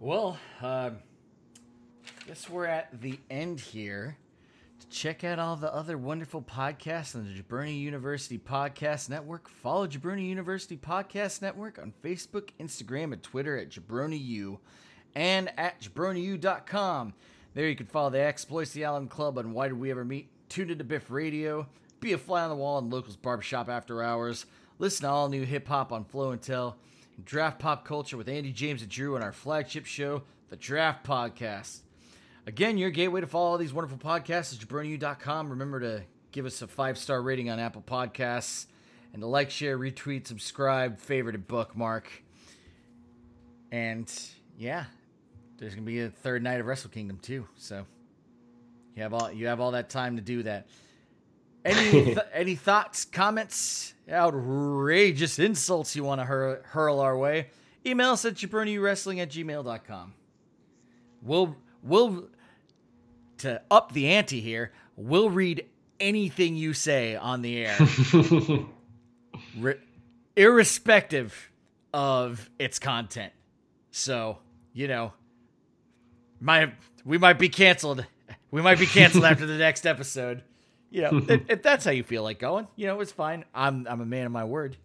Well, 0.00 0.38
uh, 0.60 0.90
guess 2.26 2.48
we're 2.50 2.66
at 2.66 3.00
the 3.00 3.18
end 3.30 3.60
here. 3.60 4.16
Check 4.92 5.24
out 5.24 5.38
all 5.38 5.56
the 5.56 5.72
other 5.74 5.96
wonderful 5.96 6.42
podcasts 6.42 7.16
on 7.16 7.24
the 7.24 7.42
Jabroni 7.42 7.80
University 7.80 8.36
Podcast 8.36 9.08
Network, 9.08 9.48
follow 9.48 9.86
Jabroni 9.86 10.28
University 10.28 10.76
Podcast 10.76 11.40
Network 11.40 11.78
on 11.78 11.94
Facebook, 12.04 12.50
Instagram, 12.60 13.14
and 13.14 13.22
Twitter 13.22 13.56
at 13.56 13.70
JabroniU 13.70 14.58
and 15.14 15.50
at 15.58 15.80
jabroniu.com. 15.80 17.14
There 17.54 17.68
you 17.70 17.74
can 17.74 17.86
follow 17.86 18.10
the 18.10 18.20
Exploits 18.20 18.72
the 18.72 18.84
Island 18.84 19.08
Club 19.08 19.38
on 19.38 19.54
Why 19.54 19.68
Did 19.68 19.80
We 19.80 19.90
Ever 19.90 20.04
Meet, 20.04 20.28
tune 20.50 20.68
into 20.68 20.84
Biff 20.84 21.10
Radio, 21.10 21.66
be 22.00 22.12
a 22.12 22.18
fly 22.18 22.42
on 22.42 22.50
the 22.50 22.56
wall 22.56 22.78
in 22.78 22.90
Locals 22.90 23.16
Barbershop 23.16 23.70
After 23.70 24.02
Hours, 24.02 24.44
listen 24.78 25.04
to 25.06 25.10
all 25.10 25.30
new 25.30 25.44
hip 25.46 25.68
hop 25.68 25.90
on 25.90 26.04
Flow 26.04 26.32
and 26.32 26.42
Tell, 26.42 26.76
and 27.16 27.24
draft 27.24 27.58
pop 27.58 27.86
culture 27.86 28.18
with 28.18 28.28
Andy 28.28 28.52
James 28.52 28.82
and 28.82 28.90
Drew 28.90 29.16
on 29.16 29.22
our 29.22 29.32
flagship 29.32 29.86
show, 29.86 30.22
The 30.50 30.56
Draft 30.56 31.06
Podcast. 31.06 31.78
Again, 32.46 32.76
your 32.76 32.90
gateway 32.90 33.20
to 33.20 33.26
follow 33.26 33.50
all 33.50 33.58
these 33.58 33.72
wonderful 33.72 33.98
podcasts 33.98 34.52
is 34.52 34.58
jabroniu.com. 34.58 35.50
Remember 35.50 35.78
to 35.78 36.02
give 36.32 36.44
us 36.44 36.60
a 36.60 36.66
five 36.66 36.98
star 36.98 37.22
rating 37.22 37.50
on 37.50 37.60
Apple 37.60 37.82
Podcasts, 37.86 38.66
and 39.12 39.22
to 39.22 39.28
like, 39.28 39.50
share, 39.50 39.78
retweet, 39.78 40.26
subscribe, 40.26 40.98
favorite, 40.98 41.36
and 41.36 41.46
bookmark. 41.46 42.10
And 43.70 44.12
yeah, 44.58 44.86
there's 45.58 45.74
gonna 45.74 45.86
be 45.86 46.00
a 46.00 46.08
third 46.08 46.42
night 46.42 46.58
of 46.58 46.66
Wrestle 46.66 46.90
Kingdom 46.90 47.18
too. 47.22 47.46
So 47.56 47.86
you 48.96 49.02
have 49.04 49.14
all 49.14 49.30
you 49.30 49.46
have 49.46 49.60
all 49.60 49.70
that 49.72 49.88
time 49.88 50.16
to 50.16 50.22
do 50.22 50.42
that. 50.42 50.66
Any 51.64 51.90
th- 51.90 52.18
any 52.32 52.56
thoughts, 52.56 53.04
comments, 53.04 53.94
outrageous 54.10 55.38
insults 55.38 55.94
you 55.94 56.02
want 56.02 56.20
to 56.20 56.24
hur- 56.24 56.62
hurl 56.64 56.98
our 56.98 57.16
way? 57.16 57.50
Email 57.86 58.10
us 58.10 58.24
at 58.24 58.34
jabroniwrestling 58.34 59.20
at 59.20 59.30
gmail.com. 59.30 60.14
We'll 61.22 61.56
we'll 61.82 62.28
to 63.38 63.60
up 63.70 63.92
the 63.92 64.08
ante 64.08 64.40
here. 64.40 64.72
We'll 64.96 65.30
read 65.30 65.66
anything 66.00 66.56
you 66.56 66.74
say 66.74 67.16
on 67.16 67.42
the 67.42 67.64
air, 67.64 67.78
Re- 69.58 69.78
irrespective 70.36 71.50
of 71.92 72.50
its 72.58 72.78
content. 72.78 73.32
So 73.90 74.38
you 74.72 74.88
know, 74.88 75.12
might 76.40 76.74
we 77.04 77.18
might 77.18 77.38
be 77.38 77.48
canceled. 77.48 78.06
We 78.50 78.60
might 78.62 78.78
be 78.78 78.86
canceled 78.86 79.24
after 79.24 79.46
the 79.46 79.56
next 79.56 79.86
episode. 79.86 80.42
You 80.90 81.02
know, 81.02 81.24
if, 81.28 81.48
if 81.48 81.62
that's 81.62 81.86
how 81.86 81.90
you 81.90 82.02
feel 82.02 82.22
like 82.22 82.38
going, 82.38 82.68
you 82.76 82.86
know, 82.86 83.00
it's 83.00 83.12
fine. 83.12 83.44
I'm 83.54 83.86
I'm 83.88 84.00
a 84.00 84.06
man 84.06 84.26
of 84.26 84.32
my 84.32 84.44
word. 84.44 84.76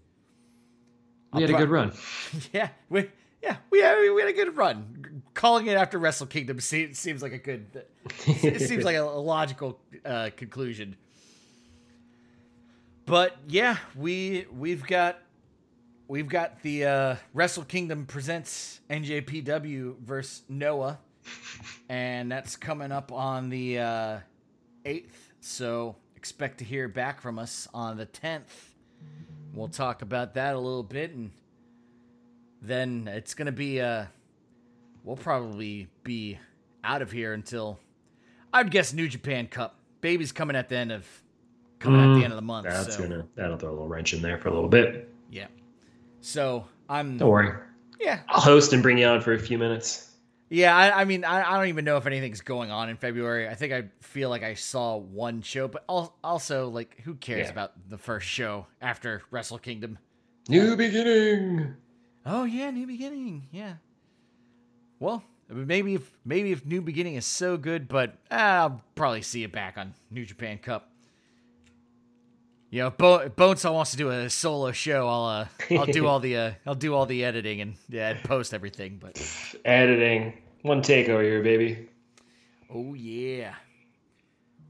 We 1.34 1.42
had 1.42 1.50
a 1.50 1.54
good 1.54 1.70
run. 1.70 1.92
Yeah, 2.54 2.70
we 2.90 3.10
yeah 3.48 3.58
we 3.78 3.84
had, 3.84 4.14
we 4.14 4.22
had 4.22 4.30
a 4.30 4.34
good 4.34 4.56
run. 4.58 5.24
Calling 5.34 5.68
it 5.68 5.78
after 5.78 6.00
Wrestle 6.00 6.28
Kingdom 6.28 6.60
seems, 6.60 7.22
like 7.22 7.32
a 7.32 7.38
good. 7.38 7.84
It 8.26 8.62
seems 8.62 8.84
like 8.84 8.96
a, 8.96 9.02
logical 9.02 9.80
uh, 10.04 10.32
conclusion. 10.36 10.96
But 13.06 13.38
yeah, 13.48 13.78
we 13.96 14.48
we've 14.52 14.86
got 14.86 15.20
we've 16.08 16.28
got 16.28 16.62
the 16.64 16.86
uh, 16.86 17.16
Wrestle 17.34 17.64
Kingdom 17.64 18.06
presents 18.06 18.82
NJPW 18.90 20.00
versus 20.00 20.42
Noah, 20.50 21.00
and 21.88 22.32
that's 22.32 22.56
coming 22.56 22.92
up 22.92 23.12
on 23.12 23.50
the 23.50 23.80
uh, 23.80 24.18
eighth. 24.86 25.34
So 25.40 25.96
expect 26.16 26.58
to 26.58 26.66
hear 26.66 26.88
back 26.88 27.22
from 27.22 27.38
us 27.38 27.68
on 27.74 27.98
the 27.98 28.06
tenth. 28.06 28.74
We'll 29.54 29.70
talk 29.70 30.02
about 30.02 30.34
that 30.34 30.56
a 30.56 30.60
little 30.60 30.84
bit, 30.84 31.12
and 31.12 31.32
then 32.62 33.08
it's 33.08 33.34
gonna 33.34 33.52
be. 33.52 33.82
Uh, 33.82 34.06
we'll 35.04 35.16
probably 35.18 35.88
be 36.04 36.38
out 36.84 37.02
of 37.02 37.12
here 37.12 37.34
until 37.34 37.80
I'd 38.54 38.72
guess 38.72 38.94
New 38.94 39.08
Japan 39.08 39.48
Cup. 39.48 39.76
Baby's 40.02 40.32
coming 40.32 40.56
at 40.56 40.70
the 40.70 40.78
end 40.78 40.92
of 40.92 41.06
coming 41.80 42.02
at 42.02 42.18
the 42.20 42.24
end 42.24 42.34
of 42.34 42.38
the 42.38 42.42
month. 42.42 42.68
That's 42.68 42.96
so 42.96 43.04
gonna 43.04 43.26
that'll 43.36 43.58
throw 43.58 43.70
a 43.70 43.72
little 43.72 43.88
wrench 43.88 44.14
in 44.14 44.22
there 44.22 44.38
for 44.38 44.50
a 44.50 44.54
little 44.54 44.70
bit. 44.70 45.10
yeah. 45.30 45.48
So 46.22 46.66
I'm 46.90 47.18
Don't 47.18 47.30
worry. 47.30 47.54
yeah 48.00 48.20
I'll 48.28 48.42
host 48.42 48.74
and 48.74 48.82
bring 48.84 48.98
you 48.98 49.06
on 49.06 49.22
for 49.22 49.34
a 49.34 49.40
few 49.40 49.58
minutes. 49.58 50.12
yeah. 50.50 50.76
I, 50.76 51.02
I 51.02 51.06
mean 51.06 51.24
I, 51.24 51.44
I 51.50 51.58
don't 51.58 51.68
even 51.68 51.86
know 51.86 51.98
if 51.98 52.06
anything's 52.06 52.42
going 52.42 52.72
on 52.72 52.90
in 52.90 52.98
February. 52.98 53.48
I 53.48 53.54
think 53.56 53.72
I 53.74 53.84
feel 54.02 54.30
like 54.30 54.44
I 54.44 54.54
saw 54.56 54.98
one 54.98 55.42
show, 55.42 55.68
but 55.68 55.84
al- 55.90 56.16
also 56.24 56.70
like 56.70 57.02
who 57.04 57.16
cares 57.16 57.46
Yeah. 57.48 57.52
about 57.52 57.74
the 57.90 57.98
first 57.98 58.28
show 58.28 58.66
after 58.82 59.22
Wrestle 59.32 59.60
Kingdom? 59.60 59.98
New 60.50 60.76
beginning. 60.76 61.76
Oh 62.30 62.44
yeah, 62.44 62.70
New 62.72 62.86
Beginning. 62.86 63.48
Yeah. 63.52 63.76
Well, 65.00 65.24
maybe 65.50 65.96
if 65.96 66.12
maybe 66.26 66.52
if 66.52 66.66
New 66.66 66.82
Beginning 66.82 67.16
is 67.16 67.26
so 67.26 67.56
good, 67.56 67.88
but 67.88 68.18
ah, 68.30 68.64
I'll 68.64 68.82
probably 68.96 69.22
see 69.22 69.44
it 69.44 69.52
back 69.54 69.78
on 69.78 69.94
New 70.12 70.26
Japan 70.26 70.58
Cup. 70.58 70.92
You 72.70 72.84
know, 72.84 72.90
Bo- 72.90 73.30
Bonesaw 73.30 73.74
wants 73.74 73.92
to 73.92 73.98
do 73.98 74.10
a 74.10 74.30
solo 74.30 74.74
show. 74.74 75.08
I'll 75.08 75.24
uh, 75.24 75.48
I'll 75.72 75.86
do 75.86 76.06
all 76.06 76.20
the 76.20 76.36
uh, 76.36 76.52
I'll 76.68 76.76
do 76.76 76.94
all 76.94 77.06
the 77.06 77.24
editing 77.24 77.62
and 77.62 77.76
yeah, 77.88 78.10
and 78.10 78.24
post 78.24 78.54
everything. 78.54 78.98
But 79.02 79.22
Editing. 79.66 80.34
One 80.64 80.82
take 80.82 81.08
over 81.08 81.24
here, 81.24 81.42
baby. 81.42 81.88
oh 82.74 82.94
yeah. 82.94 83.54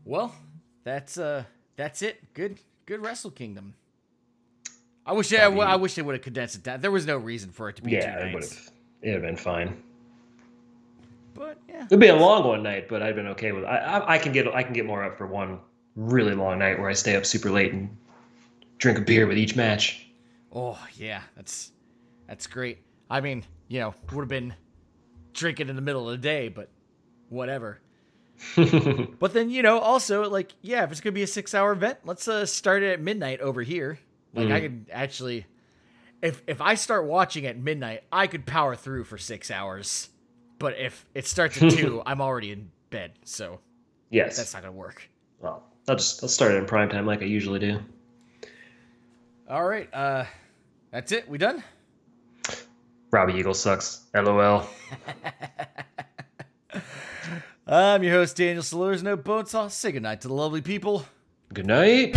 Well, 0.06 0.36
that's 0.84 1.18
uh 1.18 1.46
that's 1.76 2.04
it. 2.04 2.36
Good 2.36 2.60
good 2.86 3.02
Wrestle 3.02 3.32
Kingdom. 3.32 3.74
I 5.08 5.14
wish 5.14 5.32
I, 5.34 5.38
Probably- 5.38 5.62
I 5.62 5.76
wish 5.78 5.96
they 5.96 6.02
would 6.02 6.16
have 6.16 6.22
condensed 6.22 6.56
it 6.56 6.64
down. 6.64 6.82
There 6.82 6.92
was 6.92 7.06
no 7.08 7.18
reason 7.18 7.50
for 7.52 7.70
it 7.70 7.78
to 7.78 7.82
be 7.82 7.92
Yeah, 7.92 8.20
two 8.20 8.28
it 8.28 8.34
would 8.34 8.42
nights. 8.44 8.72
have. 9.04 9.22
Been 9.22 9.38
fine. 9.38 9.82
But 11.34 11.58
yeah. 11.70 11.86
It'd 11.86 12.00
be 12.00 12.08
a 12.08 12.16
long 12.16 12.46
one 12.48 12.64
night, 12.64 12.90
but 12.90 13.02
I'd 13.02 13.16
been 13.16 13.28
okay 13.28 13.52
with. 13.52 13.64
I, 13.64 13.78
I 13.78 14.16
I 14.16 14.18
can 14.18 14.32
get 14.34 14.48
I 14.48 14.64
can 14.64 14.74
get 14.74 14.86
more 14.86 15.04
up 15.04 15.18
for 15.18 15.28
one 15.28 15.60
really 15.96 16.34
long 16.36 16.60
night 16.60 16.80
where 16.80 16.90
I 16.90 16.94
stay 16.94 17.16
up 17.16 17.26
super 17.26 17.50
late 17.52 17.74
and 17.74 17.96
drink 18.80 18.98
a 18.98 19.02
beer 19.02 19.28
with 19.28 19.38
each 19.38 19.56
match. 19.56 20.08
Oh 20.52 20.78
yeah, 20.96 21.22
that's 21.36 21.72
that's 22.28 22.48
great. 22.48 22.80
I 23.10 23.22
mean, 23.22 23.44
you 23.68 23.80
know, 23.80 23.94
would 24.12 24.22
have 24.24 24.28
been 24.30 24.56
drinking 25.34 25.70
in 25.70 25.76
the 25.76 25.82
middle 25.82 26.10
of 26.10 26.20
the 26.20 26.28
day, 26.28 26.50
but 26.50 26.70
whatever. 27.30 27.80
but 28.56 29.34
then 29.34 29.50
you 29.52 29.62
know, 29.62 29.80
also 29.80 30.28
like, 30.30 30.54
yeah, 30.62 30.84
if 30.84 30.92
it's 30.92 31.02
gonna 31.02 31.12
be 31.14 31.24
a 31.24 31.28
six-hour 31.28 31.72
event, 31.72 32.00
let's 32.04 32.28
uh, 32.28 32.46
start 32.48 32.82
it 32.84 32.94
at 32.94 33.02
midnight 33.02 33.40
over 33.42 33.62
here. 33.62 34.00
Like, 34.34 34.52
I 34.52 34.60
could 34.62 34.86
actually, 34.92 35.46
if 36.22 36.44
if 36.48 36.62
I 36.62 36.76
start 36.76 37.06
watching 37.06 37.46
at 37.46 37.58
midnight, 37.58 38.04
I 38.12 38.28
could 38.28 38.46
power 38.46 38.76
through 38.76 39.06
for 39.06 39.18
six 39.18 39.50
hours. 39.50 40.10
But 40.60 40.78
if 40.78 41.06
it 41.14 41.26
starts 41.28 41.62
at 41.62 41.72
two, 41.72 42.02
I'm 42.06 42.22
already 42.22 42.52
in 42.52 42.70
bed, 42.90 43.14
so 43.24 43.60
Yes. 44.10 44.38
that's 44.38 44.54
not 44.54 44.64
gonna 44.64 44.74
work. 44.74 45.10
well, 45.40 45.64
I'll 45.88 45.96
just 45.96 46.22
I'll 46.24 46.30
start 46.30 46.52
it 46.54 46.58
in 46.58 46.66
prime 46.66 46.90
time 46.90 47.06
like 47.06 47.22
I 47.22 47.26
usually 47.26 47.60
do. 47.60 47.80
All 49.50 49.66
right, 49.66 49.92
uh, 49.94 50.26
that's 50.92 51.12
it. 51.12 51.28
We 51.30 51.38
done? 51.38 51.64
Robbie 53.12 53.34
Eagle 53.36 53.54
sucks. 53.54 54.06
LOL. 54.14 54.68
I'm 57.66 58.04
your 58.04 58.14
host, 58.14 58.36
Daniel 58.38 58.64
Salers. 58.64 59.02
No 59.04 59.18
Bonesaw. 59.18 59.70
Say 59.72 59.92
goodnight 59.94 60.22
to 60.22 60.28
the 60.28 60.34
lovely 60.34 60.62
people. 60.62 61.06
Good 61.54 61.66
night. 61.68 62.14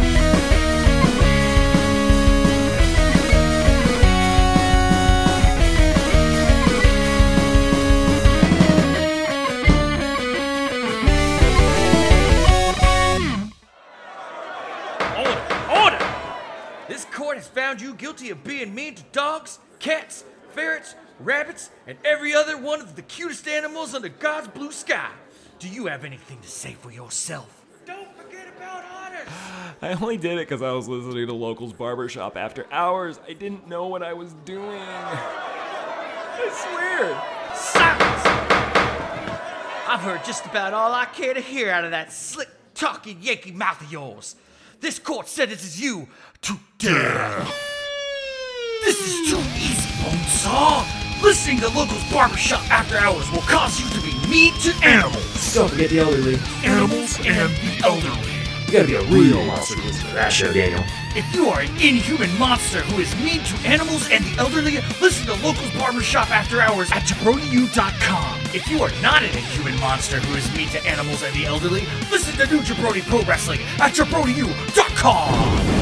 Found 17.70 17.80
you 17.80 17.94
guilty 17.94 18.30
of 18.30 18.42
being 18.42 18.74
mean 18.74 18.96
to 18.96 19.02
dogs, 19.12 19.60
cats, 19.78 20.24
ferrets, 20.54 20.96
rabbits, 21.20 21.70
and 21.86 21.96
every 22.04 22.34
other 22.34 22.58
one 22.58 22.80
of 22.80 22.96
the 22.96 23.02
cutest 23.02 23.46
animals 23.46 23.94
under 23.94 24.08
God's 24.08 24.48
blue 24.48 24.72
sky. 24.72 25.12
Do 25.60 25.68
you 25.68 25.86
have 25.86 26.04
anything 26.04 26.40
to 26.40 26.48
say 26.48 26.72
for 26.72 26.90
yourself? 26.90 27.64
Don't 27.86 28.08
forget 28.16 28.48
about 28.56 28.82
honors! 28.84 29.28
I 29.82 29.92
only 30.02 30.16
did 30.16 30.32
it 30.32 30.48
because 30.48 30.62
I 30.62 30.72
was 30.72 30.88
listening 30.88 31.28
to 31.28 31.32
Locals 31.32 31.72
Barbershop 31.72 32.36
after 32.36 32.66
hours. 32.72 33.20
I 33.28 33.34
didn't 33.34 33.68
know 33.68 33.86
what 33.86 34.02
I 34.02 34.14
was 34.14 34.32
doing. 34.44 34.80
I 34.82 36.50
swear. 36.50 37.22
Silence! 37.54 38.26
I've 39.88 40.00
heard 40.00 40.24
just 40.24 40.44
about 40.44 40.74
all 40.74 40.92
I 40.92 41.04
care 41.04 41.34
to 41.34 41.40
hear 41.40 41.70
out 41.70 41.84
of 41.84 41.92
that 41.92 42.12
slick 42.12 42.48
talking 42.74 43.18
Yankee 43.20 43.52
mouth 43.52 43.80
of 43.80 43.92
yours. 43.92 44.34
This 44.80 44.98
court 44.98 45.28
sentences 45.28 45.78
you 45.78 46.08
to 46.40 46.58
death. 46.78 47.54
This 48.82 48.98
is 48.98 49.30
too 49.30 49.38
easy, 49.56 49.90
Bonesaw. 50.02 51.22
Listening 51.22 51.58
to 51.58 51.68
locals 51.68 52.02
barbershop 52.10 52.62
after 52.70 52.96
hours 52.96 53.30
will 53.30 53.42
cause 53.42 53.78
you 53.78 53.86
to 53.90 54.00
be 54.00 54.30
mean 54.30 54.54
to 54.60 54.72
animals. 54.82 55.54
Don't 55.54 55.68
forget 55.68 55.90
the 55.90 55.98
elderly. 55.98 56.38
Animals 56.64 57.18
and 57.18 57.50
the 57.56 57.82
elderly. 57.84 58.39
You 58.70 58.76
gotta 58.76 58.86
be 58.86 58.94
a 58.94 59.02
real 59.02 59.44
monster 59.46 59.74
to 59.74 59.82
listen 59.82 60.06
to 60.06 60.14
that 60.14 60.32
show, 60.32 60.52
Daniel. 60.52 60.84
If 61.16 61.34
you 61.34 61.48
are 61.48 61.58
an 61.58 61.70
inhuman 61.80 62.32
monster 62.38 62.82
who 62.82 63.00
is 63.00 63.12
mean 63.16 63.42
to 63.42 63.68
animals 63.68 64.08
and 64.12 64.24
the 64.24 64.38
elderly, 64.38 64.76
listen 65.00 65.26
to 65.26 65.34
Locals 65.44 65.72
Barbershop 65.72 66.30
After 66.30 66.60
Hours 66.60 66.92
at 66.92 67.02
jabroniu.com. 67.02 68.40
If 68.54 68.68
you 68.70 68.80
are 68.84 68.92
not 69.02 69.24
an 69.24 69.36
inhuman 69.36 69.74
monster 69.80 70.20
who 70.20 70.36
is 70.36 70.56
mean 70.56 70.68
to 70.68 70.86
animals 70.86 71.24
and 71.24 71.34
the 71.34 71.46
elderly, 71.46 71.80
listen 72.12 72.36
to 72.36 72.46
New 72.46 72.60
Jabroni 72.62 73.02
Pro 73.08 73.22
Wrestling 73.22 73.58
at 73.80 73.92
jabroniu.com. 73.92 75.79